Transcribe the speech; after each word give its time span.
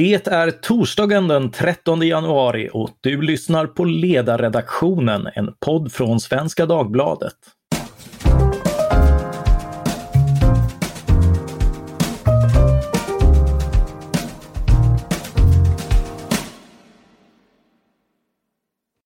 Det 0.00 0.26
är 0.26 0.50
torsdagen 0.50 1.28
den 1.28 1.50
13 1.50 2.02
januari 2.02 2.70
och 2.72 2.90
du 3.00 3.22
lyssnar 3.22 3.66
på 3.66 3.84
Ledarredaktionen, 3.84 5.28
en 5.34 5.54
podd 5.60 5.92
från 5.92 6.20
Svenska 6.20 6.66
Dagbladet. 6.66 7.36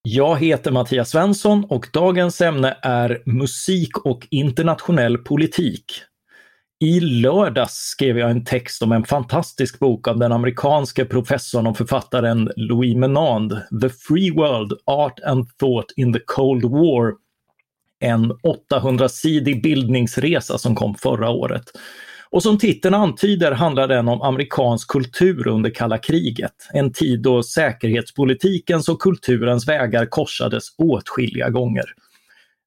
Jag 0.03 0.37
heter 0.37 0.71
Mattias 0.71 1.11
Svensson 1.11 1.65
och 1.65 1.87
dagens 1.93 2.41
ämne 2.41 2.77
är 2.83 3.23
musik 3.27 3.99
och 3.99 4.27
internationell 4.31 5.19
politik. 5.19 5.85
I 6.85 7.01
lördags 7.01 7.75
skrev 7.75 8.19
jag 8.19 8.31
en 8.31 8.45
text 8.45 8.83
om 8.83 8.93
en 8.93 9.05
fantastisk 9.05 9.79
bok 9.79 10.09
av 10.09 10.19
den 10.19 10.33
amerikanske 10.33 11.05
professorn 11.05 11.67
och 11.67 11.77
författaren 11.77 12.51
Louis 12.57 12.97
Menand, 12.97 13.51
The 13.83 13.89
Free 13.89 14.31
World, 14.31 14.73
Art 14.85 15.21
and 15.21 15.59
Thought 15.59 15.87
in 15.97 16.13
the 16.13 16.21
Cold 16.27 16.65
War. 16.65 17.13
En 18.01 18.33
800-sidig 18.73 19.63
bildningsresa 19.63 20.59
som 20.59 20.75
kom 20.75 20.95
förra 20.95 21.31
året. 21.31 21.65
Och 22.31 22.43
som 22.43 22.59
titeln 22.59 22.95
antyder 22.95 23.53
handlar 23.53 23.89
den 23.89 24.09
om 24.09 24.23
amerikansk 24.23 24.89
kultur 24.89 25.49
under 25.49 25.71
kalla 25.71 25.99
kriget. 25.99 26.69
En 26.73 26.93
tid 26.93 27.23
då 27.23 27.43
säkerhetspolitikens 27.43 28.89
och 28.89 29.01
kulturens 29.01 29.69
vägar 29.69 30.07
korsades 30.07 30.65
åtskilliga 30.79 31.51
gånger. 31.51 31.85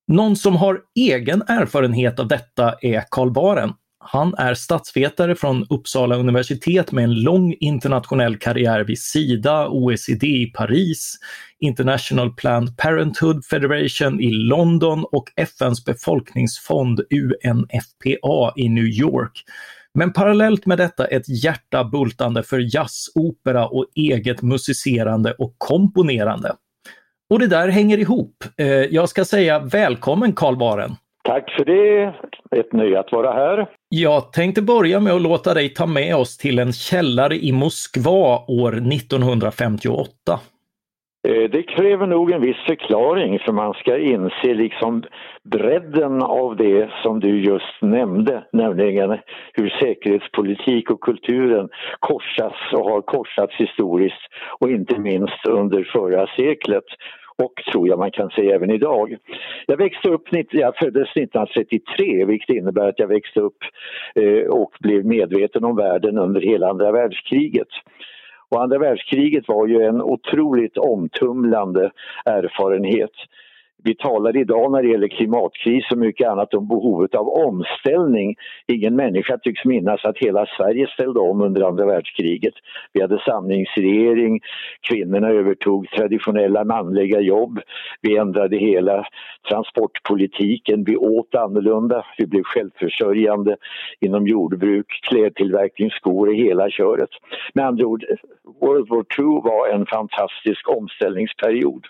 Någon 0.07 0.35
som 0.35 0.55
har 0.55 0.81
egen 0.95 1.41
erfarenhet 1.41 2.19
av 2.19 2.27
detta 2.27 2.75
är 2.81 3.03
Karl 3.09 3.31
Baren. 3.31 3.73
Han 3.99 4.33
är 4.37 4.53
statsvetare 4.53 5.35
från 5.35 5.65
Uppsala 5.69 6.15
universitet 6.15 6.91
med 6.91 7.03
en 7.03 7.21
lång 7.21 7.55
internationell 7.59 8.37
karriär 8.37 8.83
vid 8.83 8.99
Sida, 8.99 9.69
OECD 9.69 10.27
i 10.27 10.45
Paris, 10.45 11.17
International 11.59 12.33
Planned 12.33 12.77
Parenthood 12.77 13.45
Federation 13.45 14.21
i 14.21 14.31
London 14.31 15.05
och 15.11 15.25
FNs 15.35 15.85
befolkningsfond 15.85 16.99
UNFPA 16.99 18.53
i 18.55 18.69
New 18.69 18.85
York. 18.85 19.43
Men 19.93 20.13
parallellt 20.13 20.65
med 20.65 20.77
detta 20.77 21.07
ett 21.07 21.43
hjärta 21.43 21.83
bultande 21.83 22.43
för 22.43 22.75
jazz, 22.75 23.05
opera 23.15 23.67
och 23.67 23.85
eget 23.95 24.41
musicerande 24.41 25.33
och 25.33 25.55
komponerande. 25.57 26.55
Och 27.29 27.39
det 27.39 27.47
där 27.47 27.67
hänger 27.67 27.97
ihop. 27.97 28.43
Eh, 28.57 28.67
jag 28.67 29.09
ska 29.09 29.25
säga 29.25 29.59
välkommen 29.59 30.33
Karl 30.33 30.57
Baren. 30.57 30.95
Tack 31.27 31.51
för 31.51 31.65
det. 31.65 32.13
Ett 32.59 32.73
nöje 32.73 32.99
att 32.99 33.11
vara 33.11 33.31
här. 33.31 33.67
Jag 33.89 34.33
tänkte 34.33 34.61
börja 34.61 34.99
med 34.99 35.13
att 35.13 35.21
låta 35.21 35.53
dig 35.53 35.69
ta 35.69 35.85
med 35.85 36.15
oss 36.15 36.37
till 36.37 36.59
en 36.59 36.73
källare 36.73 37.35
i 37.35 37.51
Moskva 37.51 38.45
år 38.47 38.71
1958. 38.71 40.07
Eh, 41.27 41.49
det 41.51 41.63
kräver 41.63 42.07
nog 42.07 42.31
en 42.31 42.41
viss 42.41 42.57
förklaring 42.67 43.39
för 43.39 43.51
man 43.51 43.73
ska 43.73 43.97
inse 43.97 44.53
liksom 44.53 45.03
bredden 45.43 46.21
av 46.21 46.55
det 46.55 46.89
som 47.03 47.19
du 47.19 47.39
just 47.41 47.81
nämnde, 47.81 48.43
nämligen 48.51 49.17
hur 49.53 49.69
säkerhetspolitik 49.69 50.91
och 50.91 51.01
kulturen 51.01 51.69
korsas 51.99 52.73
och 52.73 52.89
har 52.89 53.01
korsats 53.01 53.53
historiskt 53.55 54.21
och 54.59 54.69
inte 54.69 54.99
minst 54.99 55.45
under 55.47 55.83
förra 55.93 56.27
seklet 56.27 56.85
och 57.43 57.53
tror 57.71 57.87
jag 57.87 57.99
man 57.99 58.11
kan 58.11 58.29
säga 58.29 58.55
även 58.55 58.69
idag. 58.71 59.17
Jag 59.65 59.77
växte 59.77 60.09
upp, 60.09 60.27
jag 60.51 60.77
föddes 60.77 61.09
1933 61.09 62.25
vilket 62.25 62.49
innebär 62.49 62.89
att 62.89 62.99
jag 62.99 63.07
växte 63.07 63.39
upp 63.39 63.57
eh, 64.15 64.49
och 64.49 64.71
blev 64.79 65.05
medveten 65.05 65.63
om 65.63 65.75
världen 65.75 66.17
under 66.17 66.41
hela 66.41 66.69
andra 66.69 66.91
världskriget. 66.91 67.67
Och 68.49 68.61
andra 68.61 68.77
världskriget 68.77 69.47
var 69.47 69.67
ju 69.67 69.81
en 69.81 70.01
otroligt 70.01 70.77
omtumlande 70.77 71.91
erfarenhet. 72.25 73.11
Vi 73.83 73.95
talar 73.95 74.37
idag 74.37 74.71
när 74.71 74.83
det 74.83 74.89
gäller 74.89 75.07
klimatkris 75.07 75.91
och 75.91 75.97
mycket 75.97 76.27
annat 76.27 76.53
om 76.53 76.67
behovet 76.67 77.15
av 77.15 77.29
omställning. 77.29 78.35
Ingen 78.67 78.95
människa 78.95 79.37
tycks 79.37 79.65
minnas 79.65 80.05
att 80.05 80.17
hela 80.17 80.45
Sverige 80.45 80.87
ställde 80.87 81.19
om 81.19 81.41
under 81.41 81.61
andra 81.61 81.85
världskriget. 81.85 82.53
Vi 82.93 83.01
hade 83.01 83.19
samlingsregering, 83.19 84.39
kvinnorna 84.81 85.29
övertog 85.29 85.89
traditionella 85.89 86.63
manliga 86.63 87.19
jobb, 87.19 87.59
vi 88.01 88.17
ändrade 88.17 88.57
hela 88.57 89.07
transportpolitiken, 89.49 90.83
vi 90.83 90.97
åt 90.97 91.35
annorlunda, 91.35 92.05
vi 92.17 92.27
blev 92.27 92.43
självförsörjande 92.43 93.57
inom 93.99 94.27
jordbruk, 94.27 94.99
klädtillverkning, 95.09 95.89
skor 95.89 96.27
och 96.27 96.35
hela 96.35 96.69
köret. 96.69 97.09
Med 97.53 97.65
andra 97.65 97.85
ord, 97.85 98.03
World 98.61 98.89
War 98.89 99.05
II 99.19 99.41
var 99.43 99.69
en 99.69 99.85
fantastisk 99.85 100.69
omställningsperiod. 100.69 101.85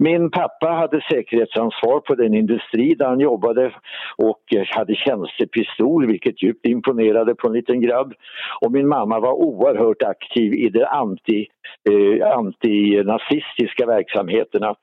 Min 0.00 0.30
pappa 0.30 0.66
hade 0.66 1.00
säkerhetsansvar 1.10 2.00
på 2.00 2.14
den 2.14 2.34
industri 2.34 2.94
där 2.94 3.06
han 3.06 3.20
jobbade 3.20 3.72
och 4.16 4.54
eh, 4.54 4.66
hade 4.66 4.94
tjänstepistol 4.94 6.06
vilket 6.06 6.42
djupt 6.42 6.66
imponerade 6.66 7.34
på 7.34 7.46
en 7.46 7.52
liten 7.52 7.80
grabb. 7.80 8.12
Och 8.60 8.72
min 8.72 8.88
mamma 8.88 9.20
var 9.20 9.32
oerhört 9.32 10.02
aktiv 10.02 10.54
i 10.54 10.68
de 10.68 10.84
anti, 10.84 11.46
eh, 11.90 12.38
antinazistiska 12.38 13.86
verksamheterna. 13.86 14.74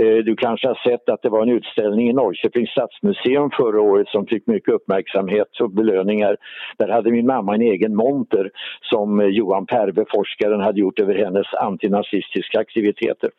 Eh, 0.00 0.16
du 0.24 0.36
kanske 0.36 0.68
har 0.68 0.90
sett 0.90 1.08
att 1.08 1.22
det 1.22 1.28
var 1.28 1.42
en 1.42 1.48
utställning 1.48 2.10
i 2.10 2.12
Norrköpings 2.12 2.70
stadsmuseum 2.70 3.50
förra 3.50 3.80
året 3.80 4.08
som 4.08 4.26
fick 4.26 4.46
mycket 4.46 4.74
uppmärksamhet 4.74 5.60
och 5.60 5.70
belöningar. 5.70 6.36
Där 6.78 6.88
hade 6.88 7.10
min 7.10 7.26
mamma 7.26 7.54
en 7.54 7.60
egen 7.60 7.96
monter 7.96 8.50
som 8.80 9.20
eh, 9.20 9.26
Johan 9.26 9.66
Perve, 9.66 10.04
forskaren, 10.14 10.60
hade 10.60 10.80
gjort 10.80 11.00
över 11.00 11.14
hennes 11.14 11.54
antinazistiska 11.54 12.60
aktiviteter. 12.60 13.30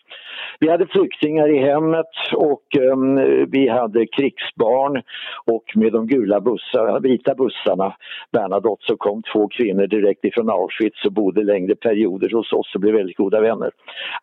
Vi 0.60 0.70
hade 0.70 0.88
flyktingar 0.88 1.56
i 1.56 1.60
hemmet 1.60 2.14
och 2.34 2.64
um, 2.80 3.16
vi 3.52 3.68
hade 3.70 4.08
krigsbarn 4.08 5.02
och 5.46 5.64
med 5.76 5.94
de 5.94 6.08
gula 6.08 6.42
bussar, 6.42 7.00
vita 7.00 7.36
bussarna, 7.36 7.96
Bernadotte, 8.32 8.84
så 8.88 8.98
kom 8.98 9.24
två 9.34 9.48
kvinnor 9.48 9.88
direkt 9.88 10.26
ifrån 10.26 10.50
Auschwitz 10.50 11.06
och 11.06 11.14
bodde 11.14 11.44
längre 11.44 11.76
perioder 11.76 12.30
hos 12.30 12.54
oss 12.54 12.76
och 12.76 12.82
blev 12.82 12.94
väldigt 12.96 13.18
goda 13.18 13.42
vänner. 13.42 13.72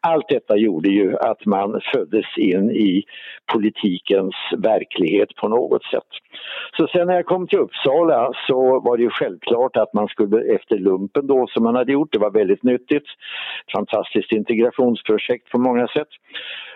Allt 0.01 0.29
detta 0.29 0.57
gjorde 0.57 0.89
ju 0.89 1.17
att 1.17 1.47
man 1.47 1.81
föddes 1.95 2.24
fördes 2.25 2.55
in 2.55 2.71
i 2.71 3.05
politikens 3.53 4.35
verklighet 4.57 5.37
på 5.37 5.49
något 5.49 5.85
sätt. 5.85 6.09
Så 6.77 6.87
sen 6.87 7.07
när 7.07 7.15
jag 7.15 7.27
kom 7.27 7.47
till 7.47 7.59
Uppsala 7.59 8.33
så 8.47 8.81
var 8.81 8.97
det 8.97 9.03
ju 9.03 9.11
självklart 9.11 9.77
att 9.77 9.95
man 9.95 10.09
skulle 10.09 10.55
efter 10.55 10.79
lumpen 10.79 11.27
då 11.27 11.47
som 11.47 11.65
man 11.65 11.75
hade 11.75 11.93
gjort, 11.93 12.13
det 12.13 12.19
var 12.19 12.31
väldigt 12.31 12.63
nyttigt, 12.63 13.07
fantastiskt 13.73 14.33
integrationsprojekt 14.33 15.51
på 15.51 15.59
många 15.59 15.89
sätt. 15.89 16.09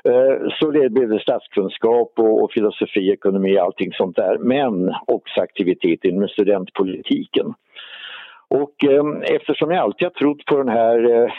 Eh, 0.04 0.48
så 0.58 0.70
det 0.70 0.90
blev 0.90 1.08
det 1.08 1.20
statskunskap 1.20 2.12
och 2.16 2.52
filosofi, 2.52 3.10
ekonomi, 3.10 3.58
allting 3.58 3.92
sånt 3.92 4.16
där, 4.16 4.38
men 4.38 4.94
också 5.06 5.40
aktivitet 5.40 6.04
inom 6.04 6.28
studentpolitiken. 6.28 7.54
Och 8.50 8.84
eh, 8.84 9.34
eftersom 9.36 9.70
jag 9.70 9.80
alltid 9.80 10.06
har 10.06 10.10
trott 10.10 10.44
på 10.44 10.56
den 10.56 10.68
här 10.68 10.98
eh, 11.14 11.32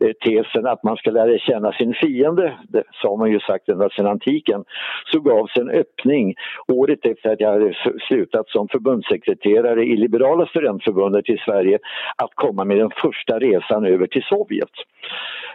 eh 0.08 0.12
tesen 0.24 0.66
att 0.66 0.82
man 0.82 0.96
ska 0.96 1.10
lära 1.10 1.38
känna 1.38 1.72
sin 1.72 1.94
fiende, 1.94 2.58
det 2.68 2.82
har 3.02 3.16
man 3.16 3.30
ju 3.30 3.40
sagt 3.40 3.68
ända 3.68 3.90
sedan 3.90 4.06
antiken, 4.06 4.64
så 5.12 5.20
gavs 5.20 5.56
en 5.56 5.70
öppning 5.70 6.34
året 6.68 7.06
efter 7.06 7.32
att 7.32 7.40
jag 7.40 7.52
hade 7.52 7.74
slutat 8.08 8.48
som 8.48 8.68
förbundssekreterare 8.68 9.84
i 9.84 9.96
Liberala 9.96 10.46
studentförbundet 10.46 11.28
i 11.28 11.36
Sverige 11.36 11.78
att 12.16 12.34
komma 12.34 12.64
med 12.64 12.78
den 12.78 12.90
första 13.02 13.38
resan 13.38 13.84
över 13.86 14.06
till 14.06 14.22
Sovjet. 14.22 14.74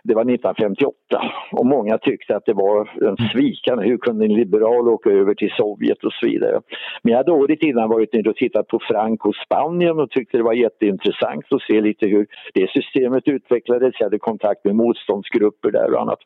Det 0.04 0.14
var 0.16 0.22
1958 0.22 0.94
och 1.52 1.66
många 1.66 1.98
tyckte 1.98 2.36
att 2.36 2.46
det 2.46 2.54
var 2.54 3.08
en 3.08 3.18
svikande, 3.32 3.86
hur 3.86 3.98
kunde 3.98 4.26
en 4.26 4.34
liberal 4.34 4.88
åka 4.88 5.10
över 5.10 5.34
till 5.34 5.52
Sovjet 5.58 6.04
och 6.04 6.14
så 6.14 6.26
vidare. 6.26 6.62
Men 7.02 7.12
jag 7.12 7.18
hade 7.18 7.32
året 7.32 7.64
innan 7.64 7.90
varit 7.90 8.14
nere 8.14 8.30
och 8.30 8.36
tittat 8.36 8.68
på 8.68 8.80
Franco 8.80 9.34
Spanien 9.46 10.00
och 10.00 10.10
tyckte 10.10 10.38
det 10.38 10.44
var 10.44 10.54
jätteintressant 10.54 11.54
att 11.54 11.62
se 11.62 11.82
lite 11.82 12.06
hur 12.06 12.28
det 12.54 12.70
systemet 12.70 13.28
utvecklades. 13.28 13.96
Jag 14.00 14.06
hade 14.06 14.20
kontakt 14.20 14.66
med 14.66 14.76
motståndsgrupper 14.76 15.72
där 15.72 15.94
och 15.94 16.02
annat. 16.02 16.20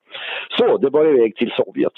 Så 0.58 0.78
det 0.78 0.90
var 0.90 1.06
iväg 1.06 1.36
till 1.36 1.52
Sovjet. 1.52 1.94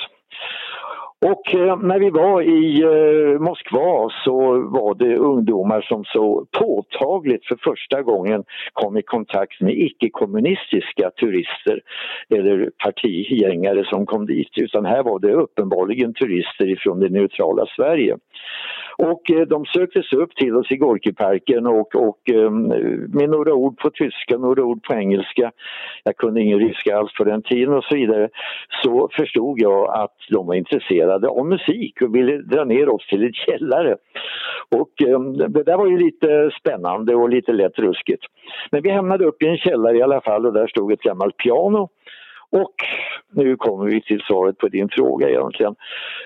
Och 1.22 1.54
eh, 1.54 1.78
när 1.78 2.00
vi 2.00 2.10
var 2.10 2.42
i 2.42 2.82
eh, 2.82 3.40
Moskva 3.40 4.10
så 4.24 4.38
var 4.70 4.96
det 4.96 5.18
ungdomar 5.18 5.82
som 5.82 6.04
så 6.04 6.46
påtagligt 6.60 7.46
för 7.46 7.58
första 7.64 8.02
gången 8.02 8.44
kom 8.74 8.98
i 8.98 9.02
kontakt 9.02 9.62
med 9.62 9.74
icke-kommunistiska 9.74 11.12
turister 11.20 11.82
eller 12.30 12.70
partigängare 12.84 13.86
som 13.86 14.06
kom 14.06 14.26
dit. 14.26 14.52
Utan 14.58 14.86
här 14.86 15.04
var 15.04 15.20
det 15.20 15.34
uppenbarligen 15.34 16.14
turister 16.14 16.70
ifrån 16.70 17.00
det 17.00 17.10
neutrala 17.10 17.66
Sverige. 17.76 18.18
Och 18.98 19.32
eh, 19.32 19.42
de 19.42 19.66
söktes 19.66 20.14
upp 20.14 20.36
till 20.36 20.56
oss 20.56 20.72
i 20.72 20.78
Gorkiparken 20.78 21.68
och, 21.68 21.96
och 21.96 22.30
ehm, 22.30 22.68
med 23.08 23.30
några 23.30 23.54
ord 23.54 23.78
på 23.78 23.90
tyska, 23.90 24.38
några 24.38 24.64
ord 24.64 24.84
på 24.84 24.94
engelska, 24.94 25.52
jag 26.04 26.18
kunde 26.18 26.42
ingen 26.42 26.60
ryska 26.60 26.98
alls 26.98 27.14
på 27.18 27.24
den 27.24 27.42
tiden 27.42 27.74
och 27.74 27.84
så 27.84 27.96
vidare, 27.96 28.30
så 28.84 29.10
förstod 29.12 29.60
jag 29.60 29.90
att 30.04 30.16
de 30.30 30.48
var 30.48 30.56
intresserade 30.56 31.05
av 31.14 31.46
musik 31.46 32.02
och 32.02 32.16
ville 32.16 32.38
dra 32.38 32.64
ner 32.64 32.90
oss 32.90 33.08
till 33.08 33.24
ett 33.24 33.36
källare. 33.36 33.98
Och 34.70 35.02
ehm, 35.02 35.38
det 35.38 35.64
där 35.64 35.78
var 35.78 35.88
ju 35.88 35.98
lite 35.98 36.52
spännande 36.60 37.16
och 37.16 37.30
lite 37.30 37.52
lätt 37.52 37.80
ruskigt. 37.80 38.24
Men 38.72 38.82
vi 38.82 38.90
hamnade 38.90 39.26
upp 39.26 39.44
i 39.44 39.48
en 39.48 39.58
källare 39.58 39.98
i 39.98 40.02
alla 40.02 40.22
fall 40.22 40.46
och 40.46 40.54
där 40.54 40.68
stod 40.68 40.92
ett 40.92 41.02
gammalt 41.02 41.38
piano 41.38 41.90
och 42.50 42.76
nu 43.32 43.56
kommer 43.56 43.86
vi 43.86 44.02
till 44.02 44.22
svaret 44.22 44.58
på 44.58 44.68
din 44.68 44.90
fråga 44.90 45.30
egentligen. 45.30 45.76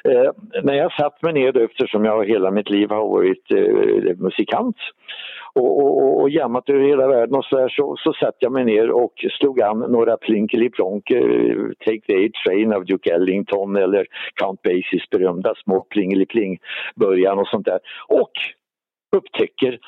Eh, 0.03 0.31
när 0.63 0.73
jag 0.73 0.93
satt 0.93 1.21
mig 1.21 1.33
ner, 1.33 1.57
eftersom 1.57 2.05
jag 2.05 2.25
hela 2.25 2.51
mitt 2.51 2.69
liv 2.69 2.89
har 2.89 3.09
varit 3.09 3.51
eh, 3.51 4.17
musikant 4.17 4.77
och, 5.53 5.83
och, 5.83 6.21
och 6.21 6.29
jammat 6.29 6.69
över 6.69 6.79
hela 6.79 7.07
världen 7.07 7.35
och 7.35 7.45
så, 7.45 7.55
där, 7.57 7.69
så, 7.69 7.95
så 7.97 8.13
satt 8.13 8.35
jag 8.39 8.51
mig 8.51 8.65
ner 8.65 8.91
och 8.91 9.13
slog 9.39 9.61
an 9.61 9.79
några 9.79 10.17
plinkeliplonker, 10.17 11.49
eh, 11.49 11.85
Take 11.85 12.01
the 12.07 12.13
Eight 12.13 12.33
Train 12.45 12.73
av 12.73 12.85
Duke 12.85 13.13
Ellington 13.13 13.75
eller 13.75 14.05
Count 14.35 14.61
Basies 14.61 15.09
berömda 15.11 15.53
små 15.63 15.81
Plingelipling 15.81 16.59
början 16.95 17.39
och 17.39 17.47
sånt 17.47 17.65
där. 17.65 17.79
Och 18.07 18.31
upptäcker 19.15 19.79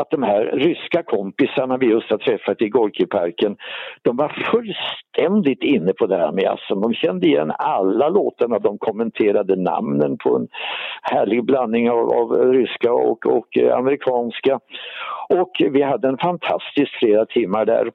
att 0.00 0.10
de 0.10 0.22
här 0.22 0.44
ryska 0.44 1.02
kompisarna 1.02 1.76
vi 1.76 1.86
just 1.86 2.10
har 2.10 2.18
träffat 2.18 2.62
i 2.62 2.68
Gorkiparken, 2.68 3.56
de 4.02 4.16
var 4.16 4.28
fullständigt 4.52 5.62
inne 5.62 5.92
på 5.92 6.06
det 6.06 6.16
här 6.16 6.32
med 6.32 6.44
jazzen. 6.44 6.80
De 6.80 6.94
kände 6.94 7.26
igen 7.26 7.52
alla 7.58 8.08
låtarna, 8.08 8.58
de 8.58 8.78
kommenterade 8.78 9.56
namnen 9.56 10.18
på 10.18 10.36
en 10.36 10.48
härlig 11.02 11.44
blandning 11.44 11.90
av, 11.90 12.12
av 12.12 12.52
ryska 12.52 12.92
och, 12.92 13.26
och 13.26 13.58
eh, 13.58 13.76
amerikanska. 13.76 14.60
Och 15.28 15.50
vi 15.70 15.82
hade 15.82 16.08
en 16.08 16.18
fantastisk 16.18 16.90
flera 16.98 17.26
timmar 17.26 17.64
där. 17.64 17.90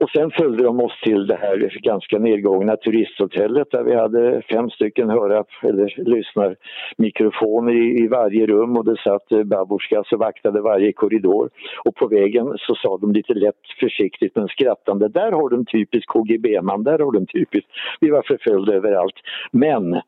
Och 0.00 0.10
sen 0.10 0.30
följde 0.30 0.62
de 0.62 0.80
oss 0.80 1.00
till 1.02 1.26
det 1.26 1.36
här 1.36 1.80
ganska 1.82 2.18
nedgångna 2.18 2.76
turisthotellet 2.76 3.70
där 3.70 3.82
vi 3.82 3.94
hade 3.94 4.42
fem 4.42 4.70
stycken 4.70 5.10
höra 5.10 5.44
eller 5.62 5.94
lyssnarmikrofoner 5.96 7.72
i, 7.72 8.04
i 8.04 8.08
varje 8.08 8.46
rum 8.46 8.76
och 8.76 8.84
det 8.84 8.96
satt 8.96 9.32
eh, 9.32 9.42
babusjkas 9.42 10.12
och 10.12 10.18
vaktade 10.18 10.60
varje 10.60 10.92
korridor. 10.92 11.50
Och 11.84 11.94
på 11.94 12.06
vägen 12.08 12.54
så 12.58 12.74
sa 12.74 12.98
de 12.98 13.12
lite 13.12 13.34
lätt 13.34 13.60
försiktigt 13.80 14.36
men 14.36 14.48
skrattande, 14.48 15.08
där 15.08 15.32
har 15.32 15.48
du 15.48 15.56
en 15.56 15.66
typisk 15.66 16.08
KGB-man, 16.08 16.84
där 16.84 16.98
har 16.98 17.12
du 17.12 17.18
en 17.18 17.26
typisk... 17.26 17.66
Vi 18.00 18.10
var 18.10 18.22
förföljda 18.22 18.74
överallt. 18.74 19.16
Men 19.50 20.00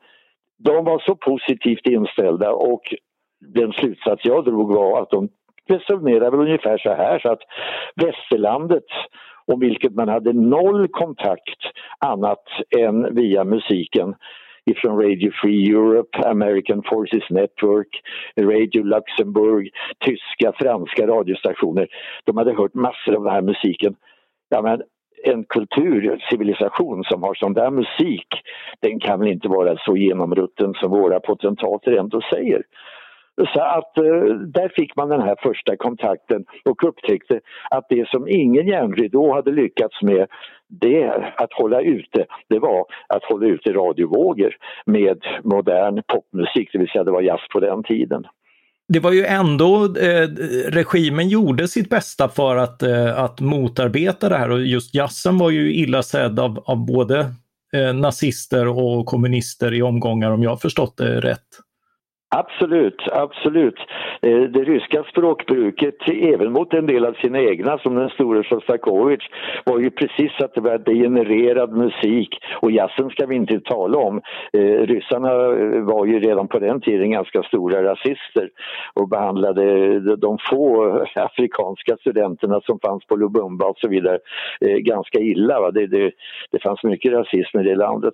de 0.63 0.85
var 0.85 0.99
så 0.99 1.15
positivt 1.15 1.85
inställda 1.85 2.51
och 2.51 2.93
den 3.39 3.71
slutsats 3.71 4.25
jag 4.25 4.45
drog 4.45 4.73
var 4.73 5.01
att 5.01 5.09
de 5.09 5.29
resonerade 5.67 6.37
väl 6.37 6.47
ungefär 6.47 6.77
så 6.77 6.89
här 6.89 7.19
så 7.19 7.29
att 7.29 7.41
västerlandet 7.95 8.85
om 9.53 9.59
vilket 9.59 9.95
man 9.95 10.09
hade 10.09 10.33
noll 10.33 10.87
kontakt 10.87 11.59
annat 11.99 12.43
än 12.77 13.15
via 13.15 13.43
musiken 13.43 14.15
ifrån 14.65 15.01
Radio 15.01 15.31
Free 15.41 15.69
Europe, 15.71 16.29
American 16.29 16.83
Forces 16.83 17.29
Network, 17.29 18.01
Radio 18.39 18.83
Luxemburg, 18.83 19.69
tyska, 20.05 20.53
franska 20.59 21.07
radiostationer. 21.07 21.87
De 22.23 22.37
hade 22.37 22.53
hört 22.53 22.73
massor 22.73 23.15
av 23.15 23.23
den 23.23 23.33
här 23.33 23.41
musiken. 23.41 23.95
Ja, 24.49 24.61
men 24.61 24.81
en 25.23 25.43
kulturcivilisation 25.43 27.03
som 27.03 27.23
har 27.23 27.33
sån 27.33 27.53
där 27.53 27.71
musik, 27.71 28.27
den 28.81 28.99
kan 28.99 29.19
väl 29.19 29.29
inte 29.29 29.47
vara 29.47 29.77
så 29.77 29.97
genomrutten 29.97 30.73
som 30.73 30.91
våra 30.91 31.19
potentater 31.19 31.91
ändå 31.91 32.21
säger. 32.21 32.63
Så 33.53 33.61
att 33.61 33.97
eh, 33.97 34.35
där 34.35 34.71
fick 34.75 34.95
man 34.95 35.09
den 35.09 35.21
här 35.21 35.35
första 35.43 35.75
kontakten 35.77 36.45
och 36.65 36.83
upptäckte 36.87 37.39
att 37.69 37.85
det 37.89 38.09
som 38.09 38.27
ingen 38.27 38.67
järnridå 38.67 39.33
hade 39.33 39.51
lyckats 39.51 40.01
med 40.01 40.27
det 40.67 41.07
att 41.37 41.53
hålla 41.53 41.81
ute, 41.81 42.25
det 42.49 42.59
var 42.59 42.85
att 43.07 43.23
hålla 43.23 43.47
ute 43.47 43.73
radiovågor 43.73 44.55
med 44.85 45.17
modern 45.43 46.01
popmusik, 46.07 46.69
det 46.73 46.79
vill 46.79 46.89
säga 46.89 47.03
det 47.03 47.11
var 47.11 47.21
jazz 47.21 47.41
på 47.53 47.59
den 47.59 47.83
tiden. 47.83 48.23
Det 48.87 48.99
var 48.99 49.11
ju 49.11 49.25
ändå, 49.25 49.83
eh, 49.83 50.27
regimen 50.67 51.29
gjorde 51.29 51.67
sitt 51.67 51.89
bästa 51.89 52.29
för 52.29 52.55
att, 52.55 52.83
eh, 52.83 53.19
att 53.19 53.41
motarbeta 53.41 54.29
det 54.29 54.35
här 54.35 54.51
och 54.51 54.61
just 54.61 54.95
jazzen 54.95 55.37
var 55.37 55.49
ju 55.49 55.73
illa 55.73 56.03
sedd 56.03 56.39
av, 56.39 56.63
av 56.65 56.85
både 56.85 57.19
eh, 57.73 57.93
nazister 57.93 58.67
och 58.67 59.05
kommunister 59.05 59.73
i 59.73 59.81
omgångar 59.81 60.31
om 60.31 60.43
jag 60.43 60.61
förstått 60.61 60.97
det 60.97 61.21
rätt. 61.21 61.68
Absolut, 62.31 63.01
absolut. 63.11 63.79
Eh, 64.21 64.41
det 64.41 64.63
ryska 64.63 65.03
språkbruket, 65.03 65.95
även 66.07 66.51
mot 66.51 66.73
en 66.73 66.85
del 66.85 67.05
av 67.05 67.13
sina 67.13 67.39
egna 67.39 67.77
som 67.77 67.95
den 67.95 68.09
store 68.09 68.43
Sjostakovitj, 68.43 69.25
var 69.65 69.79
ju 69.79 69.91
precis 69.91 70.31
att 70.41 70.53
det 70.53 70.61
var 70.61 70.77
degenererad 70.77 71.73
musik 71.73 72.39
och 72.61 72.71
jazzen 72.71 73.09
ska 73.09 73.25
vi 73.25 73.35
inte 73.35 73.59
tala 73.59 73.97
om. 73.97 74.21
Eh, 74.53 74.59
ryssarna 74.61 75.31
eh, 75.31 75.81
var 75.81 76.05
ju 76.05 76.19
redan 76.19 76.47
på 76.47 76.59
den 76.59 76.81
tiden 76.81 77.11
ganska 77.11 77.43
stora 77.43 77.83
rasister 77.83 78.49
och 78.93 79.09
behandlade 79.09 79.99
de 80.15 80.37
få 80.49 80.91
afrikanska 81.15 81.97
studenterna 81.97 82.61
som 82.61 82.79
fanns 82.79 83.05
på 83.05 83.15
Lubumba 83.15 83.65
och 83.65 83.77
så 83.79 83.87
vidare 83.87 84.19
ganska 84.61 85.19
illa. 85.19 85.71
Det, 85.71 85.87
det, 85.87 86.11
det 86.51 86.63
fanns 86.63 86.83
mycket 86.83 87.13
rasism 87.13 87.59
i 87.59 87.63
det 87.63 87.75
landet. 87.75 88.13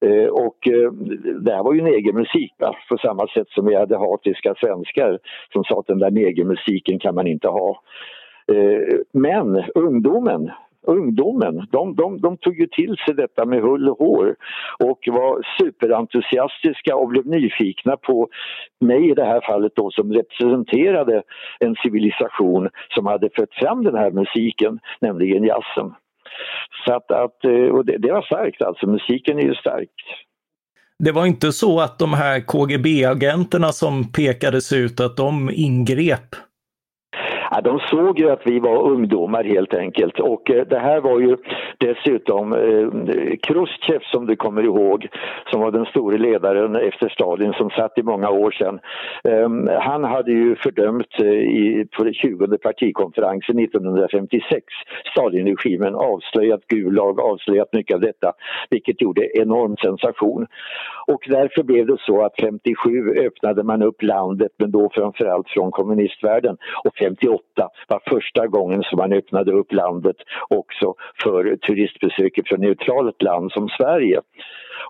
Eh, 0.00 0.28
och 0.28 0.68
eh, 0.68 0.92
det 1.40 1.52
här 1.52 1.62
var 1.62 1.74
ju 1.74 1.82
negermusik 1.82 2.52
på 2.88 2.98
samma 2.98 3.26
sätt 3.26 3.48
som 3.48 3.66
vi 3.66 3.76
hade 3.76 3.98
hatiska 3.98 4.54
svenskar 4.54 5.18
som 5.52 5.64
sa 5.64 5.80
att 5.80 5.86
den 5.86 5.98
där 5.98 6.10
negermusiken 6.10 6.98
kan 6.98 7.14
man 7.14 7.26
inte 7.26 7.48
ha. 7.48 7.82
Eh, 8.52 8.98
men 9.12 9.64
ungdomen 9.74 10.50
ungdomen, 10.82 11.66
de, 11.70 11.94
de, 11.94 12.20
de 12.20 12.36
tog 12.36 12.60
ju 12.60 12.66
till 12.66 12.96
sig 12.96 13.14
detta 13.14 13.44
med 13.44 13.62
hull 13.62 13.88
och 13.88 13.98
hår 13.98 14.36
och 14.78 14.98
var 15.06 15.42
superentusiastiska 15.60 16.96
och 16.96 17.08
blev 17.08 17.26
nyfikna 17.26 17.96
på 17.96 18.28
mig 18.80 19.10
i 19.10 19.14
det 19.14 19.24
här 19.24 19.40
fallet 19.40 19.72
då 19.74 19.90
som 19.90 20.12
representerade 20.12 21.22
en 21.60 21.74
civilisation 21.74 22.68
som 22.94 23.06
hade 23.06 23.30
fött 23.36 23.54
fram 23.54 23.84
den 23.84 23.94
här 23.94 24.10
musiken, 24.10 24.78
nämligen 25.00 25.44
jazzen. 25.44 25.94
Så 26.84 26.94
att, 26.94 27.10
att 27.10 27.44
eh, 27.44 27.74
och 27.74 27.84
det, 27.84 27.98
det 27.98 28.12
var 28.12 28.22
starkt 28.22 28.62
alltså, 28.62 28.86
musiken 28.86 29.38
är 29.38 29.42
ju 29.42 29.54
stark. 29.54 29.90
Det 30.98 31.12
var 31.12 31.26
inte 31.26 31.52
så 31.52 31.80
att 31.80 31.98
de 31.98 32.14
här 32.14 32.40
KGB-agenterna 32.40 33.72
som 33.72 34.12
pekades 34.12 34.72
ut, 34.72 35.00
att 35.00 35.16
de 35.16 35.50
ingrep 35.50 36.36
Ja, 37.52 37.60
de 37.60 37.78
såg 37.78 38.18
ju 38.18 38.30
att 38.30 38.46
vi 38.46 38.60
var 38.60 38.82
ungdomar 38.82 39.44
helt 39.44 39.74
enkelt 39.74 40.20
och 40.20 40.50
eh, 40.50 40.66
det 40.66 40.78
här 40.78 41.00
var 41.00 41.20
ju 41.20 41.36
dessutom 41.78 42.52
eh, 42.52 43.36
Khrushchev 43.42 44.00
som 44.02 44.26
du 44.26 44.36
kommer 44.36 44.62
ihåg 44.62 45.08
som 45.50 45.60
var 45.60 45.70
den 45.70 45.84
store 45.84 46.18
ledaren 46.18 46.76
efter 46.76 47.08
Stalin 47.08 47.52
som 47.52 47.70
satt 47.70 47.98
i 47.98 48.02
många 48.02 48.30
år 48.30 48.50
sedan. 48.50 48.80
Eh, 49.24 49.80
han 49.80 50.04
hade 50.04 50.32
ju 50.32 50.56
fördömt 50.56 51.20
eh, 51.20 51.26
i, 51.26 51.86
på 51.96 52.04
den 52.04 52.14
20 52.14 52.58
partikonferensen 52.58 53.58
1956 53.58 54.64
Stalinregimen, 55.12 55.94
avslöjat 55.94 56.66
Gulag, 56.68 57.20
avslöjat 57.20 57.72
mycket 57.72 57.94
av 57.94 58.00
detta 58.00 58.32
vilket 58.70 59.02
gjorde 59.02 59.38
enorm 59.38 59.76
sensation. 59.76 60.46
Och 61.12 61.24
därför 61.26 61.62
blev 61.62 61.86
det 61.86 61.96
så 62.00 62.24
att 62.24 62.40
57 62.40 63.14
öppnade 63.26 63.62
man 63.62 63.82
upp 63.82 64.02
landet 64.02 64.52
men 64.58 64.70
då 64.70 64.90
framförallt 64.94 65.48
från 65.48 65.70
kommunistvärlden 65.70 66.56
och 66.84 66.96
58 66.96 67.42
var 67.88 68.02
första 68.08 68.46
gången 68.46 68.82
som 68.82 68.96
man 68.96 69.12
öppnade 69.12 69.52
upp 69.52 69.72
landet 69.72 70.16
också 70.48 70.94
för 71.22 71.56
turistbesök 71.56 72.40
från 72.46 72.60
neutralt 72.60 73.22
land 73.22 73.52
som 73.52 73.68
Sverige. 73.68 74.20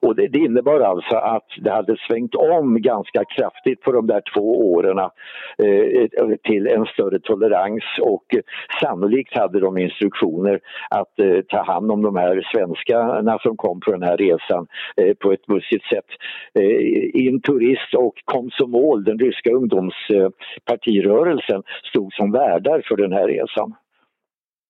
Och 0.03 0.17
det, 0.17 0.29
det 0.29 0.39
innebar 0.39 0.81
alltså 0.81 1.17
att 1.17 1.47
det 1.59 1.71
hade 1.71 1.97
svängt 2.09 2.35
om 2.35 2.83
ganska 2.83 3.25
kraftigt 3.25 3.81
på 3.81 3.93
de 3.93 4.07
där 4.07 4.23
två 4.35 4.73
åren 4.73 4.99
eh, 4.99 5.11
eh, 5.59 6.09
till 6.45 6.67
en 6.67 6.87
större 6.87 7.21
tolerans 7.21 7.85
och 8.03 8.35
eh, 8.35 8.41
sannolikt 8.83 9.37
hade 9.37 9.61
de 9.61 9.79
instruktioner 9.79 10.61
att 10.91 11.19
eh, 11.19 11.41
ta 11.49 11.63
hand 11.63 11.93
om 11.93 12.03
de 12.03 12.17
här 12.17 12.49
svenskarna 12.55 13.39
som 13.39 13.57
kom 13.57 13.81
på 13.81 13.93
den 13.93 14.03
här 14.03 14.17
resan 14.17 14.67
eh, 14.97 15.15
på 15.15 15.33
ett 15.33 15.47
bussigt 15.47 15.85
sätt. 15.85 16.07
Eh, 16.55 17.27
in 17.27 17.43
turist 17.43 17.95
och 17.97 18.15
Komsomol, 18.25 19.05
den 19.05 19.19
ryska 19.19 19.51
ungdomspartirörelsen, 19.51 21.63
stod 21.91 22.13
som 22.13 22.33
värdar 22.33 22.83
för 22.89 22.97
den 22.97 23.13
här 23.13 23.29
resan. 23.29 23.75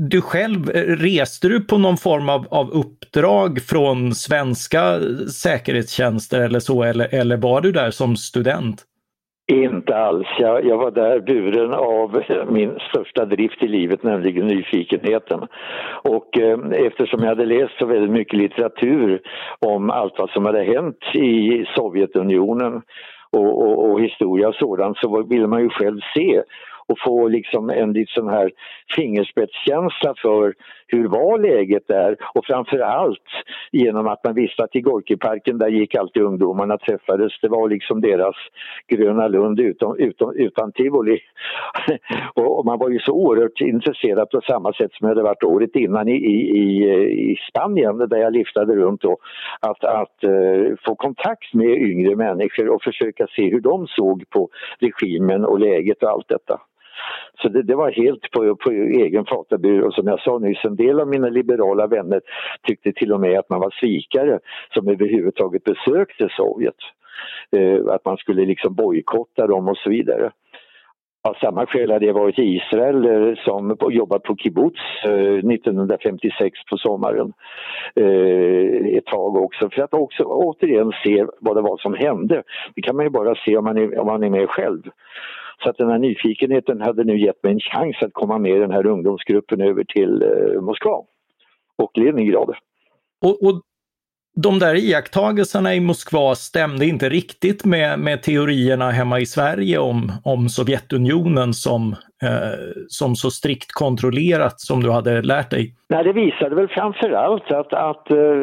Du 0.02 0.21
själv, 0.21 0.71
eh, 0.71 0.83
reste 0.83 1.49
du 1.49 1.61
på 1.61 1.78
någon 1.78 1.97
form 1.97 2.28
av, 2.28 2.47
av 2.50 2.71
uppdrag 2.71 3.61
från 3.62 4.14
svenska 4.14 5.00
säkerhetstjänster 5.42 6.40
eller 6.40 6.61
så, 6.61 6.83
eller, 6.83 7.14
eller 7.14 7.37
var 7.37 7.61
du 7.61 7.73
där 7.73 7.90
som 7.90 8.16
student? 8.16 8.85
Inte 9.52 9.97
alls. 9.97 10.26
Jag, 10.38 10.66
jag, 10.66 10.78
var 10.78 10.90
där 10.90 11.21
buren 11.21 11.73
av 11.73 12.23
eh, 12.28 12.50
min 12.50 12.78
största 12.90 13.25
drift 13.25 13.62
i 13.62 13.69
livet, 13.69 14.02
nämligen 14.02 14.47
nyfikenheten. 14.47 15.40
Och 16.02 16.38
eh, 16.38 16.59
eftersom 16.87 17.21
jag 17.21 17.28
hade 17.28 17.47
läst 17.47 17.78
så 17.78 17.87
väldigt 17.87 18.11
mycket 18.11 18.38
litteratur 18.38 19.21
om 19.59 19.90
allt 19.90 20.14
vad 20.19 20.30
som 20.30 20.45
hade 20.45 20.64
hänt 20.64 21.14
i 21.14 21.64
Sovjetunionen 21.76 22.83
och, 23.30 23.62
och, 23.62 23.90
och 23.90 24.00
historia 24.00 24.49
och 24.49 24.54
sådant 24.54 24.99
så 24.99 25.23
ville 25.23 25.47
man 25.47 25.62
ju 25.62 25.69
själv 25.69 26.00
se 26.14 26.42
och 26.90 26.99
få 27.04 27.28
liksom 27.28 27.70
en 27.70 28.06
sån 28.09 28.28
här 28.28 28.50
fingerspetskänsla 28.97 30.14
för 30.23 30.54
hur 30.87 31.09
var 31.09 31.38
läget 31.38 31.88
där 31.88 32.16
och 32.35 32.47
framförallt 32.47 33.28
genom 33.73 34.06
att 34.06 34.25
man 34.25 34.35
visste 34.35 34.64
att 34.64 34.76
i 34.76 34.80
Gorkiparken 34.80 35.59
där 35.59 35.68
gick 35.68 35.94
alltid 35.94 36.23
ungdomarna 36.23 36.78
träffades. 36.78 37.32
Det 37.42 37.49
var 37.49 37.68
liksom 37.68 38.00
deras 38.00 38.37
Gröna 38.88 39.28
Lund 39.28 39.61
utan, 39.61 39.97
utom, 39.99 40.35
utan 40.37 40.73
tivoli. 40.73 41.18
och 42.35 42.66
man 42.66 42.78
var 42.78 42.88
ju 42.90 42.99
så 42.99 43.12
oerhört 43.12 43.61
intresserad 43.61 44.30
på 44.30 44.40
samma 44.40 44.73
sätt 44.73 44.92
som 44.92 45.09
jag 45.09 45.14
hade 45.14 45.23
varit 45.23 45.44
året 45.44 45.76
innan 45.76 46.09
i, 46.09 46.16
i, 46.16 46.90
i 47.32 47.37
Spanien 47.50 47.99
där 47.99 48.16
jag 48.18 48.32
liftade 48.32 48.75
runt 48.76 49.00
då. 49.00 49.16
Att, 49.61 49.85
att 49.85 50.25
uh, 50.25 50.75
få 50.85 50.94
kontakt 50.94 51.54
med 51.54 51.82
yngre 51.82 52.16
människor 52.16 52.68
och 52.68 52.82
försöka 52.82 53.26
se 53.37 53.50
hur 53.50 53.61
de 53.61 53.87
såg 53.87 54.30
på 54.30 54.49
regimen 54.78 55.44
och 55.44 55.61
läget 55.61 56.02
och 56.02 56.11
allt 56.11 56.28
detta. 56.28 56.61
Så 57.43 57.49
det, 57.49 57.62
det, 57.62 57.75
var 57.75 57.90
helt 57.90 58.31
på, 58.31 58.57
på 58.57 58.71
egen 58.71 59.25
fatabur 59.25 59.83
och 59.83 59.95
som 59.95 60.07
jag 60.07 60.21
sa 60.21 60.38
nyss, 60.38 60.64
en 60.64 60.76
del 60.76 61.00
av 61.00 61.09
mina 61.09 61.29
liberala 61.29 61.87
vänner 61.87 62.21
tyckte 62.62 62.93
till 62.93 63.12
och 63.12 63.21
med 63.21 63.38
att 63.38 63.50
man 63.50 63.61
var 63.61 63.71
svikare 63.71 64.38
som 64.75 64.88
överhuvudtaget 64.88 65.64
besökte 65.64 66.29
Sovjet. 66.31 66.75
Eh, 67.57 67.95
att 67.95 68.05
man 68.05 68.17
skulle 68.17 68.45
liksom 68.45 68.75
bojkotta 68.75 69.47
dem 69.47 69.69
och 69.69 69.76
så 69.76 69.90
vidare. 69.90 70.31
Av 71.23 71.35
samma 71.35 71.67
skäl 71.67 71.90
hade 71.90 72.07
jag 72.07 72.14
varit 72.14 72.38
i 72.38 72.43
Israel 72.43 73.05
eh, 73.05 73.35
som 73.45 73.76
jobbat 73.90 74.23
på 74.23 74.37
kibbutz 74.37 74.81
eh, 75.05 75.11
1956 75.11 76.59
på 76.71 76.76
sommaren. 76.76 77.33
Eh, 77.95 78.97
ett 78.97 79.07
tag 79.07 79.37
också 79.37 79.71
för 79.71 79.83
att 79.83 79.95
också 79.95 80.23
återigen 80.25 80.93
se 81.05 81.26
vad 81.40 81.57
det 81.57 81.62
var 81.62 81.76
som 81.76 81.95
hände. 81.95 82.43
Det 82.75 82.83
kan 82.83 82.97
man 82.97 83.05
ju 83.05 83.11
bara 83.11 83.35
se 83.35 83.57
om 83.57 83.64
man 83.64 83.79
är, 83.79 83.99
om 83.99 84.07
man 84.07 84.23
är 84.23 84.31
med 84.31 84.49
själv. 84.49 84.83
Så 85.62 85.71
att 85.71 85.76
den 85.76 85.90
här 85.90 85.99
nyfikenheten 85.99 86.81
hade 86.81 87.05
nu 87.05 87.21
gett 87.21 87.43
mig 87.43 87.52
en 87.52 87.61
chans 87.61 87.97
att 88.00 88.12
komma 88.12 88.38
med 88.38 88.57
i 88.57 88.59
den 88.59 88.71
här 88.71 88.87
ungdomsgruppen 88.87 89.61
över 89.61 89.85
till 89.85 90.23
eh, 90.23 90.61
Moskva 90.61 91.02
och 91.76 91.99
Leningrad. 91.99 92.55
Och, 93.23 93.43
och 93.43 93.62
de 94.37 94.59
där 94.59 94.75
iakttagelserna 94.75 95.75
i 95.75 95.81
Moskva 95.81 96.35
stämde 96.35 96.87
inte 96.87 97.09
riktigt 97.09 97.64
med, 97.64 97.99
med 97.99 98.23
teorierna 98.23 98.90
hemma 98.90 99.21
i 99.21 99.26
Sverige 99.26 99.79
om, 99.79 100.12
om 100.25 100.49
Sovjetunionen 100.49 101.55
som 101.55 101.97
Eh, 102.23 102.83
som 102.89 103.15
så 103.15 103.31
strikt 103.31 103.73
kontrollerat 103.73 104.61
som 104.61 104.83
du 104.83 104.91
hade 104.91 105.23
lärt 105.23 105.50
dig? 105.50 105.75
Nej, 105.89 106.05
det 106.05 106.12
visade 106.12 106.55
väl 106.55 106.69
framförallt 106.69 107.50
att, 107.50 107.73
att 107.73 108.11
eh, 108.11 108.43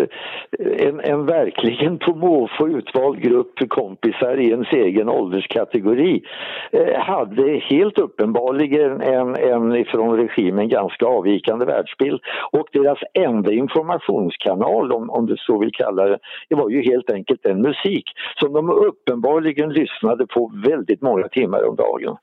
en, 0.87 0.99
en 0.99 1.25
verkligen 1.25 1.97
på 1.97 2.15
måfå 2.15 2.67
utvald 2.67 3.21
grupp 3.21 3.69
kompisar 3.69 4.37
i 4.37 4.49
ens 4.49 4.67
egen 4.73 5.09
ålderskategori 5.09 6.21
eh, 6.71 6.99
hade 6.99 7.59
helt 7.59 7.99
uppenbarligen 7.99 9.01
en, 9.01 9.35
en 9.35 9.75
ifrån 9.75 10.17
regimen 10.17 10.69
ganska 10.69 11.05
avvikande 11.05 11.65
världsbild 11.65 12.19
och 12.51 12.67
deras 12.73 12.99
enda 13.13 13.51
informationskanal, 13.51 14.91
om, 14.91 15.09
om 15.09 15.25
du 15.25 15.35
så 15.37 15.59
vill 15.59 15.71
kalla 15.73 16.05
det, 16.05 16.19
det 16.49 16.55
var 16.55 16.69
ju 16.69 16.81
helt 16.81 17.09
enkelt 17.11 17.43
den 17.43 17.61
musik 17.61 18.05
som 18.39 18.53
de 18.53 18.69
uppenbarligen 18.69 19.69
lyssnade 19.69 20.27
på 20.27 20.51
väldigt 20.65 21.01
många 21.01 21.27
timmar 21.27 21.69
om 21.69 21.75
dagen. 21.75 22.17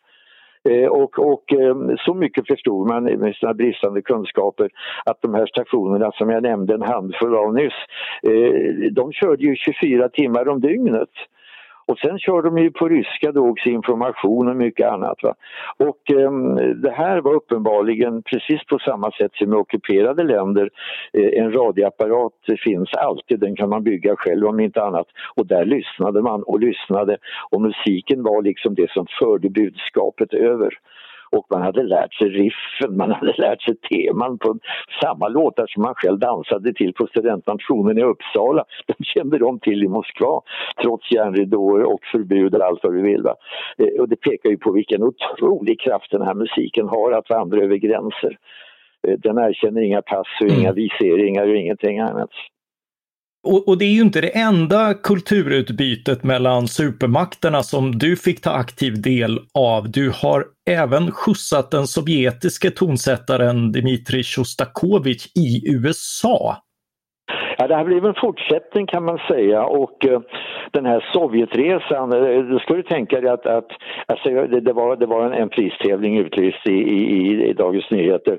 Eh, 0.68 0.88
och, 0.88 1.18
och 1.18 1.52
eh, 1.52 1.76
så 1.98 2.14
mycket 2.14 2.46
förstod 2.46 2.88
man 2.88 3.04
med 3.04 3.34
sina 3.34 3.54
bristande 3.54 4.02
kunskaper 4.02 4.70
att 5.04 5.22
de 5.22 5.34
här 5.34 5.46
stationerna 5.46 6.12
som 6.12 6.30
jag 6.30 6.42
nämnde 6.42 6.74
en 6.74 6.82
handfull 6.82 7.34
av 7.34 7.54
nyss, 7.54 7.78
eh, 8.22 8.92
de 8.92 9.12
körde 9.12 9.42
ju 9.42 9.56
24 9.56 10.08
timmar 10.08 10.48
om 10.48 10.60
dygnet. 10.60 11.10
Och 11.86 11.98
sen 11.98 12.18
kör 12.18 12.42
de 12.42 12.58
ju 12.58 12.70
på 12.70 12.88
ryska 12.88 13.32
då 13.32 13.48
också 13.48 13.68
information 13.68 14.48
och 14.48 14.56
mycket 14.56 14.88
annat. 14.88 15.22
Va? 15.22 15.34
Och 15.76 16.10
um, 16.10 16.56
det 16.82 16.90
här 16.90 17.20
var 17.20 17.34
uppenbarligen 17.34 18.22
precis 18.22 18.64
på 18.66 18.78
samma 18.78 19.10
sätt 19.10 19.34
som 19.34 19.52
i 19.52 19.56
ockuperade 19.56 20.22
länder. 20.22 20.70
Eh, 21.12 21.42
en 21.42 21.52
radioapparat 21.52 22.32
finns 22.64 22.94
alltid, 22.94 23.40
den 23.40 23.56
kan 23.56 23.68
man 23.68 23.84
bygga 23.84 24.16
själv 24.16 24.46
om 24.46 24.60
inte 24.60 24.82
annat. 24.82 25.06
Och 25.36 25.46
där 25.46 25.64
lyssnade 25.64 26.22
man 26.22 26.42
och 26.42 26.60
lyssnade 26.60 27.16
och 27.50 27.60
musiken 27.60 28.22
var 28.22 28.42
liksom 28.42 28.74
det 28.74 28.90
som 28.90 29.06
förde 29.20 29.50
budskapet 29.50 30.34
över 30.34 30.78
och 31.36 31.46
man 31.50 31.62
hade 31.62 31.82
lärt 31.82 32.14
sig 32.14 32.28
riffen, 32.28 32.96
man 32.96 33.12
hade 33.12 33.34
lärt 33.36 33.62
sig 33.62 33.74
teman 33.76 34.38
på 34.38 34.58
samma 35.02 35.28
låtar 35.28 35.66
som 35.68 35.82
man 35.82 35.94
själv 35.94 36.18
dansade 36.18 36.74
till 36.74 36.92
på 36.92 37.06
studentnationen 37.06 37.98
i 37.98 38.02
Uppsala. 38.02 38.64
De 38.86 39.04
kände 39.04 39.38
de 39.38 39.58
till 39.58 39.84
i 39.84 39.88
Moskva 39.88 40.40
trots 40.82 41.12
järnridåer 41.12 41.82
och 41.84 42.00
förbud 42.12 42.54
och 42.54 42.64
allt 42.64 42.80
vad 42.82 42.94
vi 42.94 43.02
vill. 43.02 43.22
Va? 43.22 43.34
Eh, 43.78 44.00
och 44.00 44.08
det 44.08 44.16
pekar 44.16 44.50
ju 44.50 44.58
på 44.58 44.72
vilken 44.72 45.02
otrolig 45.02 45.80
kraft 45.80 46.10
den 46.10 46.22
här 46.22 46.34
musiken 46.34 46.88
har 46.88 47.12
att 47.12 47.30
vandra 47.30 47.62
över 47.62 47.76
gränser. 47.76 48.38
Eh, 49.08 49.18
den 49.18 49.38
erkänner 49.38 49.80
inga 49.80 50.02
pass 50.02 50.28
och 50.40 50.48
inga 50.48 50.70
mm. 50.70 50.74
viseringar 50.74 51.48
och 51.48 51.56
ingenting 51.56 51.98
annat. 51.98 52.30
Och, 53.44 53.68
och, 53.68 53.78
det 53.78 53.84
är 53.84 53.92
ju 53.92 54.00
inte 54.00 54.20
det 54.20 54.38
enda 54.38 54.94
kulturutbytet 54.94 56.24
mellan 56.24 56.68
supermakterna 56.68 57.62
som 57.62 57.98
du 57.98 58.16
fick 58.16 58.40
ta 58.40 58.50
aktiv 58.50 59.02
del 59.02 59.40
av. 59.54 59.90
Du 59.90 60.10
har 60.14 60.44
även 60.70 61.10
skjutsat 61.10 61.70
den 61.70 61.86
sovjetiske 61.86 62.70
tonsättaren 62.70 63.72
Dmitrij 63.72 64.22
Sjostakovitj 64.24 65.28
i 65.34 65.72
USA. 65.72 66.56
Ja, 67.58 67.66
det 67.66 67.74
har 67.74 67.84
blivit 67.84 68.04
en 68.04 68.14
fortsättning 68.14 68.86
kan 68.86 69.04
man 69.04 69.18
säga 69.18 69.64
och 69.64 70.06
eh, 70.06 70.20
den 70.70 70.86
här 70.86 71.10
Sovjetresan, 71.12 72.12
eh, 72.12 72.42
då 72.42 72.58
ska 72.58 72.74
du 72.74 72.82
tänka 72.82 73.20
dig 73.20 73.30
att, 73.30 73.46
att 73.46 73.68
alltså, 74.06 74.28
det, 74.28 74.60
det, 74.60 74.72
var, 74.72 74.96
det 74.96 75.06
var 75.06 75.26
en, 75.26 75.32
en 75.32 75.48
pristävling 75.48 76.18
utlyst 76.18 76.66
i, 76.66 76.72
i, 76.72 77.48
i 77.48 77.52
Dagens 77.52 77.90
Nyheter 77.90 78.38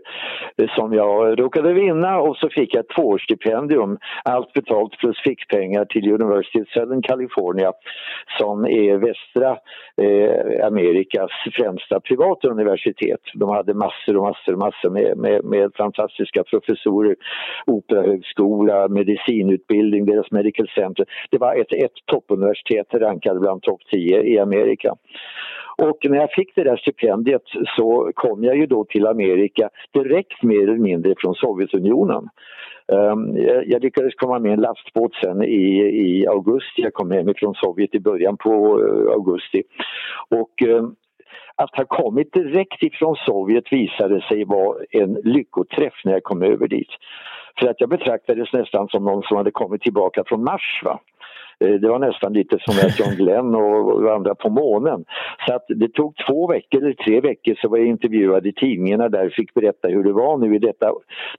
eh, 0.57 0.69
som 0.75 0.93
jag 0.93 1.39
råkade 1.39 1.73
vinna 1.73 2.19
och 2.19 2.37
så 2.37 2.49
fick 2.49 2.73
jag 2.73 2.79
ett 2.79 2.95
tvåårsstipendium, 2.95 3.97
allt 4.23 4.53
betalt 4.53 4.97
plus 4.97 5.17
fickpengar 5.23 5.85
till 5.85 6.11
University 6.11 6.61
of 6.61 6.67
Southern 6.67 7.01
California 7.01 7.73
som 8.39 8.65
är 8.65 8.97
västra 8.97 9.57
eh, 10.01 10.67
Amerikas 10.67 11.31
främsta 11.53 11.99
privata 11.99 12.47
universitet. 12.47 13.21
De 13.33 13.49
hade 13.49 13.73
massor 13.73 14.17
och 14.17 14.23
massor 14.23 14.53
och 14.53 14.59
massor 14.59 14.89
med, 14.89 15.17
med, 15.17 15.43
med 15.43 15.71
fantastiska 15.77 16.43
professorer, 16.43 17.15
operahögskola, 17.65 18.87
med 18.87 19.04
medicinutbildning, 19.05 20.05
deras 20.05 20.31
medical 20.31 20.67
center. 20.75 21.05
Det 21.31 21.37
var 21.37 21.55
ett, 21.55 21.73
ett 21.73 22.05
toppuniversitet 22.05 22.93
rankade 22.93 23.39
bland 23.39 23.61
topp 23.61 23.81
10 23.91 24.23
i 24.23 24.39
Amerika. 24.39 24.95
Och 25.77 25.97
när 26.03 26.17
jag 26.17 26.31
fick 26.31 26.55
det 26.55 26.63
där 26.63 26.77
stipendiet 26.77 27.41
så 27.77 28.11
kom 28.15 28.43
jag 28.43 28.57
ju 28.57 28.65
då 28.65 28.85
till 28.85 29.07
Amerika 29.07 29.69
direkt 29.93 30.43
mer 30.43 30.63
eller 30.63 30.77
mindre 30.77 31.13
från 31.17 31.35
Sovjetunionen. 31.35 32.29
Um, 32.87 33.37
jag 33.65 33.81
lyckades 33.83 34.15
komma 34.15 34.39
med 34.39 34.53
en 34.53 34.61
lastbåt 34.61 35.15
sen 35.15 35.43
i, 35.43 35.79
i 36.05 36.27
augusti, 36.27 36.81
jag 36.81 36.93
kom 36.93 37.11
hem 37.11 37.33
från 37.37 37.55
Sovjet 37.55 37.95
i 37.95 37.99
början 37.99 38.37
på 38.37 38.79
uh, 38.79 39.11
augusti. 39.11 39.63
Och 40.29 40.61
um, 40.67 40.95
att 41.55 41.75
ha 41.75 41.85
kommit 41.85 42.33
direkt 42.33 42.83
ifrån 42.83 43.15
Sovjet 43.15 43.71
visade 43.71 44.21
sig 44.21 44.45
vara 44.45 44.77
en 44.89 45.13
lyckoträff 45.13 45.93
när 46.03 46.13
jag 46.13 46.23
kom 46.23 46.41
över 46.41 46.67
dit. 46.67 46.89
För 47.59 47.67
att 47.67 47.81
jag 47.81 47.89
betraktades 47.89 48.53
nästan 48.53 48.87
som 48.87 49.05
någon 49.05 49.23
som 49.23 49.37
hade 49.37 49.51
kommit 49.51 49.81
tillbaka 49.81 50.23
från 50.27 50.43
Mars. 50.43 50.81
Va? 50.83 50.99
Eh, 51.59 51.73
det 51.73 51.89
var 51.89 51.99
nästan 51.99 52.33
lite 52.33 52.57
som 52.61 52.75
att 52.75 52.99
John 52.99 53.15
Glenn 53.15 53.55
och 53.55 54.15
andra 54.15 54.35
på 54.35 54.49
månen. 54.49 55.05
Så 55.47 55.53
att 55.53 55.65
det 55.67 55.93
tog 55.93 56.15
två 56.27 56.47
veckor 56.47 56.83
eller 56.83 56.93
tre 56.93 57.21
veckor 57.21 57.55
så 57.61 57.69
var 57.69 57.77
jag 57.77 57.87
intervjuad 57.87 58.47
i 58.47 58.53
tidningarna 58.53 59.09
där 59.09 59.25
och 59.25 59.33
fick 59.33 59.53
berätta 59.53 59.87
hur 59.87 60.03
det 60.03 60.13
var 60.13 60.37
nu 60.37 60.55
i 60.55 60.59
detta 60.59 60.91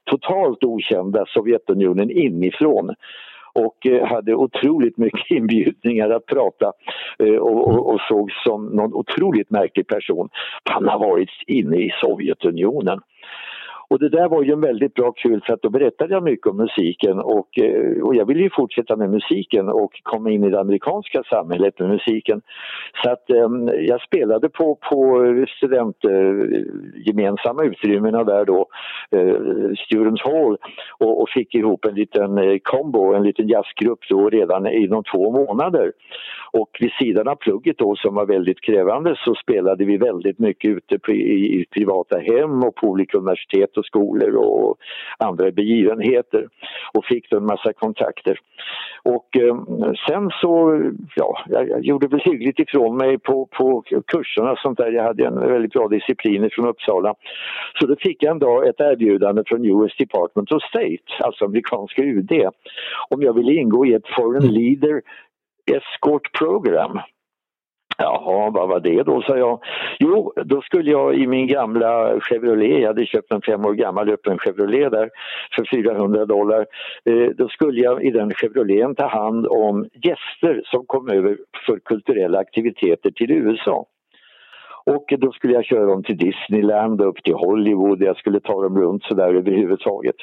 totalt 0.04 0.64
okända 0.64 1.24
Sovjetunionen 1.26 2.10
inifrån 2.10 2.94
och 3.52 3.86
eh, 3.86 4.06
hade 4.06 4.34
otroligt 4.34 4.96
mycket 4.96 5.30
inbjudningar 5.30 6.10
att 6.10 6.26
prata 6.26 6.72
eh, 7.18 7.34
och, 7.34 7.68
och, 7.68 7.94
och 7.94 8.00
såg 8.00 8.32
som 8.32 8.66
någon 8.66 8.94
otroligt 8.94 9.50
märklig 9.50 9.86
person. 9.86 10.28
Han 10.64 10.88
har 10.88 10.98
varit 10.98 11.30
inne 11.46 11.76
i 11.76 11.92
Sovjetunionen. 12.00 13.00
Och 13.88 13.98
det 13.98 14.08
där 14.08 14.28
var 14.28 14.42
ju 14.42 14.52
en 14.52 14.60
väldigt 14.60 14.94
bra 14.94 15.12
kul 15.12 15.42
för 15.46 15.54
att 15.54 15.62
då 15.62 15.70
berättade 15.70 16.14
jag 16.14 16.22
mycket 16.22 16.46
om 16.46 16.56
musiken 16.56 17.18
och, 17.18 17.58
eh, 17.58 18.02
och 18.02 18.14
jag 18.14 18.26
ville 18.26 18.42
ju 18.42 18.50
fortsätta 18.50 18.96
med 18.96 19.10
musiken 19.10 19.68
och 19.68 20.00
komma 20.02 20.30
in 20.30 20.44
i 20.44 20.50
det 20.50 20.60
amerikanska 20.60 21.22
samhället 21.22 21.78
med 21.78 21.88
musiken. 21.88 22.42
Så 23.02 23.10
att 23.10 23.30
um, 23.30 23.68
jag 23.68 24.02
spelade 24.02 24.48
på, 24.48 24.78
på 24.90 25.24
studentgemensamma 25.56 27.62
eh, 27.62 27.66
uh, 27.66 27.72
utrymmena 27.72 28.24
där 28.24 28.44
då, 28.44 28.66
uh, 29.16 29.74
Students 29.86 30.22
Hall 30.22 30.56
och, 30.98 31.22
och, 31.22 31.28
fick 31.28 31.54
ihop 31.54 31.84
en 31.84 31.94
liten 31.94 32.38
uh, 32.38 32.58
combo, 32.62 33.14
en 33.14 33.22
liten 33.22 33.48
jazzgrupp 33.48 34.00
då 34.08 34.30
redan 34.30 34.66
inom 34.66 35.04
två 35.04 35.30
månader. 35.30 35.92
Och 36.60 36.76
vid 36.80 36.92
sidan 36.92 37.28
av 37.28 37.36
plugget 37.36 37.78
då 37.78 37.96
som 37.96 38.14
var 38.14 38.26
väldigt 38.26 38.60
krävande 38.60 39.16
så 39.24 39.34
spelade 39.34 39.84
vi 39.84 39.96
väldigt 39.96 40.38
mycket 40.38 40.70
ute 40.70 41.12
i, 41.12 41.66
privata 41.70 42.18
hem 42.18 42.62
och 42.62 42.74
på 42.74 42.86
olika 42.86 43.18
universitet 43.18 43.76
och 43.76 43.84
skolor 43.84 44.36
och 44.36 44.76
andra 45.18 45.50
begivenheter 45.50 46.48
och 46.92 47.04
fick 47.04 47.30
då 47.30 47.36
en 47.36 47.46
massa 47.46 47.72
kontakter. 47.72 48.38
Och 49.02 49.36
eh, 49.36 49.56
sen 50.08 50.30
så, 50.40 50.80
ja, 51.16 51.38
jag, 51.48 51.68
jag, 51.68 51.84
gjorde 51.84 52.08
väl 52.08 52.20
hyggligt 52.20 52.58
ifrån 52.58 52.96
mig 52.96 53.18
på, 53.18 53.46
på 53.46 53.82
kurserna 54.06 54.52
och 54.52 54.58
sånt 54.58 54.78
där. 54.78 54.92
Jag 54.92 55.02
hade 55.02 55.26
en 55.26 55.40
väldigt 55.40 55.72
bra 55.72 55.88
disciplin 55.88 56.50
från 56.52 56.68
Uppsala. 56.68 57.14
Så 57.80 57.86
då 57.86 57.96
fick 57.96 58.22
jag 58.22 58.30
en 58.30 58.38
dag 58.38 58.68
ett 58.68 58.80
erbjudande 58.80 59.42
från 59.46 59.64
US 59.64 59.96
Department 59.98 60.52
of 60.52 60.62
State, 60.62 61.24
alltså 61.24 61.44
amerikanska 61.44 62.02
UD, 62.02 62.32
om 63.08 63.22
jag 63.22 63.32
ville 63.32 63.52
ingå 63.52 63.86
i 63.86 63.94
ett 63.94 64.08
Foreign 64.16 64.52
Leader 64.52 65.02
Escort 65.66 66.32
Program. 66.38 67.00
Jaha, 67.98 68.50
vad 68.50 68.68
var 68.68 68.80
det 68.80 69.02
då, 69.02 69.22
sa 69.22 69.36
jag. 69.36 69.60
Jo, 69.98 70.32
då 70.44 70.60
skulle 70.60 70.90
jag 70.90 71.14
i 71.14 71.26
min 71.26 71.46
gamla 71.46 72.20
Chevrolet, 72.20 72.80
jag 72.80 72.86
hade 72.86 73.06
köpt 73.06 73.32
en 73.32 73.42
fem 73.42 73.64
år 73.64 73.74
gammal 73.74 74.10
öppen 74.10 74.38
Chevrolet 74.38 74.92
där 74.92 75.10
för 75.56 75.76
400 75.76 76.24
dollar. 76.24 76.66
Eh, 77.04 77.28
då 77.36 77.48
skulle 77.48 77.80
jag 77.80 78.04
i 78.04 78.10
den 78.10 78.34
Chevroleten 78.34 78.94
ta 78.94 79.06
hand 79.06 79.46
om 79.46 79.88
gäster 79.92 80.62
som 80.64 80.86
kom 80.86 81.08
över 81.08 81.38
för 81.66 81.78
kulturella 81.78 82.38
aktiviteter 82.38 83.10
till 83.10 83.30
USA. 83.30 83.86
Och 84.90 85.14
då 85.18 85.32
skulle 85.32 85.52
jag 85.52 85.64
köra 85.64 85.86
dem 85.86 86.02
till 86.02 86.16
Disneyland 86.16 87.00
upp 87.00 87.22
till 87.24 87.34
Hollywood, 87.34 88.02
jag 88.02 88.16
skulle 88.16 88.40
ta 88.40 88.62
dem 88.62 88.78
runt 88.78 89.04
sådär 89.04 89.34
överhuvudtaget. 89.34 90.16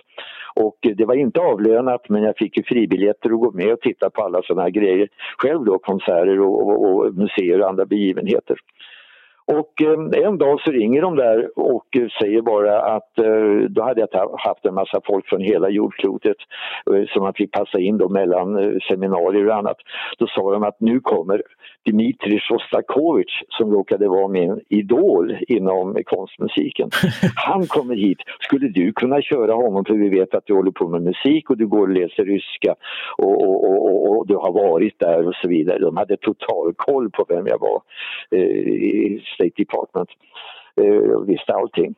Och 0.55 0.77
det 0.81 1.05
var 1.05 1.15
inte 1.15 1.39
avlönat 1.39 2.09
men 2.09 2.23
jag 2.23 2.37
fick 2.37 2.57
ju 2.57 2.63
fribiljetter 2.63 3.29
att 3.29 3.39
gå 3.39 3.51
med 3.51 3.73
och 3.73 3.81
titta 3.81 4.09
på 4.09 4.21
alla 4.21 4.41
sådana 4.43 4.61
här 4.61 4.69
grejer 4.69 5.07
själv 5.37 5.65
då, 5.65 5.79
konserter 5.79 6.39
och, 6.39 6.67
och, 6.67 6.85
och 6.85 7.13
museer 7.13 7.61
och 7.61 7.69
andra 7.69 7.85
begivenheter. 7.85 8.57
Och 9.45 9.81
eh, 9.81 10.25
en 10.25 10.37
dag 10.37 10.61
så 10.61 10.71
ringer 10.71 11.01
de 11.01 11.15
där 11.15 11.59
och 11.59 11.87
säger 12.21 12.41
bara 12.41 12.81
att 12.81 13.19
eh, 13.19 13.69
då 13.69 13.83
hade 13.83 14.07
jag 14.11 14.37
haft 14.37 14.65
en 14.65 14.73
massa 14.73 15.01
folk 15.05 15.29
från 15.29 15.41
hela 15.41 15.69
jordklotet 15.69 16.37
eh, 16.91 17.05
som 17.07 17.23
man 17.23 17.33
fick 17.33 17.51
passa 17.51 17.79
in 17.79 17.97
då 17.97 18.09
mellan 18.09 18.79
seminarier 18.89 19.47
och 19.47 19.55
annat. 19.55 19.77
Då 20.17 20.27
sa 20.27 20.51
de 20.51 20.63
att 20.63 20.79
nu 20.79 20.99
kommer 20.99 21.41
Dmitrij 21.85 22.39
Shostakovich 22.39 23.43
som 23.49 23.71
råkade 23.71 24.07
vara 24.07 24.27
min 24.27 24.61
idol 24.69 25.37
inom 25.47 25.97
konstmusiken. 26.05 26.89
Han 27.35 27.67
kommer 27.67 27.95
hit. 27.95 28.17
Skulle 28.39 28.67
du 28.67 28.93
kunna 28.93 29.21
köra 29.21 29.53
honom 29.53 29.85
för 29.85 29.93
vi 29.93 30.09
vet 30.09 30.35
att 30.35 30.45
du 30.45 30.53
håller 30.53 30.71
på 30.71 30.87
med 30.87 31.01
musik 31.01 31.49
och 31.49 31.57
du 31.57 31.67
går 31.67 31.81
och 31.81 31.89
läser 31.89 32.25
ryska 32.25 32.75
och, 33.17 33.41
och, 33.47 33.63
och, 33.69 34.17
och 34.17 34.27
du 34.27 34.35
har 34.35 34.51
varit 34.51 34.99
där 34.99 35.27
och 35.27 35.35
så 35.35 35.47
vidare. 35.47 35.79
De 35.79 35.97
hade 35.97 36.17
total 36.17 36.73
koll 36.77 37.09
på 37.11 37.25
vem 37.29 37.47
jag 37.47 37.59
var 37.59 37.81
State 39.33 39.53
Department. 39.55 40.09
eh, 40.81 41.19
visste 41.27 41.53
allting. 41.53 41.95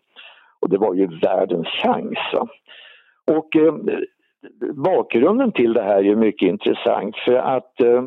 Och 0.60 0.70
det 0.70 0.78
var 0.78 0.94
ju 0.94 1.08
världens 1.20 1.68
chans. 1.68 2.18
Och 3.32 3.56
eh, 3.56 3.74
bakgrunden 4.74 5.52
till 5.52 5.74
det 5.74 5.84
här 5.84 6.06
är 6.06 6.16
mycket 6.16 6.50
intressant 6.50 7.16
för 7.18 7.36
att 7.36 7.82
eh, 7.82 8.04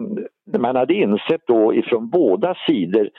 man 0.58 0.76
hade 0.76 0.94
insett 0.94 1.46
då 1.46 1.74
ifrån 1.74 2.10
båda 2.10 2.54
sidor 2.66 3.10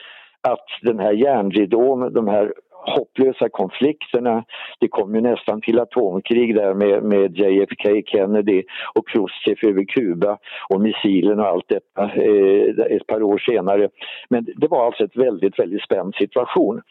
att 0.48 0.66
den 0.82 0.98
här 0.98 1.12
järnridån, 1.12 2.12
de 2.12 2.28
här 2.28 2.54
hopplösa 2.86 3.48
konflikterna. 3.48 4.44
Det 4.80 4.88
kom 4.88 5.14
ju 5.14 5.20
nästan 5.20 5.60
till 5.60 5.80
atomkrig 5.80 6.54
där 6.54 6.74
med, 6.74 7.02
med 7.02 7.38
JFK 7.38 8.02
Kennedy 8.06 8.62
och 8.94 9.08
Khrushchev 9.08 9.56
över 9.62 9.84
Kuba 9.84 10.38
och 10.68 10.80
missilen 10.80 11.40
och 11.40 11.46
allt 11.46 11.68
detta 11.68 12.02
eh, 12.02 12.96
ett 12.96 13.06
par 13.06 13.22
år 13.22 13.38
senare. 13.38 13.88
Men 14.28 14.46
det 14.56 14.68
var 14.68 14.86
alltså 14.86 15.04
ett 15.04 15.16
väldigt, 15.16 15.58
väldigt 15.58 15.82
spänd 15.82 16.14
situation. 16.14 16.82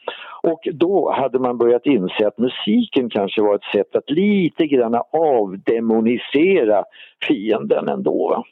Och 0.43 0.67
då 0.73 1.11
hade 1.11 1.39
man 1.39 1.57
börjat 1.57 1.85
inse 1.85 2.27
att 2.27 2.37
musiken 2.37 3.09
kanske 3.09 3.41
var 3.41 3.55
ett 3.55 3.71
sätt 3.73 3.95
att 3.95 4.09
lite 4.09 4.67
grann 4.67 5.01
avdemonisera 5.13 6.83
fienden 7.27 7.87
ändå. 7.87 8.43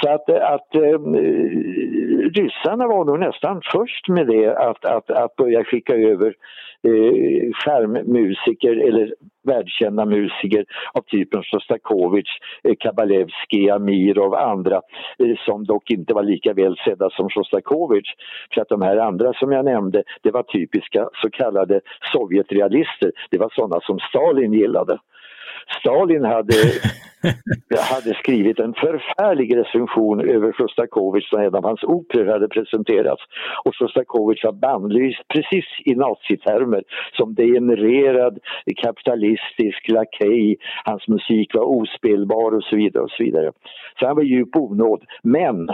Så 0.00 0.08
att, 0.10 0.28
eh, 0.28 0.50
att 0.50 0.74
eh, 0.74 0.98
ryssarna 2.34 2.86
var 2.86 3.04
nog 3.04 3.18
nästan 3.18 3.60
först 3.72 4.08
med 4.08 4.26
det 4.26 4.56
att, 4.56 4.84
att, 4.84 5.10
att 5.10 5.36
börja 5.36 5.64
skicka 5.64 5.94
över 5.94 6.34
eh, 6.82 7.52
skärmmusiker 7.52 8.88
eller 8.88 9.14
världskända 9.44 10.04
musiker 10.04 10.64
av 10.92 11.02
typen 11.02 11.42
Sjostakovitj, 11.42 12.30
eh, 12.64 12.74
Kabalevski, 12.80 13.70
Amirov 13.70 14.32
och 14.32 14.42
andra 14.42 14.80
eh, 15.18 15.36
som 15.46 15.64
dock 15.64 15.90
inte 15.90 16.14
var 16.14 16.22
lika 16.22 16.52
väl 16.52 16.76
sedda 16.84 17.10
som 17.10 17.28
Sjostakovitj. 17.28 18.10
För 18.54 18.60
att 18.60 18.68
de 18.68 18.82
här 18.82 18.96
andra 18.96 19.32
som 19.32 19.52
jag 19.52 19.64
nämnde, 19.64 20.02
det 20.22 20.30
var 20.30 20.42
typiska 20.42 21.08
så 21.12 21.30
kallade 21.30 21.80
Sovjetrealister. 22.12 23.12
Det 23.30 23.38
var 23.38 23.52
sådana 23.54 23.80
som 23.80 23.98
Stalin 23.98 24.52
gillade. 24.52 24.98
Stalin 25.80 26.24
hade, 26.24 26.54
hade 27.92 28.14
skrivit 28.14 28.58
en 28.58 28.74
förfärlig 28.74 29.56
recension 29.56 30.20
över 30.30 30.52
Sjostakovitj 30.52 31.26
när 31.32 31.44
en 31.44 31.54
av 31.54 31.64
hans 31.64 31.82
operor 31.82 32.32
hade 32.32 32.48
presenterats. 32.48 33.22
Och 33.64 33.76
Sjostakovitj 33.76 34.46
var 34.46 34.52
bannlyst 34.52 35.28
precis 35.28 35.64
i 35.84 35.94
nazitermer 35.94 36.82
som 37.16 37.34
degenererad 37.34 38.38
kapitalistisk 38.82 39.88
lakej. 39.88 40.56
Hans 40.84 41.08
musik 41.08 41.54
var 41.54 41.64
ospelbar 41.64 42.52
och 42.56 42.64
så 42.64 42.76
vidare. 42.76 43.02
och 43.02 43.10
Så 43.10 43.22
vidare. 43.24 43.52
Så 43.98 44.06
han 44.06 44.16
var 44.16 44.22
djup 44.22 44.56
onåd. 44.56 45.04
Men 45.22 45.68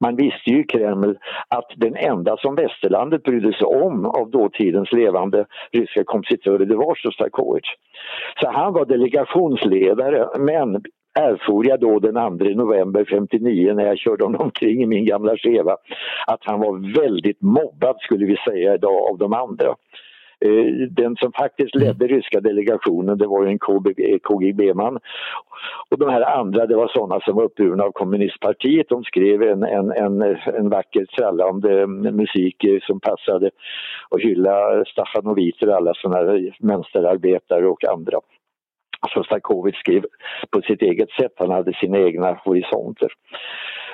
man 0.00 0.16
visste 0.16 0.50
ju 0.50 0.60
i 0.60 0.64
Kreml 0.64 1.18
att 1.48 1.70
den 1.76 1.96
enda 1.96 2.36
som 2.36 2.54
västerlandet 2.54 3.22
brydde 3.22 3.52
sig 3.52 3.66
om 3.66 4.06
av 4.06 4.30
dåtidens 4.30 4.92
levande 4.92 5.46
ryska 5.72 6.04
kompositörer 6.04 6.66
det 6.66 6.76
var 6.76 6.94
Sjostakovitj. 6.94 7.68
Så 8.40 8.50
han 8.50 8.72
var 8.72 8.84
delegationsledare 8.84 10.28
men 10.38 10.82
erfor 11.18 11.66
jag 11.66 11.80
då 11.80 11.98
den 11.98 12.38
2 12.38 12.44
november 12.44 13.04
59 13.10 13.74
när 13.74 13.86
jag 13.86 13.98
körde 13.98 14.24
honom 14.24 14.40
omkring 14.40 14.82
i 14.82 14.86
min 14.86 15.06
gamla 15.06 15.36
Cheva 15.36 15.76
att 16.26 16.40
han 16.44 16.60
var 16.60 17.00
väldigt 17.02 17.42
mobbad 17.42 17.96
skulle 18.00 18.26
vi 18.26 18.36
säga 18.36 18.74
idag 18.74 19.10
av 19.10 19.18
de 19.18 19.32
andra. 19.32 19.74
Eh, 20.44 20.88
den 20.90 21.16
som 21.16 21.32
faktiskt 21.32 21.74
mm. 21.74 21.86
ledde 21.86 22.06
ryska 22.06 22.40
delegationen 22.40 23.18
det 23.18 23.26
var 23.26 23.46
en 23.46 23.58
KGB-man. 24.18 24.98
Och 25.90 25.98
de 25.98 26.08
här 26.08 26.38
andra 26.38 26.66
det 26.66 26.76
var 26.76 26.88
sådana 26.88 27.20
som 27.20 27.36
var 27.36 27.44
uppburna 27.44 27.84
av 27.84 27.92
kommunistpartiet. 27.92 28.88
De 28.88 29.04
skrev 29.04 29.42
en, 29.42 29.62
en, 29.62 29.90
en, 29.90 30.22
en 30.46 30.68
vacker 30.68 31.04
trallande 31.04 31.86
musik 31.86 32.64
som 32.82 33.00
passade 33.00 33.50
och 34.08 34.20
hylla 34.20 34.84
Stachanoviter 34.84 35.68
och 35.68 35.74
alla 35.74 35.94
sådana 35.94 36.16
här 36.16 36.56
mönsterarbetare 36.60 37.66
och 37.66 37.84
andra. 37.84 38.18
Sostakovitj 39.14 39.78
skrev 39.78 40.04
på 40.50 40.62
sitt 40.62 40.82
eget 40.82 41.10
sätt, 41.10 41.32
han 41.36 41.50
hade 41.50 41.72
sina 41.72 41.98
egna 41.98 42.32
horisonter. 42.44 43.08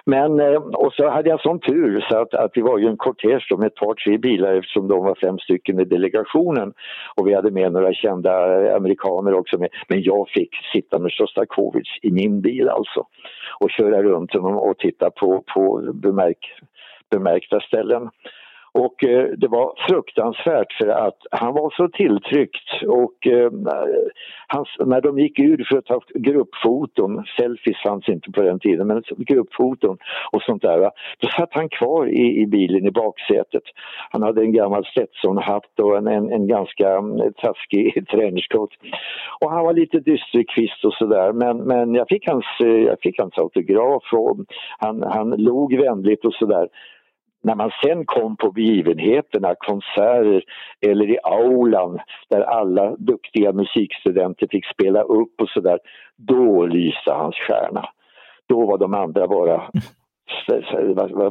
Men, 0.05 0.41
eh, 0.41 0.55
och 0.57 0.93
så 0.93 1.09
hade 1.09 1.29
jag 1.29 1.41
sån 1.41 1.61
tur 1.61 2.07
så 2.11 2.19
att, 2.19 2.35
att 2.35 2.51
vi 2.55 2.61
var 2.61 2.79
ju 2.79 2.87
en 2.87 2.97
kortege 2.97 3.57
med 3.59 3.67
ett 3.67 3.75
par, 3.75 3.95
tre 3.95 4.19
bilar 4.19 4.55
eftersom 4.55 4.89
de 4.89 5.05
var 5.05 5.15
fem 5.15 5.39
stycken 5.39 5.81
i 5.81 5.85
delegationen. 5.85 6.73
Och 7.15 7.29
vi 7.29 7.35
hade 7.35 7.51
med 7.51 7.73
några 7.73 7.95
kända 7.95 8.63
eh, 8.63 8.77
amerikaner 8.77 9.35
också 9.35 9.59
med. 9.59 9.69
Men 9.89 10.03
jag 10.03 10.29
fick 10.29 10.51
sitta 10.73 10.99
med 10.99 11.13
Sjostakovitj 11.13 11.91
i 12.03 12.11
min 12.11 12.41
bil 12.41 12.69
alltså. 12.69 13.07
Och 13.61 13.71
köra 13.71 14.03
runt 14.03 14.33
honom 14.33 14.57
och 14.57 14.79
titta 14.79 15.11
på, 15.11 15.45
på 15.55 15.91
bemärk, 15.95 16.53
bemärkta 17.11 17.61
ställen. 17.61 18.11
Och 18.75 19.05
eh, 19.05 19.29
det 19.37 19.49
var 19.49 19.73
fruktansvärt 19.89 20.73
för 20.73 20.89
att 20.89 21.19
han 21.31 21.55
var 21.55 21.71
så 21.77 21.89
tilltryckt 21.89 22.83
och 22.87 23.27
eh, 23.27 23.51
hans, 24.49 24.69
när 24.87 25.01
de 25.01 25.19
gick 25.19 25.39
ur 25.39 25.67
för 25.69 25.79
att 25.79 25.87
ta 25.87 26.01
gruppfoton, 26.15 27.25
selfies 27.37 27.83
fanns 27.87 28.09
inte 28.09 28.31
på 28.31 28.43
den 28.43 28.59
tiden, 28.59 28.87
men 28.87 29.03
gruppfoton 29.17 29.99
och 30.33 30.43
sånt 30.43 30.63
där, 30.63 30.91
då 31.19 31.29
satt 31.29 31.49
han 31.53 31.69
kvar 31.69 32.07
i, 32.07 32.43
i 32.43 32.47
bilen 32.47 32.87
i 32.87 32.91
baksätet. 32.91 33.63
Han 34.11 34.23
hade 34.23 34.41
en 34.41 34.53
gammal 34.53 34.85
Stetson-hatt 34.85 35.81
och 35.81 35.97
en, 35.97 36.07
en, 36.07 36.33
en 36.33 36.47
ganska 36.47 36.89
mm, 36.89 37.33
taskig 37.33 38.07
trenchcoat. 38.11 38.71
Och 39.41 39.51
han 39.51 39.65
var 39.65 39.73
lite 39.73 39.99
dysterkvist 40.01 40.85
och 40.85 40.95
sådär 40.95 41.33
men, 41.33 41.57
men 41.59 41.95
jag, 41.95 42.09
fick 42.09 42.29
hans, 42.29 42.47
eh, 42.61 42.69
jag 42.69 43.01
fick 43.01 43.21
hans 43.21 43.39
autograf 43.39 44.05
och 44.13 44.37
han, 44.79 45.03
han 45.03 45.31
log 45.31 45.79
vänligt 45.79 46.25
och 46.25 46.35
sådär 46.35 46.69
när 47.43 47.55
man 47.55 47.71
sen 47.85 48.07
kom 48.07 48.37
på 48.37 48.53
begivenheterna, 48.53 49.55
konserter 49.59 50.45
eller 50.81 51.11
i 51.11 51.19
aulan 51.23 51.99
där 52.29 52.41
alla 52.41 52.97
duktiga 52.97 53.53
musikstudenter 53.53 54.47
fick 54.51 54.67
spela 54.67 55.03
upp 55.03 55.41
och 55.41 55.49
sådär, 55.49 55.79
då 56.17 56.67
lyste 56.67 57.13
hans 57.13 57.37
stjärna. 57.37 57.89
Då 58.49 58.67
var 58.67 58.79
de 58.79 58.95
andra 58.95 59.29
bara 59.29 59.63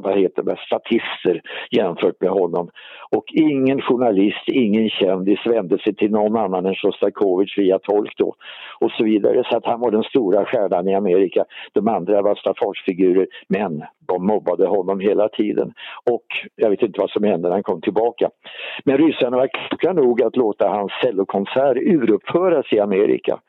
vad, 0.02 0.20
heter 0.20 0.44
det, 0.44 0.58
statister 0.66 1.42
jämfört 1.72 2.22
med 2.22 2.30
honom. 2.30 2.70
Och 3.12 3.26
ingen 3.28 3.82
journalist, 3.82 4.44
ingen 4.48 4.90
kändis 4.90 5.40
vände 5.46 5.78
sig 5.80 5.96
till 5.96 6.12
någon 6.12 6.38
annan 6.38 6.66
än 6.66 6.76
Sjostakovitj 6.76 7.62
via 7.62 7.80
tolk 7.80 8.18
då 8.18 8.36
och 8.80 8.92
så 8.92 9.04
vidare. 9.04 9.44
Så 9.46 9.58
att 9.58 9.66
han 9.66 9.80
var 9.80 9.92
den 9.92 10.04
stora 10.04 10.46
stjärnan 10.46 10.88
i 10.88 10.96
Amerika. 10.96 11.46
De 11.74 11.88
andra 11.88 12.22
var 12.22 12.36
staffagefigurer 12.36 13.28
men 13.48 13.84
de 14.08 14.26
mobbade 14.26 14.68
honom 14.68 15.00
hela 15.00 15.30
tiden. 15.30 15.74
Och 16.12 16.26
jag 16.56 16.70
vet 16.70 16.82
inte 16.82 17.02
vad 17.02 17.10
som 17.10 17.24
hände 17.24 17.48
när 17.48 17.56
han 17.56 17.64
kom 17.64 17.82
tillbaka. 17.82 18.30
Men 18.86 18.98
ryssarna 18.98 19.38
var 19.38 19.48
kloka 19.48 19.94
nog 19.94 20.22
att 20.22 20.36
låta 20.36 20.70
hans 20.70 20.92
cellokonsert 21.04 21.78
uruppföras 21.78 22.66
i 22.74 22.80
Amerika. 22.80 23.40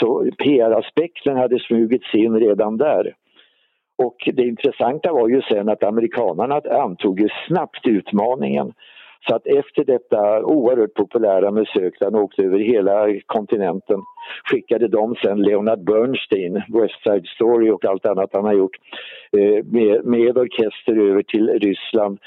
Så 0.00 0.30
PR-aspekten 0.38 1.36
hade 1.36 1.58
smugits 1.58 2.14
in 2.14 2.40
redan 2.40 2.76
där. 2.76 3.14
Och 3.98 4.16
det 4.34 4.42
intressanta 4.42 5.12
var 5.12 5.28
ju 5.28 5.42
sen 5.42 5.68
att 5.68 5.82
amerikanerna 5.82 6.60
antog 6.70 7.20
ju 7.20 7.28
snabbt 7.48 7.86
utmaningen. 7.86 8.72
Så 9.28 9.34
att 9.34 9.46
efter 9.46 9.84
detta 9.84 10.44
oerhört 10.44 10.94
populära 10.94 11.52
besök, 11.52 11.94
han 12.00 12.14
åkte 12.14 12.42
över 12.42 12.58
hela 12.58 13.20
kontinenten, 13.26 14.00
skickade 14.44 14.88
de 14.88 15.14
sen 15.14 15.42
Leonard 15.42 15.84
Bernstein, 15.84 16.54
West 16.54 17.02
Side 17.02 17.26
Story 17.26 17.70
och 17.70 17.84
allt 17.84 18.06
annat 18.06 18.30
han 18.32 18.44
har 18.44 18.54
gjort 18.54 18.76
eh, 19.36 19.64
med, 19.64 20.04
med 20.04 20.38
orkester 20.38 21.10
över 21.10 21.22
till 21.22 21.48
Ryssland. 21.48 22.18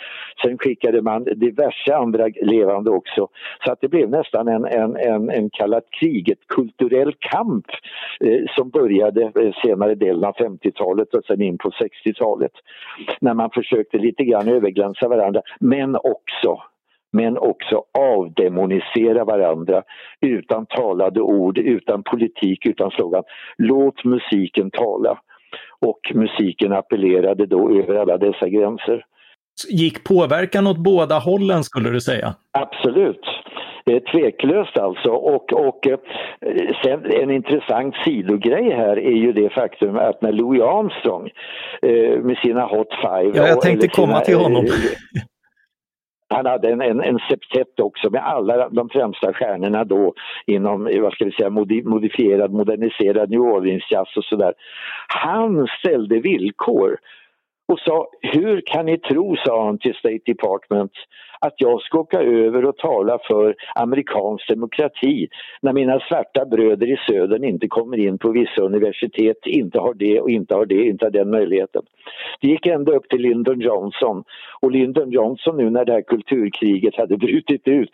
Sen 0.41 0.57
skickade 0.57 1.01
man 1.01 1.23
diverse 1.23 1.95
andra 1.95 2.27
levande 2.41 2.91
också. 2.91 3.27
Så 3.65 3.71
att 3.71 3.81
det 3.81 3.88
blev 3.88 4.10
nästan 4.10 4.47
en, 4.47 4.65
en, 4.65 4.95
en, 4.95 5.29
en 5.29 5.49
kallat 5.49 5.83
kriget 5.99 6.39
kulturell 6.47 7.13
kamp 7.19 7.65
eh, 8.19 8.41
som 8.55 8.69
började 8.69 9.21
eh, 9.23 9.53
senare 9.63 9.95
delen 9.95 10.23
av 10.23 10.36
50-talet 10.36 11.13
och 11.13 11.25
sen 11.25 11.41
in 11.41 11.57
på 11.57 11.69
60-talet. 11.69 12.51
När 13.21 13.33
man 13.33 13.49
försökte 13.49 13.97
lite 13.97 14.23
grann 14.23 14.47
överglänsa 14.47 15.07
varandra 15.07 15.41
men 15.60 15.95
också 15.95 16.62
men 17.17 17.38
också 17.38 17.84
avdemonisera 17.99 19.25
varandra 19.25 19.84
utan 20.21 20.65
talade 20.65 21.21
ord, 21.21 21.58
utan 21.58 22.03
politik, 22.03 22.65
utan 22.65 22.91
slogan. 22.91 23.23
Låt 23.58 24.03
musiken 24.03 24.71
tala. 24.71 25.19
Och 25.80 25.99
musiken 26.13 26.73
appellerade 26.73 27.45
då 27.45 27.80
över 27.80 27.95
alla 27.95 28.17
dessa 28.17 28.49
gränser. 28.49 29.06
Gick 29.69 30.03
påverkan 30.03 30.67
åt 30.67 30.77
båda 30.77 31.19
hållen 31.19 31.63
skulle 31.63 31.89
du 31.89 32.01
säga? 32.01 32.36
Absolut. 32.51 33.25
Tveklöst 34.12 34.77
alltså. 34.77 35.10
Och, 35.10 35.53
och 35.53 35.88
eh, 35.88 35.99
sen 36.84 37.12
en 37.21 37.32
intressant 37.32 37.95
sidogrej 38.06 38.71
här 38.71 38.99
är 38.99 39.17
ju 39.17 39.34
det 39.34 39.49
faktum 39.49 39.97
att 39.97 40.21
när 40.21 40.32
Louis 40.32 40.62
Armstrong 40.62 41.30
eh, 41.82 42.23
med 42.23 42.38
sina 42.38 42.65
Hot 42.65 42.93
Five... 43.01 43.32
Ja, 43.38 43.47
jag 43.47 43.62
tänkte 43.62 43.88
komma 43.88 44.08
sina, 44.08 44.21
till 44.21 44.36
honom. 44.36 44.65
Han 46.29 46.45
hade 46.45 46.71
en, 46.71 46.81
en, 46.81 47.01
en 47.01 47.19
septett 47.29 47.79
också 47.79 48.09
med 48.09 48.27
alla 48.27 48.69
de 48.69 48.89
främsta 48.89 49.33
stjärnorna 49.33 49.83
då 49.83 50.13
inom, 50.45 50.83
vad 51.01 51.13
ska 51.13 51.25
vi 51.25 51.31
säga, 51.31 51.49
modifierad, 51.83 52.51
moderniserad 52.51 53.29
New 53.29 53.41
Orleans-jazz 53.41 54.17
och 54.17 54.23
sådär. 54.23 54.53
Han 55.07 55.67
ställde 55.79 56.19
villkor 56.19 56.97
och 57.67 57.79
sa, 57.79 58.07
hur 58.21 58.61
kan 58.61 58.85
ni 58.85 58.97
tro, 58.97 59.35
sa 59.35 59.65
han 59.65 59.79
till 59.79 59.95
State 59.95 60.21
Department, 60.25 60.91
att 61.39 61.54
jag 61.58 61.82
ska 61.82 62.00
åka 62.00 62.21
över 62.21 62.65
och 62.65 62.78
tala 62.78 63.19
för 63.28 63.56
amerikansk 63.76 64.50
demokrati 64.50 65.28
när 65.62 65.73
mina 65.73 66.00
svarta 66.00 66.45
bröder 66.45 66.88
i 66.88 66.97
södern 67.10 67.43
inte 67.43 67.67
kommer 67.67 67.97
in 67.97 68.17
på 68.17 68.32
vissa 68.32 68.62
universitet, 68.62 69.38
inte 69.45 69.80
har 69.80 69.93
det 69.93 70.21
och 70.21 70.30
inte 70.30 70.56
har 70.56 70.65
det, 70.65 70.84
inte 70.84 71.06
har 71.06 71.12
den 71.12 71.30
möjligheten. 71.30 71.82
Det 72.41 72.47
gick 72.47 72.65
ända 72.65 72.91
upp 72.91 73.10
till 73.10 73.21
Lyndon 73.21 73.60
Johnson. 73.60 74.23
Och 74.62 74.71
Lyndon 74.71 75.12
Johnson 75.12 75.58
nu 75.58 75.69
när 75.69 75.86
det 75.86 75.93
här 75.93 76.02
kulturkriget 76.02 76.95
hade 76.95 77.17
brutit 77.17 77.67
ut 77.67 77.93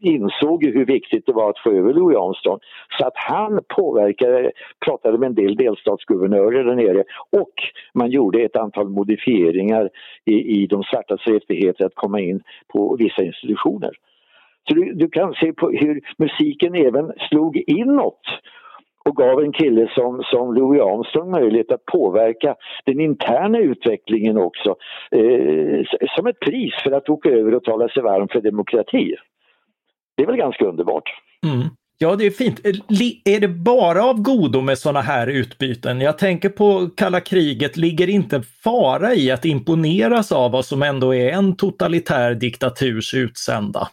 insåg 0.00 0.64
ju 0.64 0.72
hur 0.72 0.86
viktigt 0.86 1.26
det 1.26 1.32
var 1.32 1.50
att 1.50 1.58
få 1.58 1.70
över 1.70 1.92
Louis 1.92 2.16
Armstrong 2.16 2.58
så 2.98 3.06
att 3.06 3.16
han 3.16 3.60
påverkade, 3.68 4.52
pratade 4.84 5.18
med 5.18 5.26
en 5.26 5.34
del 5.34 5.56
delstatsguvernörer 5.56 6.64
där 6.64 6.74
nere. 6.74 7.04
Och 7.30 7.52
man 7.94 8.10
gjorde 8.10 8.42
ett 8.42 8.56
antal 8.56 8.88
modifieringar 8.88 9.90
i, 10.24 10.62
i 10.62 10.66
de 10.66 10.82
svartas 10.82 11.26
rättigheter 11.26 11.84
att 11.84 11.94
komma 11.94 12.20
in 12.20 12.42
på 12.68 12.83
vissa 12.98 13.22
institutioner. 13.22 13.90
Så 14.68 14.74
du, 14.74 14.94
du, 14.94 15.08
kan 15.08 15.34
se 15.34 15.52
på 15.52 15.70
hur 15.70 16.00
musiken 16.18 16.74
även 16.74 17.12
slog 17.28 17.56
inåt 17.66 18.22
och 19.04 19.16
gav 19.16 19.40
en 19.40 19.52
kille 19.52 19.90
som, 19.94 20.22
som 20.22 20.54
Louis 20.54 20.82
Armstrong 20.82 21.30
möjlighet 21.30 21.72
att 21.72 21.84
påverka 21.84 22.54
den 22.84 23.00
interna 23.00 23.58
utvecklingen 23.58 24.38
också 24.38 24.76
eh, 25.10 25.84
som 26.16 26.26
ett 26.26 26.40
pris 26.40 26.74
för 26.82 26.92
att 26.92 27.08
åka 27.08 27.28
över 27.28 27.54
och 27.54 27.64
tala 27.64 27.88
sig 27.88 28.02
varm 28.02 28.28
för 28.28 28.40
demokrati. 28.40 29.14
Det 30.16 30.22
är 30.22 30.26
väl 30.26 30.36
ganska 30.36 30.64
underbart. 30.64 31.10
Mm. 31.46 31.68
Ja, 31.98 32.16
det 32.16 32.26
är 32.26 32.30
fint. 32.30 32.66
Eh, 32.66 33.34
är 33.34 33.40
det 33.40 33.48
bara 33.48 34.04
av 34.04 34.22
godo 34.22 34.60
med 34.60 34.78
sådana 34.78 35.00
här 35.00 35.26
utbyten? 35.26 36.00
Jag 36.00 36.18
tänker 36.18 36.48
på 36.48 36.88
kalla 36.96 37.20
kriget, 37.20 37.76
ligger 37.76 38.10
inte 38.10 38.40
fara 38.64 39.14
i 39.14 39.30
att 39.30 39.44
imponeras 39.44 40.32
av 40.32 40.52
vad 40.52 40.64
som 40.64 40.82
ändå 40.82 41.14
är 41.14 41.32
en 41.32 41.56
totalitär 41.56 42.34
diktaturs 42.34 43.14
utsända? 43.14 43.88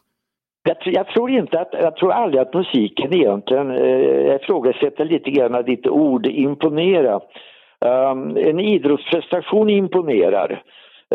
Jag, 0.64 0.78
jag, 0.84 1.08
tror 1.08 1.32
inte 1.32 1.60
att, 1.60 1.70
jag 1.72 1.96
tror 1.96 2.12
aldrig 2.12 2.42
att 2.42 2.54
musiken 2.54 3.14
egentligen, 3.14 3.72
eh, 3.72 4.28
jag 4.28 4.42
ifrågasätter 4.42 5.06
lite 5.06 5.32
grann 5.32 5.66
ditt 5.66 5.88
ord 5.88 6.26
imponera. 6.26 7.16
Um, 7.86 7.92
ehm, 7.92 8.38
en 8.38 8.60
idrottsprestation 8.60 9.70
imponerar. 9.70 10.64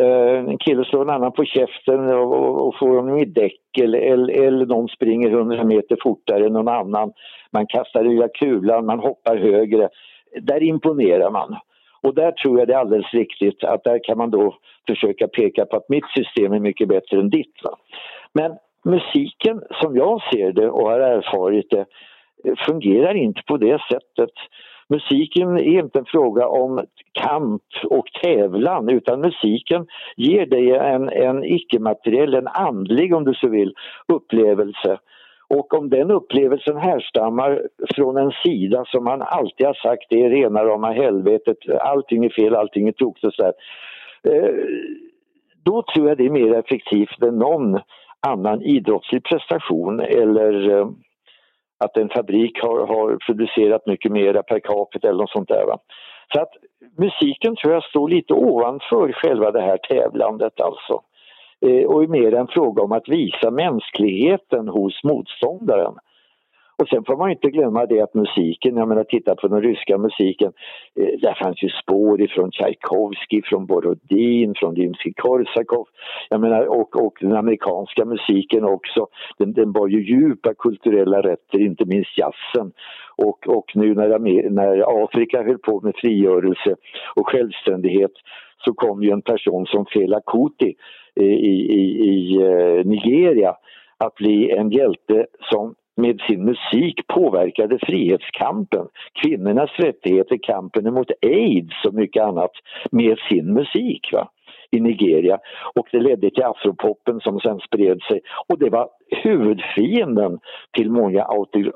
Eh, 0.00 0.38
en 0.38 0.58
kille 0.58 0.84
slår 0.84 1.02
en 1.02 1.10
annan 1.10 1.32
på 1.32 1.44
käften 1.44 2.08
och, 2.08 2.32
och, 2.32 2.66
och 2.66 2.78
får 2.78 2.96
honom 2.96 3.18
i 3.18 3.24
däck 3.24 3.78
eller, 3.82 3.98
eller, 3.98 4.46
eller 4.46 4.66
någon 4.66 4.88
springer 4.88 5.30
100 5.30 5.64
meter 5.64 5.96
fortare 6.02 6.46
än 6.46 6.52
någon 6.52 6.68
annan. 6.68 7.12
Man 7.50 7.66
kastar 7.66 8.04
nya 8.04 8.28
kulan, 8.28 8.86
man 8.86 8.98
hoppar 8.98 9.36
högre. 9.36 9.88
Där 10.40 10.62
imponerar 10.62 11.30
man. 11.30 11.56
Och 12.02 12.14
där 12.14 12.32
tror 12.32 12.58
jag 12.58 12.68
det 12.68 12.74
är 12.74 12.78
alldeles 12.78 13.14
riktigt 13.14 13.64
att 13.64 13.84
där 13.84 14.00
kan 14.04 14.18
man 14.18 14.30
då 14.30 14.54
försöka 14.88 15.28
peka 15.28 15.66
på 15.66 15.76
att 15.76 15.88
mitt 15.88 16.08
system 16.16 16.52
är 16.52 16.60
mycket 16.60 16.88
bättre 16.88 17.20
än 17.20 17.30
ditt. 17.30 17.54
Va? 17.64 17.78
Men 18.32 18.56
musiken 18.84 19.62
som 19.70 19.96
jag 19.96 20.22
ser 20.32 20.52
det 20.52 20.70
och 20.70 20.90
har 20.90 21.00
erfarit 21.00 21.70
det 21.70 21.86
eh, 22.44 22.54
fungerar 22.66 23.14
inte 23.14 23.42
på 23.46 23.56
det 23.56 23.78
sättet. 23.90 24.30
Musiken 24.88 25.56
är 25.56 25.78
inte 25.78 25.98
en 25.98 26.04
fråga 26.04 26.48
om 26.48 26.84
kamp 27.12 27.62
och 27.84 28.06
tävlan 28.22 28.88
utan 28.88 29.20
musiken 29.20 29.86
ger 30.16 30.46
dig 30.46 30.72
en, 30.72 31.08
en 31.08 31.44
icke-materiell, 31.44 32.34
en 32.34 32.48
andlig 32.48 33.14
om 33.14 33.24
du 33.24 33.34
så 33.34 33.48
vill, 33.48 33.74
upplevelse. 34.12 34.98
Och 35.48 35.74
om 35.74 35.90
den 35.90 36.10
upplevelsen 36.10 36.76
härstammar 36.76 37.62
från 37.94 38.16
en 38.16 38.32
sida 38.44 38.84
som 38.86 39.04
man 39.04 39.22
alltid 39.22 39.66
har 39.66 39.74
sagt 39.74 40.06
det 40.10 40.24
är 40.24 40.30
rena 40.30 40.64
rama 40.64 40.92
helvetet, 40.92 41.56
allting 41.80 42.24
är 42.24 42.28
fel, 42.28 42.54
allting 42.54 42.88
är 42.88 42.92
tokigt 42.92 43.24
och 43.24 43.34
sådär. 43.34 43.52
Eh, 44.22 44.50
då 45.62 45.82
tror 45.82 46.08
jag 46.08 46.18
det 46.18 46.26
är 46.26 46.30
mer 46.30 46.54
effektivt 46.54 47.22
än 47.22 47.38
någon 47.38 47.80
annan 48.26 48.62
idrottslig 48.62 49.24
prestation 49.24 50.00
eller 50.00 50.70
eh, 50.70 50.88
att 51.78 51.96
en 51.96 52.08
fabrik 52.08 52.62
har, 52.62 52.86
har 52.86 53.18
producerat 53.26 53.86
mycket 53.86 54.12
mera 54.12 54.42
per 54.42 54.60
capita 54.60 55.08
eller 55.08 55.18
något 55.18 55.30
sånt 55.30 55.48
där. 55.48 55.66
Va? 55.66 55.78
Så 56.34 56.40
att 56.40 56.52
musiken 56.98 57.56
tror 57.56 57.72
jag 57.72 57.84
står 57.84 58.08
lite 58.08 58.34
ovanför 58.34 59.12
själva 59.12 59.50
det 59.50 59.60
här 59.60 59.78
tävlandet 59.78 60.60
alltså. 60.60 61.02
Eh, 61.60 61.86
och 61.86 62.02
är 62.02 62.08
mer 62.08 62.34
en 62.34 62.46
fråga 62.46 62.82
om 62.82 62.92
att 62.92 63.08
visa 63.08 63.50
mänskligheten 63.50 64.68
hos 64.68 65.04
motståndaren. 65.04 65.94
Och 66.78 66.88
sen 66.88 67.04
får 67.04 67.16
man 67.16 67.30
inte 67.30 67.50
glömma 67.50 67.86
det 67.86 68.00
att 68.00 68.14
musiken, 68.14 68.76
jag 68.76 68.88
menar 68.88 69.04
titta 69.04 69.34
på 69.34 69.48
den 69.48 69.62
ryska 69.62 69.98
musiken, 69.98 70.52
eh, 70.94 71.20
där 71.20 71.34
fanns 71.42 71.62
ju 71.62 71.68
spår 71.68 72.20
ifrån 72.20 72.50
Tchaikovsky, 72.50 73.42
från 73.42 73.66
Borodin, 73.66 74.54
från 74.56 74.76
Rimsky-Korsakov, 74.76 75.86
jag 76.28 76.40
menar 76.40 76.66
och, 76.66 77.04
och 77.04 77.18
den 77.20 77.36
amerikanska 77.36 78.04
musiken 78.04 78.64
också, 78.64 79.06
den, 79.38 79.52
den 79.52 79.72
bar 79.72 79.88
ju 79.88 80.02
djupa 80.02 80.54
kulturella 80.54 81.22
rötter, 81.22 81.60
inte 81.60 81.84
minst 81.84 82.18
jazzen. 82.18 82.72
Och, 83.16 83.48
och 83.48 83.72
nu 83.74 83.94
när, 83.94 84.18
när 84.50 85.04
Afrika 85.04 85.42
höll 85.42 85.58
på 85.58 85.80
med 85.80 85.94
frigörelse 85.96 86.76
och 87.14 87.28
självständighet 87.28 88.12
så 88.64 88.72
kom 88.72 89.02
ju 89.02 89.10
en 89.10 89.22
person 89.22 89.66
som 89.66 89.86
Fela 89.86 90.20
Kuti 90.26 90.74
eh, 91.20 91.24
i, 91.24 91.56
i, 91.80 91.82
i 92.10 92.42
eh, 92.42 92.86
Nigeria 92.86 93.56
att 93.98 94.14
bli 94.14 94.50
en 94.50 94.70
hjälte 94.70 95.26
som 95.40 95.74
med 95.96 96.20
sin 96.20 96.44
musik 96.44 97.06
påverkade 97.06 97.78
frihetskampen, 97.78 98.86
kvinnornas 99.22 99.70
rättigheter, 99.76 100.38
kampen 100.42 100.94
mot 100.94 101.10
aids 101.22 101.84
och 101.84 101.94
mycket 101.94 102.22
annat 102.22 102.52
med 102.90 103.18
sin 103.18 103.54
musik 103.54 104.12
va? 104.12 104.28
i 104.70 104.80
Nigeria. 104.80 105.38
Och 105.74 105.88
det 105.92 106.00
ledde 106.00 106.30
till 106.30 106.44
afropoppen 106.44 107.20
som 107.20 107.40
sen 107.40 107.58
spred 107.58 108.02
sig 108.02 108.20
och 108.48 108.58
det 108.58 108.70
var 108.70 108.88
huvudfienden 109.10 110.38
till 110.76 110.90
många 110.90 111.22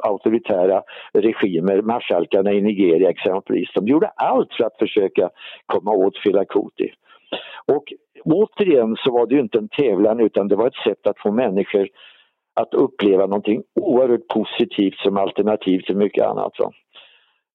auktoritära 0.03 0.83
regimer, 1.13 1.83
marskalkarna 1.83 2.53
i 2.53 2.61
Nigeria 2.61 3.11
exempelvis. 3.11 3.69
De 3.75 3.87
gjorde 3.87 4.09
allt 4.17 4.55
för 4.55 4.65
att 4.65 4.79
försöka 4.79 5.31
komma 5.67 5.91
åt 5.91 6.19
Fela 6.19 6.45
Kuti. 6.45 6.93
Och 7.67 7.85
återigen 8.25 8.97
så 8.97 9.13
var 9.13 9.27
det 9.27 9.35
ju 9.35 9.41
inte 9.41 9.59
en 9.59 9.69
tävlan 9.69 10.21
utan 10.21 10.49
det 10.49 10.57
var 10.57 10.67
ett 10.67 10.85
sätt 10.87 11.07
att 11.07 11.19
få 11.19 11.33
människor 11.33 11.89
att 12.61 12.75
uppleva 12.75 13.27
någonting 13.27 13.63
oerhört 13.81 14.29
positivt 14.29 14.99
som 14.99 15.17
alternativ 15.17 15.81
till 15.81 15.97
mycket 15.97 16.27
annat. 16.27 16.53
Va? 16.59 16.73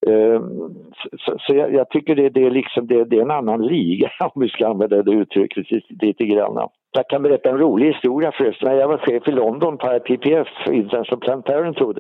Ehm, 0.08 0.74
så, 1.18 1.38
så 1.40 1.56
jag, 1.56 1.74
jag, 1.74 1.90
tycker 1.90 2.16
det, 2.16 2.30
det, 2.30 2.46
är 2.46 2.52
liksom, 2.52 2.88
det, 2.88 3.04
det, 3.04 3.18
är 3.18 3.22
en 3.22 3.32
annan 3.32 3.68
liga 3.68 4.12
om 4.34 4.42
vi 4.42 4.50
ska 4.50 4.68
använda 4.68 5.04
det 5.04 5.12
uttrycket 5.12 5.66
lite 6.02 6.26
grann. 6.26 6.70
Jag 6.92 7.08
kan 7.08 7.24
berätta 7.24 7.50
en 7.50 7.58
rolig 7.58 7.94
historia 7.94 8.32
förresten. 8.32 8.70
När 8.70 8.78
jag 8.78 8.88
var 8.88 8.98
chef 8.98 9.28
i 9.28 9.32
London 9.32 9.78
på 9.78 9.96
IPPF, 9.96 10.48
International 10.72 11.20
Planned 11.20 11.46
Parenthood, 11.46 12.00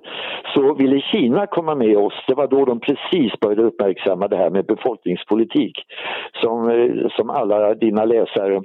så 0.54 0.74
ville 0.74 1.02
Kina 1.02 1.48
komma 1.48 1.76
med 1.76 1.98
oss. 1.98 2.13
Det 2.28 2.34
var 2.34 2.48
då 2.48 2.65
de 2.65 2.80
precis 2.80 3.39
började 3.39 3.63
uppmärksamma 3.63 4.28
det 4.28 4.38
här 4.38 4.50
med 4.50 4.65
befolkningspolitik 4.65 5.76
som, 6.41 6.70
eh, 6.70 7.08
som 7.10 7.30
alla 7.30 7.74
dina 7.74 8.06
läsare 8.06 8.62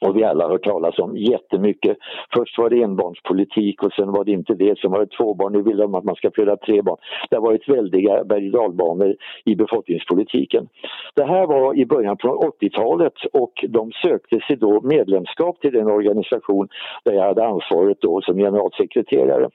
och 0.00 0.16
vi 0.16 0.24
alla 0.24 0.44
har 0.44 0.50
hört 0.50 0.64
talas 0.64 0.98
om 0.98 1.16
jättemycket. 1.16 1.96
Först 2.34 2.58
var 2.58 2.70
det 2.70 2.82
enbarnspolitik 2.82 3.82
och 3.82 3.92
sen 3.92 4.12
var 4.12 4.24
det 4.24 4.32
inte 4.32 4.54
det, 4.54 4.78
sen 4.78 4.90
var 4.90 5.00
det 5.00 5.16
två 5.16 5.34
barn. 5.34 5.52
Nu 5.52 5.62
vill 5.62 5.76
de 5.76 5.94
att 5.94 6.04
man 6.04 6.14
ska 6.14 6.30
föda 6.30 6.56
tre 6.56 6.82
barn. 6.82 6.96
Det 7.30 7.36
har 7.36 7.42
varit 7.42 7.68
väldiga 7.68 8.24
berg 8.24 8.56
och 8.56 8.74
i 9.44 9.54
befolkningspolitiken. 9.54 10.68
Det 11.14 11.24
här 11.24 11.46
var 11.46 11.74
i 11.74 11.86
början 11.86 12.16
på 12.16 12.54
80-talet 12.60 13.14
och 13.32 13.64
de 13.68 13.92
sökte 13.92 14.40
sig 14.40 14.56
då 14.56 14.80
medlemskap 14.80 15.60
till 15.60 15.72
den 15.72 15.86
organisation 15.86 16.68
där 17.04 17.12
jag 17.12 17.24
hade 17.24 17.46
ansvaret 17.46 18.00
då 18.00 18.20
som 18.20 18.36
generalsekreterare. 18.36 19.48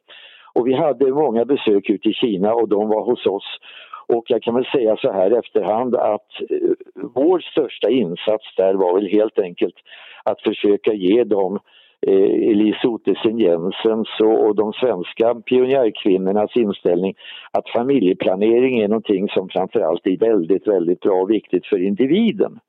Och 0.53 0.67
vi 0.67 0.73
hade 0.73 1.12
många 1.12 1.45
besök 1.45 1.89
ute 1.89 2.10
i 2.10 2.13
Kina 2.13 2.53
och 2.53 2.69
de 2.69 2.89
var 2.89 3.03
hos 3.06 3.25
oss 3.25 3.60
och 4.08 4.23
jag 4.27 4.43
kan 4.43 4.56
väl 4.56 4.65
säga 4.65 4.97
så 4.97 5.12
här 5.12 5.32
efterhand 5.32 5.95
att 5.95 6.32
eh, 6.49 6.73
vår 7.13 7.39
största 7.39 7.89
insats 7.89 8.56
där 8.58 8.74
var 8.74 8.94
väl 8.94 9.08
helt 9.08 9.39
enkelt 9.39 9.76
att 10.24 10.42
försöka 10.42 10.94
ge 10.94 11.24
dem 11.24 11.60
eh, 12.08 12.50
Elise 12.52 12.88
Ottesen 12.88 13.39
Jensens 13.39 14.08
och, 14.20 14.56
de 14.56 14.74
svenska 14.74 15.36
pionjärkvinnornas 15.36 16.56
inställning 16.56 17.16
att 17.52 17.70
familjeplanering 17.70 18.80
är 18.80 18.88
någonting 18.88 19.30
som 19.30 19.50
framförallt 19.50 20.08
är 20.08 20.18
väldigt, 20.18 20.68
väldigt 20.68 21.00
bra 21.00 21.22
och 21.22 21.32
viktigt 21.32 21.66
för 21.66 21.82
individen. 21.82 22.60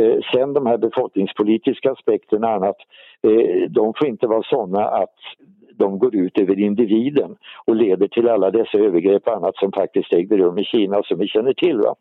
Eh, 0.00 0.18
sen 0.32 0.52
de 0.52 0.66
här 0.66 0.78
befolkningspolitiska 0.78 1.92
aspekterna 1.92 2.46
och 2.48 2.54
annat, 2.54 2.76
eh, 3.22 3.70
de 3.70 3.94
får 3.98 4.08
inte 4.08 4.26
vara 4.26 4.42
sådana 4.42 4.84
att 4.84 5.18
de 5.78 5.98
går 5.98 6.14
ut 6.14 6.38
över 6.38 6.58
individen 6.58 7.36
och 7.66 7.76
leder 7.76 8.08
till 8.08 8.28
alla 8.28 8.50
dessa 8.50 8.78
övergrepp 8.78 9.26
och 9.26 9.36
annat 9.36 9.56
som 9.56 9.72
faktiskt 9.72 10.12
ägde 10.12 10.36
rum 10.36 10.58
i 10.58 10.64
Kina 10.64 10.98
och 10.98 11.06
som 11.06 11.18
vi 11.18 11.28
känner 11.28 11.52
till. 11.52 11.76
Va? 11.76 11.94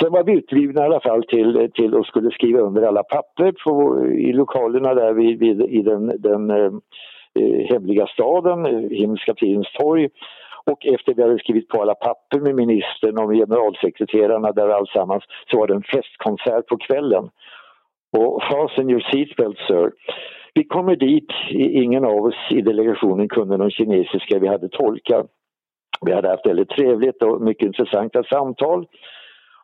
Sen 0.00 0.12
var 0.12 0.24
vi 0.24 0.32
utbjudna 0.32 0.82
i 0.82 0.84
alla 0.84 1.00
fall 1.00 1.22
till, 1.22 1.70
till 1.74 1.94
och 1.94 2.06
skulle 2.06 2.30
skriva 2.30 2.60
under 2.60 2.82
alla 2.82 3.02
papper 3.02 3.52
på, 3.64 4.04
i 4.06 4.32
lokalerna 4.32 4.94
där 4.94 5.12
vid, 5.12 5.38
vid 5.38 5.62
i 5.62 5.82
den, 5.82 6.22
den 6.22 6.50
eh, 6.50 6.72
eh 7.34 7.66
hemliga 7.70 8.06
staden, 8.06 8.88
Himmelska 8.90 9.34
fridens 9.38 9.72
torg. 9.72 10.08
Och 10.64 10.86
efter 10.86 11.14
vi 11.14 11.22
hade 11.22 11.38
skrivit 11.38 11.68
på 11.68 11.82
alla 11.82 11.94
papper 11.94 12.40
med 12.40 12.54
ministern 12.54 13.18
och 13.18 13.28
med 13.28 13.38
generalsekreterarna 13.38 14.52
där 14.52 14.68
allsammans 14.68 15.24
så 15.50 15.58
var 15.58 15.66
det 15.66 15.74
en 15.74 15.82
festkonsert 15.82 16.66
på 16.66 16.76
kvällen. 16.76 17.30
Och 18.18 18.42
fasten 18.42 18.90
your 18.90 19.00
seatbelt 19.00 19.58
sir. 19.58 19.92
Vi 20.54 20.64
kommer 20.64 20.96
dit, 20.96 21.30
ingen 21.50 22.04
av 22.04 22.24
oss 22.24 22.34
i 22.50 22.60
delegationen 22.60 23.28
kunde 23.28 23.56
någon 23.56 23.70
kinesiska, 23.70 24.38
vi 24.38 24.48
hade 24.48 24.68
tolkar. 24.68 25.26
Vi 26.06 26.12
hade 26.12 26.28
haft 26.28 26.46
väldigt 26.46 26.68
trevligt 26.68 27.22
och 27.22 27.42
mycket 27.42 27.66
intressanta 27.66 28.24
samtal. 28.24 28.86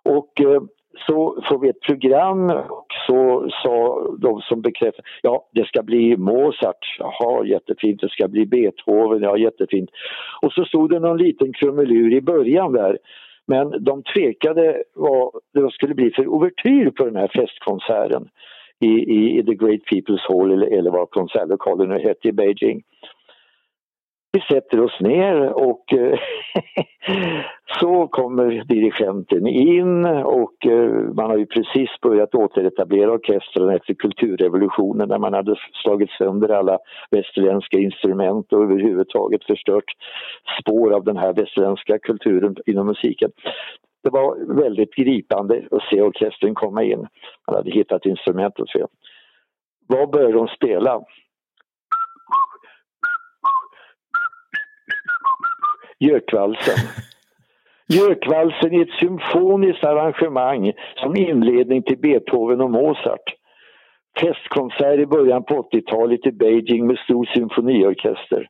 Och 0.04 0.40
eh, 0.40 0.62
så 1.06 1.42
får 1.48 1.58
vi 1.58 1.68
ett 1.68 1.80
program 1.80 2.50
och 2.50 2.86
så 3.06 3.48
sa 3.62 4.06
de 4.18 4.40
som 4.40 4.62
bekräftade, 4.62 5.08
ja 5.22 5.48
det 5.52 5.66
ska 5.66 5.82
bli 5.82 6.16
Mozart, 6.16 6.96
jaha 6.98 7.44
jättefint, 7.44 8.00
det 8.00 8.08
ska 8.08 8.28
bli 8.28 8.46
Beethoven, 8.46 9.22
ja 9.22 9.36
jättefint. 9.36 9.90
Och 10.42 10.52
så 10.52 10.64
stod 10.64 10.90
det 10.90 10.98
någon 10.98 11.18
liten 11.18 11.52
krumelur 11.52 12.14
i 12.14 12.20
början 12.20 12.72
där. 12.72 12.98
Men 13.46 13.84
de 13.84 14.02
tvekade 14.02 14.82
vad 14.94 15.32
det 15.54 15.70
skulle 15.70 15.94
bli 15.94 16.10
för 16.10 16.26
ouvertyr 16.26 16.90
på 16.90 17.04
den 17.04 17.16
här 17.16 17.28
festkonserten 17.28 18.28
i, 18.80 18.88
i, 18.88 19.38
i 19.38 19.44
The 19.44 19.54
Great 19.54 19.80
People's 19.92 20.28
Hall 20.28 20.52
eller, 20.52 20.78
eller 20.78 20.90
vad 20.90 21.10
konsertlokalen 21.10 21.88
nu 21.88 21.98
hette 21.98 22.28
i 22.28 22.32
Beijing. 22.32 22.82
Vi 24.32 24.42
sätter 24.54 24.80
oss 24.80 25.00
ner 25.00 25.52
och 25.52 25.92
eh, 25.92 26.18
så 27.80 28.06
kommer 28.06 28.64
dirigenten 28.64 29.46
in 29.46 30.04
och 30.06 30.66
eh, 30.66 30.90
man 30.90 31.30
har 31.30 31.36
ju 31.36 31.46
precis 31.46 31.90
börjat 32.02 32.34
återetablera 32.34 33.12
orkestern 33.12 33.70
efter 33.70 33.94
kulturrevolutionen 33.94 35.08
när 35.08 35.18
man 35.18 35.34
hade 35.34 35.56
slagit 35.82 36.10
sönder 36.10 36.48
alla 36.48 36.78
västerländska 37.10 37.78
instrument 37.78 38.52
och 38.52 38.62
överhuvudtaget 38.62 39.44
förstört 39.44 39.92
spår 40.60 40.92
av 40.92 41.04
den 41.04 41.16
här 41.16 41.32
västerländska 41.32 41.98
kulturen 41.98 42.56
inom 42.66 42.86
musiken. 42.86 43.30
Det 44.06 44.10
var 44.10 44.54
väldigt 44.62 44.94
gripande 44.94 45.68
att 45.70 45.82
se 45.82 46.02
orkestern 46.02 46.54
komma 46.54 46.82
in. 46.82 46.98
Man 47.46 47.56
hade 47.56 47.70
hittat 47.70 48.06
instrument 48.06 48.58
och 48.58 48.68
så. 48.68 48.88
Vad 49.86 50.10
började 50.10 50.32
de 50.32 50.48
spela? 50.48 51.00
Gökvalsen. 55.98 56.74
Gökvalsen 57.88 58.72
i 58.72 58.80
ett 58.80 58.98
symfoniskt 59.00 59.84
arrangemang 59.84 60.72
som 60.94 61.16
inledning 61.16 61.82
till 61.82 61.98
Beethoven 61.98 62.60
och 62.60 62.70
Mozart. 62.70 63.34
Festkonsert 64.20 64.98
i 64.98 65.06
början 65.06 65.44
på 65.44 65.68
80-talet 65.72 66.26
i 66.26 66.32
Beijing 66.32 66.86
med 66.86 66.98
stor 66.98 67.24
symfoniorkester. 67.24 68.48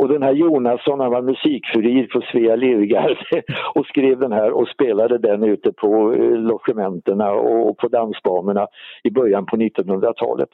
Och 0.00 0.08
den 0.08 0.22
här 0.22 0.32
Jonasson, 0.32 1.00
han 1.00 1.10
var 1.10 1.22
musikfurir 1.22 2.06
på 2.06 2.20
Svea 2.20 2.56
Livgarde 2.56 3.42
och 3.74 3.86
skrev 3.86 4.18
den 4.18 4.32
här 4.32 4.50
och 4.50 4.68
spelade 4.68 5.18
den 5.18 5.42
ute 5.44 5.72
på 5.72 6.12
eh, 6.12 6.32
logementena 6.32 7.32
och 7.32 7.76
på 7.78 7.88
dansbanorna 7.88 8.66
i 9.02 9.10
början 9.10 9.46
på 9.46 9.56
1900-talet. 9.56 10.48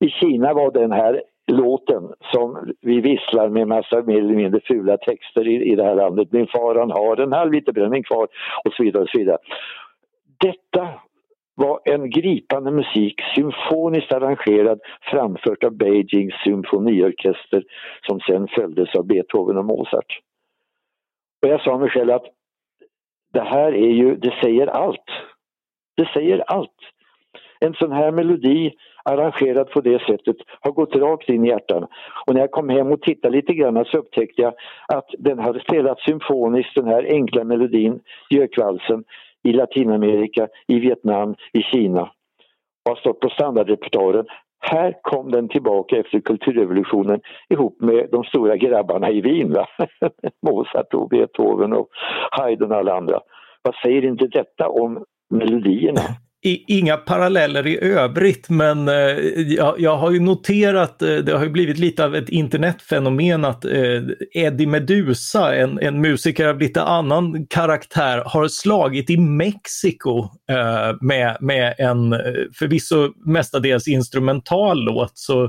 I 0.00 0.08
Kina 0.08 0.54
var 0.54 0.70
den 0.70 0.92
här 0.92 1.22
låten 1.46 2.02
som 2.32 2.72
vi 2.80 3.00
visslar 3.00 3.48
med 3.48 3.68
massa 3.68 4.02
mer 4.02 4.18
eller 4.18 4.34
mindre 4.34 4.60
fula 4.64 4.96
texter 4.96 5.48
i, 5.48 5.72
i 5.72 5.74
det 5.74 5.84
här 5.84 5.94
landet. 5.94 6.28
Min 6.32 6.46
far 6.46 6.74
han 6.74 6.90
har 6.90 7.16
en 7.16 7.32
halv 7.32 7.52
liter 7.52 7.72
bränning 7.72 8.02
kvar 8.02 8.28
och 8.64 8.72
så 8.72 8.82
vidare 8.82 9.02
och 9.02 9.08
så 9.08 9.18
vidare. 9.18 9.38
Detta 10.40 10.88
var 11.54 11.80
en 11.84 12.10
gripande 12.10 12.70
musik, 12.70 13.20
symfoniskt 13.34 14.12
arrangerad, 14.12 14.80
framfört 15.10 15.64
av 15.64 15.76
Beijings 15.76 16.34
symfoniorkester 16.44 17.64
som 18.06 18.20
sen 18.20 18.48
följdes 18.48 18.94
av 18.94 19.06
Beethoven 19.06 19.56
och 19.56 19.64
Mozart. 19.64 20.20
Och 21.42 21.48
jag 21.48 21.60
sa 21.60 21.78
mig 21.78 21.90
själv 21.90 22.10
att 22.10 22.26
det 23.32 23.44
här 23.44 23.72
är 23.74 23.92
ju, 23.92 24.16
det 24.16 24.34
säger 24.42 24.66
allt. 24.66 25.10
Det 25.96 26.08
säger 26.14 26.38
allt. 26.38 26.70
En 27.60 27.74
sån 27.74 27.92
här 27.92 28.12
melodi 28.12 28.72
arrangerad 29.04 29.70
på 29.70 29.80
det 29.80 30.02
sättet 30.02 30.36
har 30.60 30.72
gått 30.72 30.96
rakt 30.96 31.28
in 31.28 31.44
i 31.44 31.48
hjärtan. 31.48 31.86
Och 32.26 32.34
när 32.34 32.40
jag 32.40 32.50
kom 32.50 32.68
hem 32.68 32.92
och 32.92 33.02
tittade 33.02 33.36
lite 33.36 33.54
grann 33.54 33.84
så 33.84 33.98
upptäckte 33.98 34.42
jag 34.42 34.54
att 34.88 35.10
den 35.18 35.38
hade 35.38 35.60
spelats 35.60 36.04
symfoniskt, 36.04 36.74
den 36.74 36.86
här 36.86 37.06
enkla 37.08 37.44
melodin, 37.44 38.00
Gökvalsen, 38.30 39.04
i 39.44 39.52
Latinamerika, 39.52 40.48
i 40.66 40.78
Vietnam, 40.78 41.34
i 41.52 41.62
Kina 41.62 42.10
och 42.84 42.90
har 42.90 42.96
stått 42.96 43.20
på 43.20 43.28
standardrepertoaren. 43.28 44.26
Här 44.60 44.94
kom 45.02 45.30
den 45.30 45.48
tillbaka 45.48 45.96
efter 45.96 46.20
kulturrevolutionen 46.20 47.20
ihop 47.48 47.80
med 47.80 48.08
de 48.12 48.24
stora 48.24 48.56
grabbarna 48.56 49.10
i 49.10 49.20
Wien. 49.20 49.52
Va? 49.52 49.66
Mozart 50.46 50.94
och 50.94 51.08
Beethoven 51.08 51.72
och 51.72 51.88
Haydn 52.30 52.72
och 52.72 52.78
alla 52.78 52.96
andra. 52.96 53.20
Vad 53.62 53.74
säger 53.74 54.04
inte 54.04 54.26
detta 54.26 54.68
om 54.68 55.04
melodierna? 55.30 56.00
Inga 56.46 56.96
paralleller 56.96 57.66
i 57.66 57.78
övrigt, 57.80 58.50
men 58.50 58.88
eh, 58.88 58.94
jag, 59.56 59.80
jag, 59.80 59.96
har 59.96 60.10
ju 60.10 60.20
noterat, 60.20 61.02
eh, 61.02 61.16
det 61.16 61.32
har 61.32 61.44
ju 61.44 61.50
blivit 61.50 61.78
lite 61.78 62.04
av 62.04 62.14
ett 62.14 62.28
internetfenomen 62.28 63.44
att 63.44 63.64
eh, 63.64 64.02
Eddie 64.32 64.66
Medusa, 64.66 65.54
en, 65.54 65.78
en 65.78 66.00
musiker 66.00 66.46
av 66.46 66.58
lite 66.58 66.82
annan 66.82 67.46
karaktär, 67.46 68.22
har 68.26 68.48
slagit 68.48 69.10
i 69.10 69.16
Mexiko 69.16 70.18
eh, 70.50 70.96
med, 71.00 71.36
med 71.40 71.74
en 71.78 72.12
eh, 72.12 72.18
förvisso 72.58 73.12
mestadels 73.26 73.88
instrumental 73.88 74.84
låt. 74.84 75.18
Så, 75.18 75.44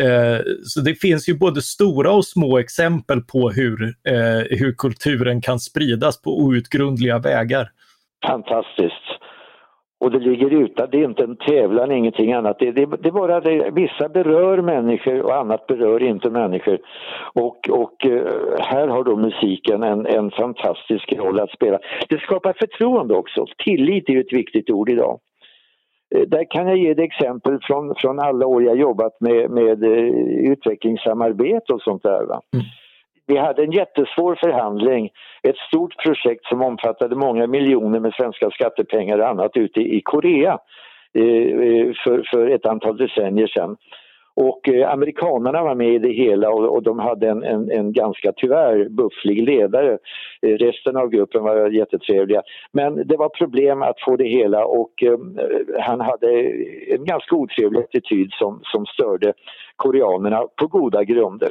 eh, 0.00 0.38
så 0.64 0.80
det 0.80 0.94
finns 0.94 1.28
ju 1.28 1.38
både 1.38 1.62
stora 1.62 2.10
och 2.10 2.24
små 2.24 2.58
exempel 2.58 3.20
på 3.20 3.50
hur, 3.50 3.82
eh, 4.08 4.58
hur 4.58 4.74
kulturen 4.78 5.40
kan 5.40 5.60
spridas 5.60 6.22
på 6.22 6.38
outgrundliga 6.38 7.18
vägar. 7.18 7.70
Fantastiskt. 8.26 9.17
Och 10.00 10.10
det 10.10 10.18
ligger 10.18 10.50
utan, 10.50 10.88
det 10.90 10.98
är 10.98 11.04
inte 11.04 11.24
en 11.24 11.36
tävlan, 11.36 11.92
ingenting 11.92 12.32
annat. 12.32 12.58
Det, 12.58 12.72
det, 12.72 12.86
det 12.86 13.08
är 13.08 13.12
bara 13.12 13.40
det, 13.40 13.70
vissa 13.70 14.08
berör 14.08 14.62
människor 14.62 15.20
och 15.22 15.36
annat 15.36 15.66
berör 15.66 16.02
inte 16.02 16.30
människor. 16.30 16.78
Och, 17.32 17.70
och 17.70 18.06
eh, 18.06 18.22
här 18.58 18.88
har 18.88 19.04
då 19.04 19.16
musiken 19.16 19.82
en, 19.82 20.06
en 20.06 20.30
fantastisk 20.30 21.12
roll 21.12 21.40
att 21.40 21.50
spela. 21.50 21.78
Det 22.08 22.20
skapar 22.20 22.52
förtroende 22.58 23.14
också. 23.14 23.46
Tillit 23.64 24.08
är 24.08 24.12
ju 24.12 24.20
ett 24.20 24.32
viktigt 24.32 24.70
ord 24.70 24.90
idag. 24.90 25.18
Eh, 26.14 26.22
där 26.22 26.50
kan 26.50 26.66
jag 26.66 26.76
ge 26.76 26.90
ett 26.90 26.98
exempel 26.98 27.58
från, 27.62 27.94
från 27.96 28.18
alla 28.18 28.46
år 28.46 28.62
jag 28.62 28.76
jobbat 28.76 29.20
med, 29.20 29.50
med 29.50 29.84
eh, 29.84 30.50
utvecklingssamarbete 30.52 31.72
och 31.72 31.82
sånt 31.82 32.02
där. 32.02 32.26
Va? 32.26 32.40
Mm. 32.54 32.66
Vi 33.28 33.36
hade 33.36 33.62
en 33.62 33.72
jättesvår 33.72 34.34
förhandling, 34.34 35.10
ett 35.42 35.56
stort 35.56 35.96
projekt 36.02 36.44
som 36.46 36.62
omfattade 36.62 37.16
många 37.16 37.46
miljoner 37.46 38.00
med 38.00 38.14
svenska 38.14 38.50
skattepengar 38.50 39.18
och 39.18 39.28
annat 39.28 39.56
ute 39.56 39.80
i 39.80 40.00
Korea 40.04 40.58
eh, 41.14 41.24
eh, 41.24 41.92
för, 42.04 42.22
för 42.30 42.50
ett 42.50 42.66
antal 42.66 42.96
decennier 42.96 43.46
sedan. 43.46 43.76
Och 44.34 44.68
eh, 44.68 44.92
amerikanerna 44.92 45.62
var 45.62 45.74
med 45.74 45.94
i 45.94 45.98
det 45.98 46.12
hela 46.12 46.50
och, 46.50 46.76
och 46.76 46.82
de 46.82 46.98
hade 46.98 47.28
en, 47.28 47.42
en, 47.42 47.70
en, 47.70 47.92
ganska 47.92 48.32
tyvärr 48.36 48.88
bufflig 48.88 49.42
ledare. 49.42 49.98
Eh, 50.42 50.56
resten 50.56 50.96
av 50.96 51.08
gruppen 51.08 51.42
var 51.42 51.70
jättetrevliga. 51.70 52.42
Men 52.72 53.08
det 53.08 53.16
var 53.16 53.28
problem 53.28 53.82
att 53.82 54.00
få 54.00 54.16
det 54.16 54.28
hela 54.28 54.64
och 54.64 55.02
eh, 55.02 55.18
han 55.80 56.00
hade 56.00 56.28
en 56.94 57.04
ganska 57.04 57.36
otrevlig 57.36 57.80
attityd 57.80 58.32
som, 58.32 58.60
som 58.62 58.86
störde 58.86 59.32
koreanerna 59.76 60.46
på 60.56 60.66
goda 60.66 61.04
grunder. 61.04 61.50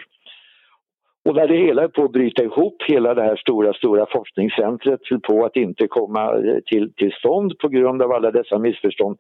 Och 1.27 1.35
när 1.35 1.47
det 1.47 1.55
hela 1.55 1.83
är 1.83 1.87
på 1.87 2.03
att 2.03 2.11
bryta 2.11 2.43
ihop, 2.43 2.83
hela 2.87 3.13
det 3.13 3.21
här 3.21 3.35
stora, 3.35 3.73
stora 3.73 4.05
forskningscentret 4.05 4.99
höll 5.09 5.19
på 5.19 5.45
att 5.45 5.55
inte 5.55 5.87
komma 5.87 6.33
eh, 6.33 6.59
till, 6.65 6.93
till 6.93 7.11
stånd 7.11 7.59
på 7.59 7.67
grund 7.67 8.01
av 8.01 8.11
alla 8.11 8.31
dessa 8.31 8.59
missförstånd, 8.59 9.17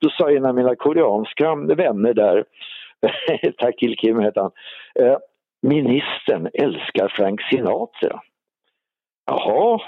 då 0.00 0.10
sa 0.10 0.30
en 0.30 0.44
av 0.44 0.54
mina 0.54 0.76
koreanska 0.76 1.54
vänner 1.54 2.14
där 2.14 2.44
Takil 3.58 3.96
Kim 3.96 4.18
hette 4.18 4.40
han. 4.40 4.50
Eh, 5.00 5.16
ministern 5.62 6.48
älskar 6.54 7.08
Frank 7.08 7.40
Sinatra. 7.42 8.20
Jaha, 9.26 9.80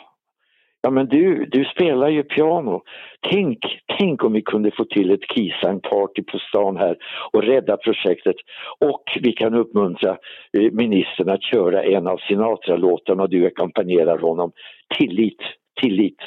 ja 0.83 0.91
men 0.91 1.07
du, 1.07 1.47
du 1.47 1.65
spelar 1.65 2.09
ju 2.09 2.23
piano. 2.23 2.83
Tänk, 3.31 3.59
tänk 3.99 4.25
om 4.25 4.33
vi 4.33 4.43
kunde 4.43 4.71
få 4.71 4.85
till 4.85 5.11
ett 5.11 5.29
Kisang-party 5.35 6.23
på 6.23 6.39
stan 6.39 6.77
här 6.77 6.97
och 7.33 7.43
rädda 7.43 7.77
projektet. 7.77 8.37
Och 8.79 9.05
vi 9.21 9.33
kan 9.33 9.55
uppmuntra 9.55 10.11
eh, 10.59 10.73
ministern 10.73 11.29
att 11.29 11.43
köra 11.43 11.85
en 11.85 12.07
av 12.07 12.17
Sinatra-låtarna 12.17 13.23
och 13.23 13.31
du 13.31 13.47
ackompanjerar 13.47 14.19
honom. 14.19 14.53
Tillit, 14.99 15.41
tillit. 15.83 16.19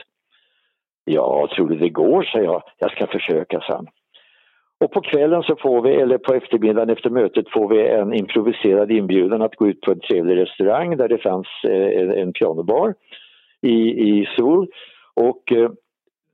Ja, 1.06 1.50
tror 1.56 1.70
du 1.70 1.76
det 1.76 1.90
går, 1.90 2.24
säger 2.24 2.46
jag. 2.46 2.64
Jag 2.78 2.92
ska 2.92 3.08
försöka, 3.08 3.62
sa 3.62 3.76
han. 3.76 3.88
Och 4.84 4.92
på 4.92 5.02
kvällen 5.02 5.44
så 5.44 5.56
får 5.56 5.82
vi, 5.82 5.96
eller 5.96 6.18
på 6.18 6.34
eftermiddagen 6.34 6.90
efter 6.90 7.10
mötet 7.10 7.50
får 7.50 7.70
vi 7.70 7.88
en 7.88 8.14
improviserad 8.14 8.92
inbjudan 8.92 9.42
att 9.42 9.56
gå 9.56 9.68
ut 9.68 9.82
på 9.82 9.92
en 9.92 10.00
trevlig 10.00 10.38
restaurang 10.38 10.98
där 10.98 11.08
det 11.08 11.18
fanns 11.18 11.48
eh, 11.64 12.22
en 12.22 12.34
pianobar 12.34 12.94
i, 13.66 14.10
i 14.10 14.28
Seoul. 14.36 14.68
Och 15.14 15.52
eh, 15.52 15.70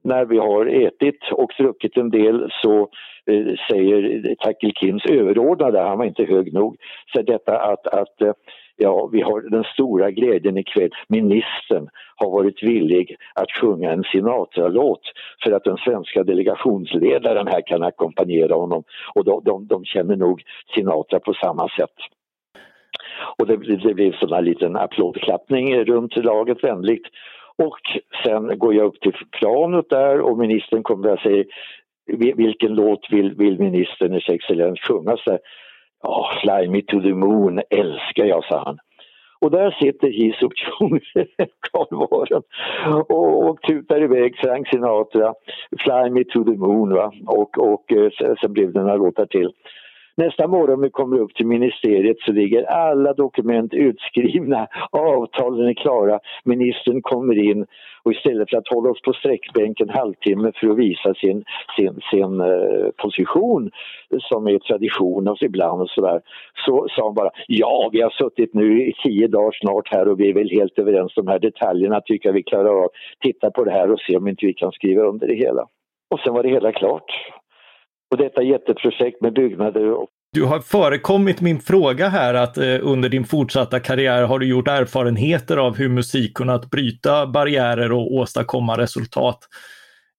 när 0.04 0.26
vi 0.26 0.38
har 0.38 0.66
ätit 0.66 1.20
och 1.32 1.52
druckit 1.58 1.98
en 1.98 2.10
del 2.10 2.50
så 2.62 2.90
eh, 3.26 3.56
säger 3.70 4.36
Takil 4.36 4.74
Kims 4.74 5.06
överordnade, 5.06 5.80
han 5.80 5.98
var 5.98 6.06
inte 6.06 6.24
hög 6.24 6.54
nog, 6.54 6.78
så 7.14 7.22
detta 7.22 7.58
att, 7.58 7.88
att 7.88 8.22
eh, 8.22 8.34
ja, 8.78 9.10
vi 9.12 9.22
har 9.22 9.42
den 9.42 9.64
stora 9.64 10.12
glädjen 10.12 10.58
ikväll. 10.58 10.90
Ministern 11.08 11.90
har 12.16 12.30
varit 12.30 12.64
villig 12.64 13.16
att 13.36 13.52
sjunga 13.52 13.92
en 13.92 14.04
Sinatra-låt 14.04 15.02
för 15.44 15.52
att 15.52 15.64
den 15.64 15.78
svenska 15.78 16.24
delegationsledaren 16.24 17.48
här 17.48 17.62
kan 17.68 17.84
ackompanjera 17.84 18.56
honom 18.56 18.84
och 19.16 19.26
de, 19.26 19.42
de, 19.44 19.68
de 19.68 19.86
känner 19.86 20.16
nog 20.16 20.42
Sinatra 20.76 21.20
på 21.20 21.34
samma 21.34 21.70
sätt. 21.70 21.96
Och 23.38 23.48
det, 23.48 23.58
det 23.58 23.94
blev 23.94 24.14
sån 24.14 24.34
här 24.34 24.42
liten 24.42 24.76
applådklappning 24.76 25.86
runt 25.86 26.16
laget 26.16 26.64
vänligt. 26.64 27.08
Och 27.56 27.80
sen 28.26 28.60
går 28.60 28.74
jag 28.74 28.86
upp 28.86 29.02
till 29.02 29.14
planet 29.40 29.90
där 29.90 30.20
och 30.20 30.38
ministern 30.38 30.84
kommer 30.84 31.14
och 31.14 31.20
säger 31.20 31.46
vilken 32.36 32.74
låt 32.74 33.08
vill, 33.12 33.34
vill 33.36 33.60
ministern, 33.60 34.22
excellens, 34.28 34.80
sjunga? 34.80 35.18
Så 35.18 35.38
Ja, 36.04 36.30
Fly 36.42 36.68
me 36.68 36.82
to 36.82 37.02
the 37.02 37.14
moon 37.14 37.62
älskar 37.70 38.26
jag, 38.26 38.44
sa 38.44 38.64
han. 38.66 38.78
Och 39.40 39.52
där 39.52 39.72
sitter 39.72 40.08
Ji 40.08 40.34
Suk 40.34 40.54
Chung, 40.80 41.00
karlvaren, 41.72 42.44
och, 43.10 43.50
och 43.50 43.62
tutar 43.62 44.04
iväg 44.04 44.38
Frank 44.38 44.68
Sinatra, 44.68 45.34
Fly 45.80 46.10
me 46.10 46.24
to 46.24 46.44
the 46.44 46.58
moon 46.58 46.94
va? 46.94 47.12
och, 47.28 47.58
och 47.58 47.92
eh, 47.92 48.36
sen 48.42 48.54
blev 48.54 48.74
det 48.74 48.82
några 48.82 48.96
låtar 48.96 49.26
till. 49.26 49.52
Nästa 50.22 50.48
morgon 50.48 50.82
vi 50.82 50.90
kommer 50.90 51.20
upp 51.20 51.34
till 51.36 51.48
ministeriet 51.48 52.20
så 52.20 52.32
ligger 52.32 52.64
alla 52.64 53.14
dokument 53.14 53.74
utskrivna, 53.74 54.68
avtalen 54.92 55.68
är 55.68 55.74
klara, 55.74 56.20
ministern 56.44 57.02
kommer 57.02 57.38
in 57.38 57.66
och 58.04 58.12
istället 58.12 58.50
för 58.50 58.58
att 58.58 58.68
hålla 58.68 58.90
oss 58.90 59.02
på 59.02 59.14
sträckbänken 59.14 59.90
en 59.90 59.96
halvtimme 59.96 60.52
för 60.56 60.68
att 60.68 60.78
visa 60.78 61.14
sin, 61.14 61.44
sin, 61.76 62.00
sin 62.12 62.42
eh, 62.42 62.90
position 62.98 63.72
som 64.20 64.48
är 64.48 64.60
tradition 64.60 65.28
och 65.28 65.42
ibland 65.42 65.82
och 65.82 65.90
sådär 65.90 66.22
så 66.66 66.88
sa 66.90 67.04
han 67.04 67.14
bara 67.14 67.30
ja 67.48 67.90
vi 67.94 68.02
har 68.02 68.10
suttit 68.10 68.54
nu 68.54 68.88
i 68.88 68.94
tio 69.04 69.28
dagar 69.28 69.52
snart 69.52 69.88
här 69.92 70.08
och 70.08 70.20
vi 70.20 70.30
är 70.30 70.34
väl 70.34 70.50
helt 70.50 70.80
överens 70.80 71.18
om 71.18 71.26
de 71.26 71.32
här 71.32 71.40
detaljerna 71.40 72.02
tycker 72.02 72.30
jag 72.30 72.34
vi 72.34 72.44
klarar 72.44 72.84
av. 72.84 72.90
Titta 73.22 73.52
på 73.52 73.64
det 73.64 73.72
här 73.72 73.92
och 73.92 74.00
se 74.00 74.18
om 74.18 74.28
inte 74.28 74.46
vi 74.46 74.54
kan 74.54 74.72
skriva 74.72 75.04
under 75.04 75.28
det 75.28 75.36
hela. 75.36 75.68
Och 76.12 76.20
sen 76.20 76.34
var 76.34 76.44
det 76.44 76.50
hela 76.50 76.72
klart 76.72 77.12
på 78.12 78.16
detta 78.16 78.44
jätteprojekt 78.44 79.22
med 79.22 79.34
byggnader. 79.34 79.96
Du 80.34 80.44
har 80.46 80.60
förekommit 80.60 81.42
min 81.42 81.60
fråga 81.60 82.08
här 82.08 82.34
att 82.34 82.58
eh, 82.58 82.64
under 82.82 83.10
din 83.10 83.24
fortsatta 83.24 83.80
karriär 83.80 84.24
har 84.24 84.40
du 84.40 84.50
gjort 84.50 84.68
erfarenheter 84.68 85.58
av 85.58 85.78
hur 85.78 85.90
musik 85.90 86.34
kunnat 86.34 86.70
bryta 86.70 87.28
barriärer 87.28 87.92
och 87.92 88.14
åstadkomma 88.14 88.78
resultat. 88.78 89.38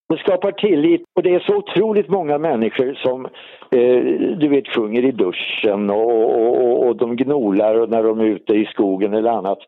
Det 0.09 0.17
skapar 0.19 0.51
tillit 0.51 1.01
och 1.15 1.23
det 1.23 1.35
är 1.35 1.39
så 1.39 1.55
otroligt 1.55 2.09
många 2.09 2.37
människor 2.37 2.93
som 2.93 3.25
eh, 3.71 4.37
du 4.37 4.47
vet 4.49 4.67
sjunger 4.67 5.05
i 5.05 5.11
duschen 5.11 5.89
och, 5.89 6.65
och, 6.65 6.87
och 6.87 6.95
de 6.95 7.15
gnolar 7.15 7.87
när 7.87 8.03
de 8.03 8.19
är 8.19 8.25
ute 8.25 8.53
i 8.53 8.65
skogen 8.65 9.13
eller 9.13 9.29
annat. 9.29 9.59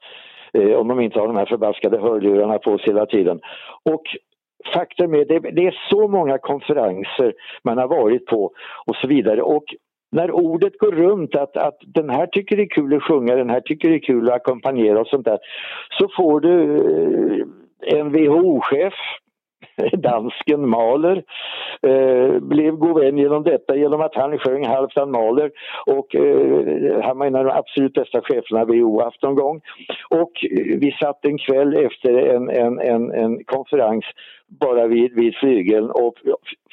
Eh, 0.53 0.71
om 0.71 0.88
de 0.88 0.99
inte 0.99 1.19
har 1.19 1.27
de 1.27 1.35
här 1.35 1.45
förbaskade 1.45 1.97
hörlurarna 1.97 2.57
på 2.57 2.77
sig 2.77 2.88
hela 2.88 3.05
tiden. 3.05 3.39
Och 3.83 4.03
faktum 4.73 5.13
är 5.13 5.25
det, 5.25 5.39
det 5.39 5.67
är 5.67 5.78
så 5.89 6.08
många 6.08 6.38
konferenser 6.38 7.34
man 7.63 7.78
har 7.78 7.88
varit 7.88 8.25
på 8.25 8.51
och 8.86 8.95
så 8.95 9.08
vidare. 9.08 9.41
Och 9.41 9.63
när 10.12 10.32
ordet 10.32 10.78
går 10.78 10.91
runt 10.91 11.36
att, 11.36 11.58
att 11.58 11.78
den 11.86 12.10
här 12.10 12.28
tycker 12.28 12.58
det 12.58 12.63
är 12.63 12.69
kul 12.69 12.95
att 12.95 13.04
sjunga, 13.04 13.36
den 13.36 13.49
här 13.49 13.62
tycker 13.62 13.89
det 13.89 13.95
är 13.95 13.99
kul 13.99 14.30
att 14.30 14.36
ackompanjera 14.36 14.99
och 14.99 15.08
sånt 15.08 15.25
där. 15.25 15.39
Så 15.97 16.08
får 16.17 16.39
du 16.39 16.75
eh, 16.78 17.99
en 17.99 18.12
WHO-chef 18.12 18.93
dansken 19.97 20.69
Mahler 20.69 21.23
eh, 21.81 22.39
blev 22.39 22.75
god 22.75 22.99
vän 22.99 23.17
genom 23.17 23.43
detta 23.43 23.75
genom 23.75 24.01
att 24.01 24.15
han 24.15 24.39
sjöng 24.39 24.65
Halvdan 24.65 25.11
Mahler 25.11 25.51
och 25.85 26.15
eh, 26.15 27.03
han 27.03 27.17
var 27.17 27.25
en 27.25 27.35
av 27.35 27.45
de 27.45 27.51
absolut 27.51 27.93
bästa 27.93 28.21
cheferna 28.21 28.65
WHO 28.65 29.01
haft 29.01 29.23
någon 29.23 29.35
gång. 29.35 29.61
Och 30.09 30.45
eh, 30.51 30.79
vi 30.79 30.95
satt 30.99 31.25
en 31.25 31.38
kväll 31.38 31.75
efter 31.85 32.17
en, 32.17 32.49
en, 32.49 32.79
en, 32.79 33.11
en 33.11 33.43
konferens 33.43 34.05
bara 34.47 34.88
vid, 34.88 35.15
vid 35.15 35.35
flygeln 35.35 35.89
och 35.89 36.13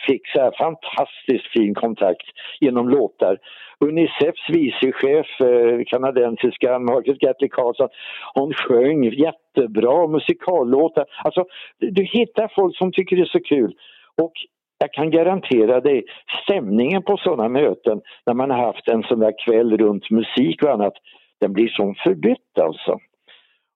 fick 0.07 0.29
så 0.29 0.41
här 0.41 0.53
fantastiskt 0.59 1.53
fin 1.53 1.75
kontakt 1.75 2.27
genom 2.61 2.89
låtar. 2.89 3.39
Unicefs 3.83 4.49
vicechef, 4.49 5.41
eh, 5.41 5.85
kanadensiska 5.87 6.79
Margaret 6.79 7.19
Gatley 7.19 7.49
Carlson, 7.49 7.89
hon 8.35 8.53
sjöng 8.53 9.05
jättebra 9.05 10.07
musikallåtar. 10.07 11.05
Alltså, 11.25 11.45
du 11.79 12.03
hittar 12.03 12.53
folk 12.55 12.77
som 12.77 12.93
tycker 12.93 13.17
det 13.17 13.23
är 13.23 13.27
så 13.27 13.41
kul. 13.41 13.75
Och 14.23 14.33
jag 14.79 14.93
kan 14.93 15.11
garantera 15.11 15.81
dig, 15.81 16.05
stämningen 16.43 17.03
på 17.03 17.17
sådana 17.17 17.49
möten 17.49 18.01
när 18.27 18.35
man 18.35 18.51
har 18.51 18.59
haft 18.59 18.89
en 18.89 19.03
sån 19.03 19.21
där 19.21 19.35
kväll 19.47 19.79
runt 19.79 20.11
musik 20.11 20.63
och 20.63 20.71
annat, 20.71 20.95
den 21.41 21.53
blir 21.53 21.69
som 21.69 21.95
förbytt 21.95 22.59
alltså. 22.61 22.99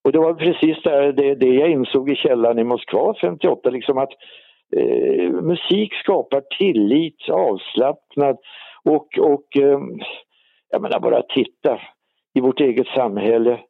Och 0.04 0.12
det 0.12 0.18
var 0.18 0.34
precis 0.34 0.82
där, 0.82 1.12
det, 1.12 1.34
det 1.34 1.54
jag 1.54 1.70
insåg 1.70 2.10
i 2.10 2.14
källaren 2.14 2.58
i 2.58 2.64
Moskva 2.64 3.14
58, 3.20 3.70
liksom 3.70 3.98
att 3.98 4.12
eh, 4.76 5.30
musik 5.30 5.94
skapar 5.94 6.42
tillit, 6.58 7.28
avslappnad 7.28 8.36
och, 8.86 9.18
och 9.18 9.56
eh, 9.56 9.78
jag 10.70 10.82
menar 10.82 11.00
bara 11.00 11.22
titta 11.22 11.80
i 12.34 12.40
vårt 12.40 12.60
eget 12.60 12.86
samhälle. 12.86 13.60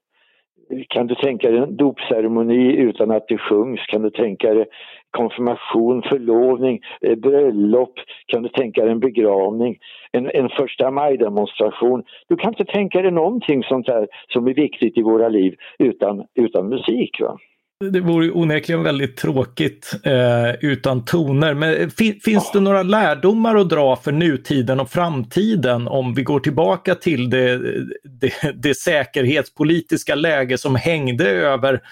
Kan 0.89 1.07
du 1.07 1.15
tänka 1.15 1.51
dig 1.51 1.59
en 1.59 1.77
dopceremoni 1.77 2.77
utan 2.77 3.11
att 3.11 3.29
det 3.29 3.39
sjungs? 3.39 3.81
Kan 3.87 4.03
du 4.03 4.11
tänka 4.11 4.55
dig 4.55 4.67
konfirmation, 5.11 6.03
förlovning, 6.03 6.81
eh, 7.01 7.15
bröllop? 7.15 7.93
Kan 8.27 8.43
du 8.43 8.49
tänka 8.49 8.83
dig 8.83 8.93
en 8.93 9.01
begravning? 9.01 9.79
En, 10.13 10.31
en 10.35 10.49
första 10.49 10.91
maj-demonstration? 10.91 12.05
Du 12.29 12.37
kan 12.37 12.53
inte 12.53 12.73
tänka 12.73 13.03
dig 13.03 13.11
någonting 13.11 13.63
sånt 13.63 13.87
där 13.87 14.09
som 14.29 14.47
är 14.47 14.55
viktigt 14.55 14.99
i 14.99 15.03
våra 15.03 15.29
liv 15.29 15.55
utan, 15.79 16.27
utan 16.35 16.69
musik. 16.69 17.21
Va? 17.21 17.39
Det 17.81 18.01
vore 18.01 18.31
onekligen 18.31 18.83
väldigt 18.83 19.17
tråkigt 19.17 19.95
eh, 20.03 20.55
utan 20.61 21.05
toner. 21.05 21.55
Men 21.55 21.91
finns 22.21 22.53
det 22.53 22.61
några 22.61 22.83
lärdomar 22.83 23.57
att 23.57 23.71
dra 23.71 23.97
för 23.97 24.13
nutiden 24.13 24.81
och 24.81 24.91
framtiden 24.91 25.89
om 25.89 26.15
vi 26.15 26.23
går 26.23 26.41
tillbaka 26.41 26.95
till 26.95 27.31
det, 27.31 27.59
det, 28.05 28.33
det 28.55 28.75
säkerhetspolitiska 28.75 30.15
läge 30.15 30.59
som 30.59 30.77
hängde 30.77 31.31
över 31.31 31.83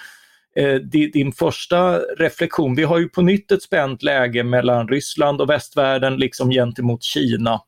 eh, 0.57 0.75
din 0.75 1.33
första 1.33 1.99
reflektion. 1.99 2.75
Vi 2.75 2.83
har 2.83 2.99
ju 2.99 3.09
på 3.09 3.23
nytt 3.23 3.53
ett 3.53 3.63
spänt 3.63 4.03
läge 4.03 4.45
mellan 4.45 4.89
Ryssland 4.89 5.41
och 5.41 5.51
västvärlden 5.51 6.17
liksom 6.17 6.51
gentemot 6.51 7.03
Kina. 7.03 7.61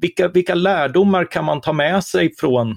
Vilka, 0.00 0.28
vilka 0.28 0.54
lärdomar 0.54 1.30
kan 1.30 1.44
man 1.44 1.60
ta 1.60 1.72
med 1.72 2.04
sig 2.04 2.34
från, 2.36 2.76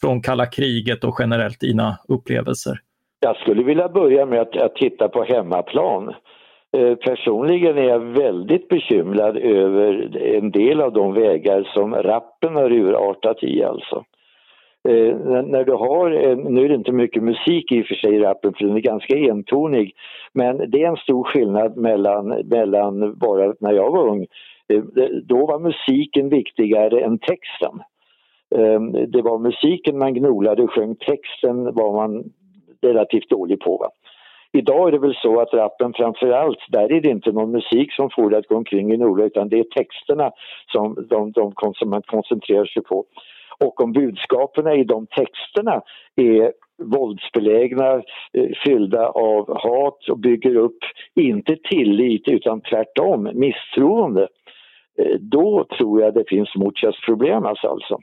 från 0.00 0.22
kalla 0.22 0.46
kriget 0.46 1.04
och 1.04 1.16
generellt 1.18 1.60
dina 1.60 1.98
upplevelser? 2.08 2.80
Jag 3.24 3.36
skulle 3.36 3.62
vilja 3.62 3.88
börja 3.88 4.26
med 4.26 4.40
att, 4.40 4.56
att 4.56 4.74
titta 4.74 5.08
på 5.08 5.22
hemmaplan. 5.22 6.14
Eh, 6.76 6.94
personligen 6.94 7.78
är 7.78 7.82
jag 7.82 8.00
väldigt 8.00 8.68
bekymrad 8.68 9.36
över 9.36 10.16
en 10.16 10.50
del 10.50 10.80
av 10.80 10.92
de 10.92 11.14
vägar 11.14 11.70
som 11.74 11.94
rappen 11.94 12.56
har 12.56 12.72
urartat 12.72 13.42
i 13.42 13.64
alltså. 13.64 14.04
Eh, 14.88 15.16
när 15.44 15.64
du 15.64 15.72
har, 15.72 16.10
nu 16.50 16.64
är 16.64 16.68
det 16.68 16.74
inte 16.74 16.92
mycket 16.92 17.22
musik 17.22 17.72
i 17.72 17.82
och 17.82 17.86
för 17.86 17.94
sig 17.94 18.14
i 18.14 18.20
rappen 18.20 18.52
för 18.54 18.64
den 18.64 18.76
är 18.76 18.80
ganska 18.80 19.16
entonig, 19.16 19.94
men 20.32 20.70
det 20.70 20.82
är 20.82 20.88
en 20.88 20.96
stor 20.96 21.24
skillnad 21.24 21.76
mellan, 21.76 22.28
mellan 22.28 23.18
bara 23.18 23.54
när 23.60 23.72
jag 23.72 23.90
var 23.90 24.08
ung. 24.08 24.26
Eh, 24.68 24.82
då 25.22 25.46
var 25.46 25.58
musiken 25.58 26.28
viktigare 26.28 27.00
än 27.00 27.18
texten. 27.18 27.80
Eh, 28.54 28.80
det 29.08 29.22
var 29.22 29.38
musiken 29.38 29.98
man 29.98 30.14
gnolade 30.14 30.62
och 30.62 30.70
sjöng, 30.70 30.96
texten 30.96 31.74
var 31.74 31.92
man 31.92 32.24
relativt 32.84 33.30
dålig 33.30 33.60
på. 33.60 33.76
Va? 33.76 33.88
Idag 34.52 34.88
är 34.88 34.92
det 34.92 34.98
väl 34.98 35.14
så 35.14 35.40
att 35.40 35.54
rappen 35.54 35.92
framför 35.92 36.30
allt, 36.30 36.58
där 36.68 36.92
är 36.92 37.00
det 37.00 37.08
inte 37.08 37.32
någon 37.32 37.50
musik 37.50 37.92
som 37.92 38.10
får 38.10 38.30
det 38.30 38.38
att 38.38 38.48
gå 38.48 38.56
omkring 38.56 38.92
i 38.92 38.96
Norden 38.96 39.26
utan 39.26 39.48
det 39.48 39.58
är 39.58 39.64
texterna 39.64 40.30
som 40.72 41.06
de, 41.10 41.32
de, 41.32 41.52
som 41.74 41.90
man 41.90 42.02
koncentrerar 42.02 42.64
sig 42.64 42.82
på. 42.82 43.04
Och 43.58 43.80
om 43.80 43.92
budskapen 43.92 44.68
i 44.68 44.84
de 44.84 45.06
texterna 45.06 45.82
är 46.16 46.52
våldsbelägna, 46.82 47.92
eh, 48.32 48.48
fyllda 48.64 49.08
av 49.08 49.58
hat 49.62 50.08
och 50.08 50.18
bygger 50.18 50.56
upp, 50.56 50.78
inte 51.14 51.56
tillit 51.56 52.28
utan 52.28 52.60
tvärtom 52.60 53.30
misstroende, 53.34 54.28
eh, 54.98 55.16
då 55.20 55.66
tror 55.78 56.00
jag 56.00 56.14
det 56.14 56.28
finns 56.28 56.56
motköpsproblem 56.56 57.44
alltså. 57.44 57.98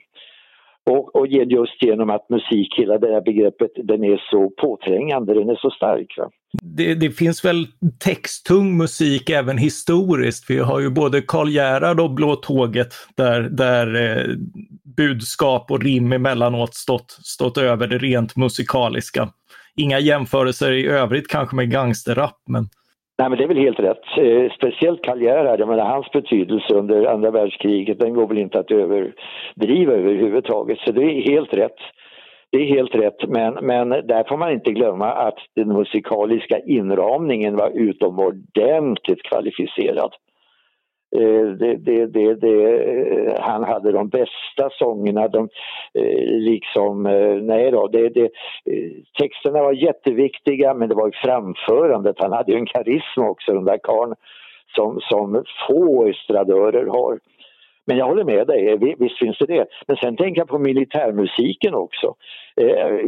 Och, 0.90 1.16
och 1.16 1.28
just 1.28 1.84
genom 1.84 2.10
att 2.10 2.30
musik, 2.30 2.74
hela 2.78 2.98
det 2.98 3.14
här 3.14 3.22
begreppet, 3.22 3.72
den 3.76 4.04
är 4.04 4.22
så 4.32 4.50
påträngande, 4.50 5.34
den 5.34 5.50
är 5.50 5.56
så 5.56 5.70
stark. 5.70 6.16
Va? 6.18 6.30
Det, 6.64 6.96
det, 6.96 7.12
finns 7.12 7.46
väl 7.46 7.68
texttung 8.00 8.78
musik 8.78 9.30
även 9.30 9.58
historiskt. 9.58 10.50
Vi 10.50 10.58
har 10.58 10.80
ju 10.80 10.90
både 10.90 11.22
Karl 11.22 11.50
Gerhard 11.50 12.00
och 12.00 12.12
Blå 12.12 12.36
tåget 12.36 12.94
där, 13.16 13.42
där 13.42 13.96
eh, 13.96 14.36
budskap 14.98 15.72
och 15.72 15.84
rim 15.84 16.14
emellanåt 16.14 16.76
stått, 16.76 17.12
stått 17.12 17.58
över 17.58 17.88
det 17.88 17.98
rent 17.98 18.36
musikaliska. 18.36 19.30
Inga 19.76 20.00
jämförelser 20.00 20.72
i 20.72 20.88
övrigt 20.88 21.28
kanske 21.28 21.56
med 21.56 21.72
gangsterrap, 21.72 22.42
men 22.50 22.70
Nej 23.22 23.30
men 23.30 23.38
det 23.38 23.44
är 23.44 23.48
väl 23.48 23.58
helt 23.58 23.80
rätt. 23.80 24.18
Eh, 24.18 24.52
speciellt 24.52 25.06
Karl 25.06 25.22
Gerhard, 25.22 25.60
jag 25.60 25.68
menar 25.68 25.86
hans 25.86 26.12
betydelse 26.12 26.74
under 26.74 27.06
andra 27.06 27.32
världskriget 27.32 28.00
den 28.00 28.14
går 28.14 28.28
väl 28.28 28.38
inte 28.38 28.60
att 28.60 28.72
överdriva 28.72 29.94
överhuvudtaget 29.94 30.80
så 30.80 30.92
det 30.92 31.04
är 31.04 31.32
helt 31.32 31.54
rätt. 31.54 31.80
Det 32.52 32.58
är 32.58 32.66
helt 32.66 32.96
rätt 32.96 33.28
men, 33.28 33.54
men 33.54 33.90
där 33.90 34.24
får 34.30 34.38
man 34.38 34.52
inte 34.52 34.72
glömma 34.72 35.12
att 35.12 35.38
den 35.56 35.68
musikaliska 35.68 36.60
inramningen 36.60 37.56
var 37.56 37.70
utomordentligt 37.70 39.24
kvalificerad. 39.24 40.14
Eh, 41.16 41.48
det, 41.60 41.76
det, 41.76 42.06
det, 42.06 42.36
det, 42.36 42.82
eh, 42.84 43.42
han 43.42 43.64
hade 43.64 43.92
de 43.92 44.10
bästa 44.10 44.70
sångerna, 44.72 45.28
de, 45.28 45.50
eh, 45.94 46.26
liksom, 46.28 47.04
nej 47.42 47.72
då, 47.72 47.88
det, 47.88 48.10
det, 48.10 48.30
texterna 49.20 49.62
var 49.62 49.74
jätteviktiga 49.74 50.74
men 50.74 50.90
det 50.90 50.96
var 50.96 51.08
ju 51.08 51.12
framförandet, 51.12 52.16
han 52.20 52.32
hade 52.32 52.52
ju 52.52 52.58
en 52.58 52.66
karisma 52.66 53.30
också 53.30 53.54
den 53.54 53.66
där 53.66 53.80
karln 53.84 54.16
som, 54.76 55.00
som 55.02 55.44
få 55.68 56.08
estradörer 56.08 56.86
har. 56.86 57.20
Men 57.92 57.98
jag 57.98 58.06
håller 58.06 58.24
med 58.24 58.48
dig, 58.48 58.78
visst 59.00 59.20
finns 59.20 59.38
det 59.38 59.46
det. 59.46 59.66
Men 59.88 59.98
sen 59.98 60.18
tänker 60.18 60.42
jag 60.42 60.48
på 60.48 60.60
militärmusiken 60.60 61.74
också. 61.74 62.16
Eh, 62.56 63.00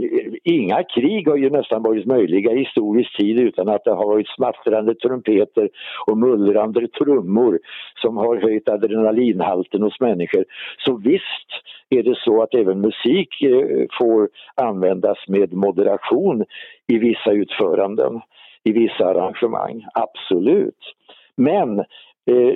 inga 0.43 0.84
krig 0.84 1.27
har 1.27 1.38
ju 1.38 1.49
nästan 1.49 1.84
varit 1.84 2.05
möjliga 2.05 2.51
i 2.51 2.57
historisk 2.57 3.17
tid 3.17 3.39
utan 3.39 3.69
att 3.69 3.84
det 3.84 3.91
har 3.91 4.05
varit 4.05 4.27
smattrande 4.27 4.95
trumpeter 4.95 5.69
och 6.07 6.17
mullrande 6.17 6.88
trummor 6.88 7.59
som 8.01 8.17
har 8.17 8.36
höjt 8.36 8.69
adrenalinhalten 8.69 9.81
hos 9.81 9.99
människor. 9.99 10.45
Så 10.77 10.97
visst 10.97 11.49
är 11.89 12.03
det 12.03 12.17
så 12.17 12.41
att 12.41 12.53
även 12.53 12.81
musik 12.81 13.41
eh, 13.41 13.86
får 13.99 14.29
användas 14.55 15.17
med 15.27 15.53
moderation 15.53 16.43
i 16.88 16.97
vissa 16.97 17.31
utföranden, 17.31 18.21
i 18.63 18.71
vissa 18.71 19.05
arrangemang, 19.05 19.86
absolut. 19.93 20.93
Men 21.36 21.79
eh, 22.25 22.55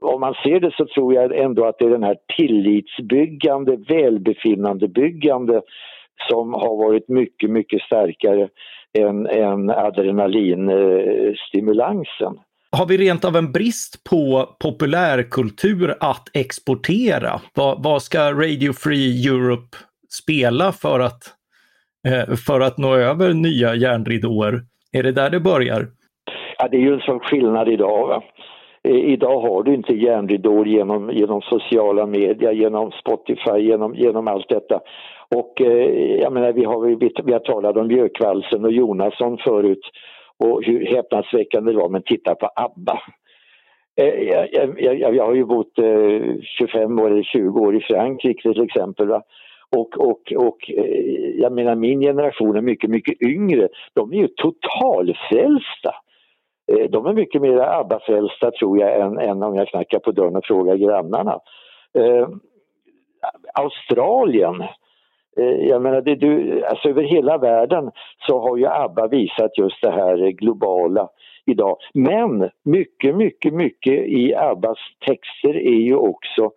om 0.00 0.20
man 0.20 0.34
ser 0.34 0.60
det 0.60 0.74
så 0.76 0.86
tror 0.86 1.14
jag 1.14 1.38
ändå 1.38 1.66
att 1.66 1.78
det 1.78 1.84
är 1.84 1.90
den 1.90 2.02
här 2.02 2.16
tillitsbyggande, 2.36 3.76
välbefinnandebyggande 3.76 5.62
som 6.28 6.54
har 6.54 6.76
varit 6.76 7.08
mycket, 7.08 7.50
mycket 7.50 7.82
starkare 7.82 8.48
än, 8.98 9.26
än 9.26 9.70
adrenalinstimulansen. 9.70 12.40
Har 12.70 12.86
vi 12.86 12.96
rent 12.96 13.24
av 13.24 13.36
en 13.36 13.52
brist 13.52 14.04
på 14.04 14.48
populärkultur 14.60 15.94
att 16.00 16.36
exportera? 16.36 17.40
Vad, 17.54 17.82
vad 17.82 18.02
ska 18.02 18.32
Radio 18.32 18.72
Free 18.72 19.28
Europe 19.28 19.76
spela 20.10 20.72
för 20.72 21.00
att, 21.00 21.22
eh, 22.08 22.34
för 22.46 22.60
att 22.60 22.78
nå 22.78 22.94
över 22.94 23.32
nya 23.32 23.74
järnridåer? 23.74 24.60
Är 24.92 25.02
det 25.02 25.12
där 25.12 25.30
det 25.30 25.40
börjar? 25.40 25.86
Ja, 26.58 26.68
det 26.68 26.76
är 26.76 26.80
ju 26.80 26.94
en 26.94 27.00
sån 27.00 27.20
skillnad 27.20 27.68
idag. 27.68 28.08
Va? 28.08 28.22
Eh, 28.86 29.12
idag 29.12 29.40
har 29.40 29.62
du 29.62 29.74
inte 29.74 29.92
järnridåer 29.92 30.64
genom, 30.64 31.10
genom 31.10 31.42
sociala 31.42 32.06
medier, 32.06 32.52
genom 32.52 32.90
Spotify, 32.90 33.58
genom, 33.58 33.94
genom 33.94 34.28
allt 34.28 34.48
detta. 34.48 34.80
Och 35.36 35.60
eh, 35.60 36.20
jag 36.20 36.32
menar, 36.32 36.52
vi 36.52 36.64
har, 36.64 36.86
vi, 36.86 37.10
vi 37.24 37.32
har 37.32 37.40
talat 37.40 37.76
om 37.76 37.88
Björkvalsen 37.88 38.64
och 38.64 38.72
Jonasson 38.72 39.38
förut 39.38 39.90
och 40.38 40.64
hur 40.64 40.86
häpnadsväckande 40.86 41.72
det 41.72 41.78
var, 41.78 41.88
men 41.88 42.02
titta 42.02 42.34
på 42.34 42.48
ABBA. 42.56 43.00
Eh, 43.96 44.22
jag, 44.52 44.74
jag, 44.78 45.14
jag, 45.14 45.26
har 45.26 45.34
ju 45.34 45.44
bott 45.44 45.78
eh, 45.78 46.40
25 46.42 46.98
år 46.98 47.10
eller 47.10 47.22
20 47.22 47.60
år 47.60 47.76
i 47.76 47.80
Frankrike 47.80 48.52
till 48.52 48.62
exempel. 48.62 49.08
Va? 49.08 49.22
Och, 49.76 50.00
och, 50.00 50.32
och 50.36 50.70
eh, 50.70 51.40
jag 51.40 51.52
menar 51.52 51.74
min 51.74 52.00
generation 52.00 52.56
är 52.56 52.60
mycket, 52.60 52.90
mycket 52.90 53.22
yngre. 53.22 53.68
De 53.94 54.12
är 54.12 54.16
ju 54.16 54.28
totalfrälsta 54.28 55.94
Eh, 56.72 56.90
de 56.90 57.06
är 57.06 57.12
mycket 57.12 57.42
mer 57.42 57.58
ABBA-frälsta 57.58 58.50
tror 58.50 58.78
jag 58.78 59.00
än, 59.00 59.18
än, 59.18 59.42
om 59.42 59.54
jag 59.54 59.68
knackar 59.68 59.98
på 59.98 60.12
dörren 60.12 60.36
och 60.36 60.44
frågar 60.44 60.76
grannarna. 60.76 61.40
Eh, 61.98 62.28
Australien, 63.54 64.60
eh, 65.36 65.68
jag 65.68 65.82
menar, 65.82 66.00
det, 66.00 66.14
du, 66.14 66.64
alltså 66.64 66.88
över 66.88 67.02
hela 67.02 67.38
världen 67.38 67.90
så 68.26 68.40
har 68.40 68.56
ju 68.56 68.66
ABBA 68.66 69.06
visat 69.06 69.58
just 69.58 69.82
det 69.82 69.90
här 69.90 70.30
globala 70.30 71.08
idag. 71.46 71.76
Men 71.94 72.50
mycket, 72.64 73.16
mycket, 73.16 73.54
mycket 73.54 73.94
i 73.94 74.34
ABBAs 74.34 74.78
texter 75.06 75.56
är 75.56 75.80
ju 75.80 75.96
också 75.96 76.50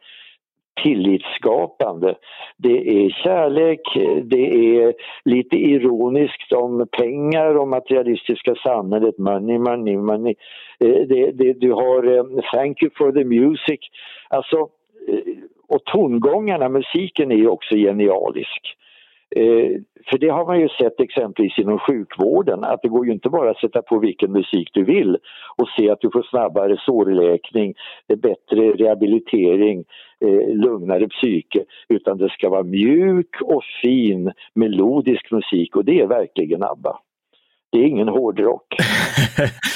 tillitsskapande. 0.84 2.15
Det 2.57 3.05
är 3.05 3.09
kärlek, 3.09 3.82
det 4.23 4.77
är 4.77 4.93
lite 5.25 5.55
ironiskt 5.55 6.51
om 6.51 6.88
pengar 6.91 7.57
och 7.57 7.67
materialistiska 7.67 8.55
samhället, 8.55 9.17
money, 9.17 9.59
money, 9.59 9.97
money. 9.97 10.36
Eh, 10.80 11.07
det, 11.07 11.32
det, 11.32 11.53
du 11.53 11.71
har 11.71 12.17
eh, 12.17 12.23
Thank 12.53 12.84
you 12.84 12.91
for 12.97 13.11
the 13.11 13.23
music. 13.23 13.80
Alltså, 14.30 14.57
eh, 15.07 15.34
och 15.67 15.84
tongångarna, 15.86 16.69
musiken 16.69 17.32
är 17.32 17.36
ju 17.36 17.47
också 17.47 17.75
genialisk. 17.75 18.75
Eh, 19.36 19.82
för 20.09 20.17
det 20.17 20.30
har 20.30 20.45
man 20.45 20.59
ju 20.59 20.69
sett 20.69 20.99
exempelvis 20.99 21.59
inom 21.59 21.80
sjukvården 21.80 22.63
att 22.63 22.82
det 22.82 22.88
går 22.88 23.05
ju 23.05 23.11
inte 23.11 23.30
bara 23.30 23.51
att 23.51 23.59
sätta 23.59 23.82
på 23.82 23.99
vilken 23.99 24.32
musik 24.32 24.69
du 24.73 24.84
vill 24.84 25.17
och 25.55 25.69
se 25.77 25.89
att 25.89 26.01
du 26.01 26.09
får 26.11 26.23
snabbare 26.23 26.77
sårläkning, 26.80 27.73
bättre 28.07 28.71
rehabilitering, 28.71 29.86
eh, 30.26 30.55
lugnare 30.55 31.07
psyke 31.07 31.63
utan 31.89 32.17
det 32.17 32.30
ska 32.30 32.49
vara 32.49 32.63
mjuk 32.63 33.41
och 33.41 33.63
fin 33.82 34.32
melodisk 34.53 35.32
musik 35.32 35.76
och 35.76 35.86
det 35.86 35.99
är 35.99 36.07
verkligen 36.07 36.63
ABBA. 36.63 36.99
Det 37.72 37.80
är 37.80 37.84
ingen 37.84 38.07
hårdrock. 38.07 38.76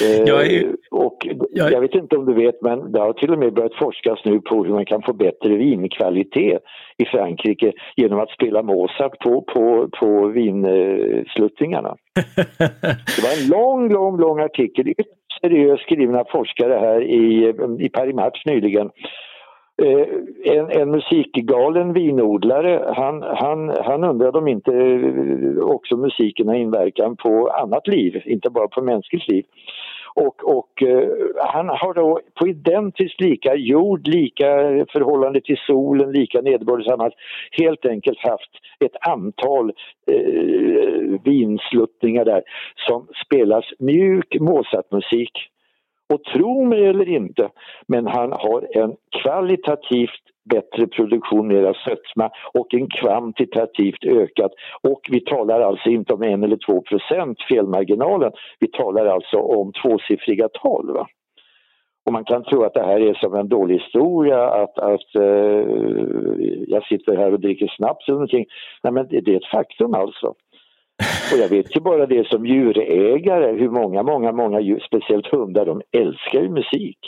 jag, 0.26 0.46
är... 0.46 0.64
Eh, 0.64 0.70
och 0.90 1.26
jag... 1.50 1.72
jag 1.72 1.80
vet 1.80 1.94
inte 1.94 2.16
om 2.16 2.26
du 2.26 2.34
vet 2.34 2.62
men 2.62 2.92
det 2.92 3.00
har 3.00 3.12
till 3.12 3.32
och 3.32 3.38
med 3.38 3.54
börjat 3.54 3.74
forskas 3.74 4.24
nu 4.24 4.40
på 4.40 4.64
hur 4.64 4.72
man 4.72 4.84
kan 4.84 5.02
få 5.02 5.12
bättre 5.12 5.56
vinkvalitet 5.56 6.62
i 6.98 7.04
Frankrike 7.04 7.72
genom 7.96 8.20
att 8.20 8.30
spela 8.30 8.62
Mozart 8.62 9.18
på, 9.18 9.42
på, 9.42 9.88
på 10.00 10.26
vinsluttningarna. 10.26 11.96
det 13.16 13.22
var 13.22 13.42
en 13.42 13.48
lång, 13.48 13.92
lång, 13.92 14.20
lång 14.20 14.40
artikel, 14.40 14.94
seriöst 15.40 15.82
skrivna 15.82 16.24
forskare 16.32 16.72
här 16.72 17.02
i, 17.02 17.54
i 17.78 17.88
Paris 17.88 18.14
Match 18.14 18.42
nyligen 18.46 18.86
Eh, 18.86 18.90
Eh, 19.82 20.06
en, 20.56 20.70
en 20.70 20.90
musikgalen 20.90 21.92
vinodlare, 21.92 22.92
han, 22.96 23.22
han, 23.22 23.68
han 23.68 24.04
undrade 24.04 24.38
om 24.38 24.48
inte 24.48 24.72
eh, 24.72 25.58
också 25.58 25.96
musiken 25.96 26.48
har 26.48 26.54
inverkan 26.54 27.16
på 27.16 27.48
annat 27.48 27.86
liv, 27.88 28.22
inte 28.24 28.50
bara 28.50 28.68
på 28.68 28.82
mänskligt 28.82 29.28
liv. 29.28 29.44
Och, 30.14 30.56
och 30.56 30.82
eh, 30.82 31.08
han 31.36 31.68
har 31.68 31.94
då 31.94 32.20
på 32.34 32.48
identiskt 32.48 33.20
lika 33.20 33.54
jord, 33.54 34.08
lika 34.08 34.46
förhållande 34.92 35.40
till 35.40 35.58
solen, 35.66 36.12
lika 36.12 36.40
nederbörd 36.40 37.12
helt 37.50 37.86
enkelt 37.86 38.18
haft 38.18 38.50
ett 38.80 38.96
antal 39.08 39.72
eh, 40.10 41.20
vinsluttningar 41.24 42.24
där 42.24 42.42
som 42.88 43.06
spelas 43.26 43.64
mjuk 43.78 44.36
Mozartmusik. 44.40 45.53
Och 46.12 46.24
tro 46.24 46.64
mig 46.64 46.86
eller 46.86 47.08
inte, 47.08 47.50
men 47.88 48.06
han 48.06 48.32
har 48.32 48.76
en 48.76 48.96
kvalitativt 49.22 50.24
bättre 50.50 50.86
produktion, 50.86 51.48
mera 51.48 51.74
sötma 51.74 52.30
och 52.54 52.74
en 52.74 52.88
kvantitativt 52.88 54.04
ökat. 54.04 54.52
Och 54.82 55.00
vi 55.10 55.20
talar 55.20 55.60
alltså 55.60 55.88
inte 55.88 56.12
om 56.12 56.22
en 56.22 56.44
eller 56.44 56.58
två 56.66 56.82
procent 56.82 57.42
felmarginalen, 57.48 58.32
vi 58.58 58.70
talar 58.70 59.06
alltså 59.06 59.36
om 59.36 59.72
tvåsiffriga 59.72 60.48
tal. 60.48 60.92
Va? 60.92 61.06
Och 62.06 62.12
man 62.12 62.24
kan 62.24 62.44
tro 62.44 62.62
att 62.62 62.74
det 62.74 62.86
här 62.86 63.00
är 63.00 63.14
som 63.14 63.34
en 63.34 63.48
dålig 63.48 63.74
historia, 63.74 64.48
att, 64.48 64.78
att 64.78 65.16
uh, 65.18 65.64
jag 66.68 66.86
sitter 66.86 67.16
här 67.16 67.32
och 67.32 67.40
dricker 67.40 67.66
snaps 67.76 68.08
eller 68.08 68.14
någonting. 68.14 68.46
Nej 68.82 68.92
men 68.92 69.08
det, 69.08 69.20
det 69.20 69.32
är 69.32 69.36
ett 69.36 69.50
faktum 69.52 69.94
alltså. 69.94 70.34
Och 71.32 71.38
jag 71.38 71.48
vet 71.48 71.76
ju 71.76 71.80
bara 71.80 72.06
det 72.06 72.28
som 72.28 72.46
djurägare, 72.46 73.52
hur 73.52 73.70
många, 73.70 74.02
många, 74.02 74.32
många 74.32 74.60
djur, 74.60 74.80
speciellt 74.86 75.26
hundar, 75.26 75.66
de 75.66 75.82
älskar 75.92 76.40
ju 76.40 76.48
musik. 76.48 76.98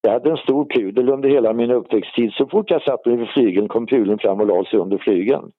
Jag 0.00 0.12
hade 0.12 0.30
en 0.30 0.36
stor 0.36 0.64
pudel 0.64 1.08
under 1.08 1.28
hela 1.28 1.52
min 1.52 1.70
uppväxttid. 1.70 2.32
Så 2.32 2.46
fort 2.46 2.70
jag 2.70 2.82
satt 2.82 3.00
vid 3.04 3.28
flygeln 3.28 3.68
kom 3.68 3.86
pudeln 3.86 4.18
fram 4.18 4.40
och 4.40 4.46
la 4.46 4.64
sig 4.64 4.78
under 4.78 4.98
flygeln. 4.98 5.50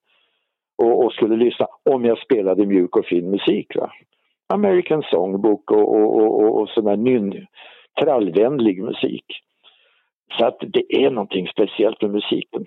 Och, 0.77 1.05
och, 1.05 1.13
skulle 1.13 1.35
lyssna 1.35 1.67
om 1.89 2.05
jag 2.05 2.17
spelade 2.17 2.65
mjuk 2.65 2.95
och 2.95 3.05
fin 3.05 3.31
musik. 3.31 3.75
Va? 3.75 3.91
American 4.53 5.03
Songbook 5.03 5.71
och, 5.71 5.95
och, 5.95 6.21
och, 6.21 6.61
och 6.61 6.69
sån 6.69 6.85
där 6.85 6.97
nyn, 6.97 7.47
trallvänlig 8.01 8.81
musik. 8.81 9.25
Så 10.37 10.45
att 10.45 10.57
det 10.59 11.05
är 11.05 11.09
någonting 11.09 11.47
speciellt 11.47 12.01
med 12.01 12.11
musiken. 12.11 12.65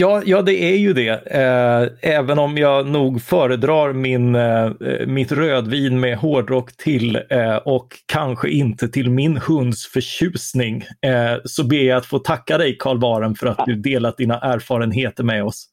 Ja, 0.00 0.22
ja, 0.24 0.42
det 0.42 0.52
är 0.52 0.76
ju 0.76 0.92
det. 0.92 1.10
Eh, 1.10 2.18
även 2.18 2.38
om 2.38 2.56
jag 2.56 2.86
nog 2.86 3.20
föredrar 3.20 3.92
min, 3.92 4.34
eh, 4.34 4.70
mitt 5.06 5.32
rödvin 5.32 6.00
med 6.00 6.16
hårdrock 6.18 6.76
till 6.76 7.16
eh, 7.16 7.56
och 7.64 7.88
kanske 8.12 8.50
inte 8.50 8.88
till 8.88 9.10
min 9.10 9.36
hunds 9.48 9.92
förtjusning 9.92 10.76
eh, 10.76 11.36
så 11.44 11.68
ber 11.68 11.84
jag 11.88 11.96
att 11.96 12.06
få 12.06 12.18
tacka 12.18 12.58
dig 12.58 12.76
Karl 12.78 12.98
Baren 12.98 13.34
för 13.34 13.46
att 13.46 13.66
du 13.66 13.74
delat 13.74 14.16
dina 14.16 14.34
erfarenheter 14.34 15.24
med 15.24 15.44
oss. 15.44 15.66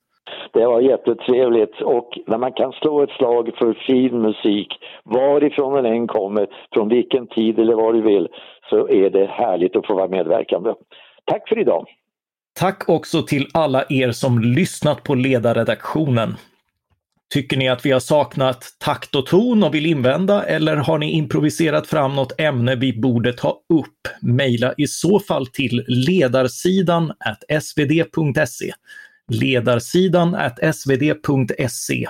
Det 0.53 0.65
var 0.65 0.81
jättetrevligt 0.81 1.81
och 1.81 2.09
när 2.27 2.37
man 2.37 2.53
kan 2.53 2.71
slå 2.71 3.03
ett 3.03 3.17
slag 3.17 3.51
för 3.57 3.73
fin 3.87 4.21
musik, 4.21 4.67
varifrån 5.03 5.73
den 5.73 5.85
än 5.85 6.07
kommer, 6.07 6.47
från 6.73 6.89
vilken 6.89 7.27
tid 7.27 7.59
eller 7.59 7.73
var 7.73 7.93
du 7.93 8.01
vill, 8.01 8.27
så 8.69 8.87
är 8.89 9.09
det 9.09 9.25
härligt 9.25 9.75
att 9.75 9.87
få 9.87 9.95
vara 9.95 10.07
medverkande. 10.07 10.73
Tack 11.25 11.49
för 11.49 11.59
idag! 11.59 11.85
Tack 12.53 12.89
också 12.89 13.23
till 13.23 13.47
alla 13.53 13.85
er 13.89 14.11
som 14.11 14.39
lyssnat 14.39 15.03
på 15.03 15.15
ledarredaktionen. 15.15 16.35
Tycker 17.33 17.57
ni 17.57 17.69
att 17.69 17.85
vi 17.85 17.91
har 17.91 17.99
saknat 17.99 18.65
takt 18.79 19.15
och 19.15 19.25
ton 19.25 19.63
och 19.63 19.73
vill 19.73 19.85
invända 19.85 20.43
eller 20.43 20.75
har 20.75 20.97
ni 20.97 21.11
improviserat 21.11 21.87
fram 21.87 22.15
något 22.15 22.39
ämne 22.39 22.75
vi 22.75 22.99
borde 23.01 23.33
ta 23.33 23.49
upp? 23.49 24.07
Mejla 24.21 24.73
i 24.77 24.87
så 24.87 25.19
fall 25.19 25.47
till 25.47 25.85
ledarsidan 25.87 27.13
svd.se. 27.61 28.73
Ledarsidan 29.31 30.37
svd.se. 30.73 32.07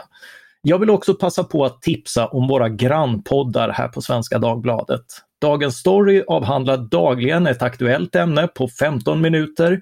Jag 0.62 0.80
vill 0.80 0.90
också 0.90 1.14
passa 1.14 1.44
på 1.44 1.66
att 1.66 1.82
tipsa 1.82 2.28
om 2.28 2.48
våra 2.48 2.70
grannpoddar 2.70 3.70
här 3.70 3.88
på 3.88 4.02
Svenska 4.02 4.40
Dagbladet. 4.40 5.06
Dagens 5.42 5.78
Story 5.78 6.24
avhandlar 6.28 6.78
dagligen 6.78 7.48
ett 7.48 7.62
aktuellt 7.62 8.16
ämne 8.16 8.48
på 8.48 8.68
15 8.68 9.22
minuter 9.22 9.82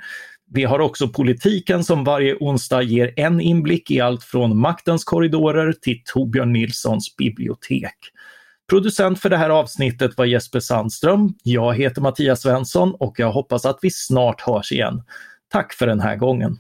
vi 0.53 0.63
har 0.63 0.79
också 0.79 1.07
politiken 1.07 1.83
som 1.83 2.03
varje 2.03 2.35
onsdag 2.39 2.81
ger 2.81 3.13
en 3.19 3.41
inblick 3.41 3.91
i 3.91 4.01
allt 4.01 4.23
från 4.23 4.57
maktens 4.57 5.03
korridorer 5.03 5.73
till 5.73 6.01
Torbjörn 6.05 6.53
Nilssons 6.53 7.15
bibliotek. 7.15 7.95
Producent 8.69 9.19
för 9.19 9.29
det 9.29 9.37
här 9.37 9.49
avsnittet 9.49 10.17
var 10.17 10.25
Jesper 10.25 10.59
Sandström. 10.59 11.33
Jag 11.43 11.73
heter 11.75 12.01
Mattias 12.01 12.41
Svensson 12.41 12.95
och 12.99 13.19
jag 13.19 13.31
hoppas 13.31 13.65
att 13.65 13.79
vi 13.81 13.91
snart 13.91 14.41
hörs 14.41 14.71
igen. 14.71 15.03
Tack 15.51 15.73
för 15.73 15.87
den 15.87 15.99
här 15.99 16.15
gången. 16.15 16.57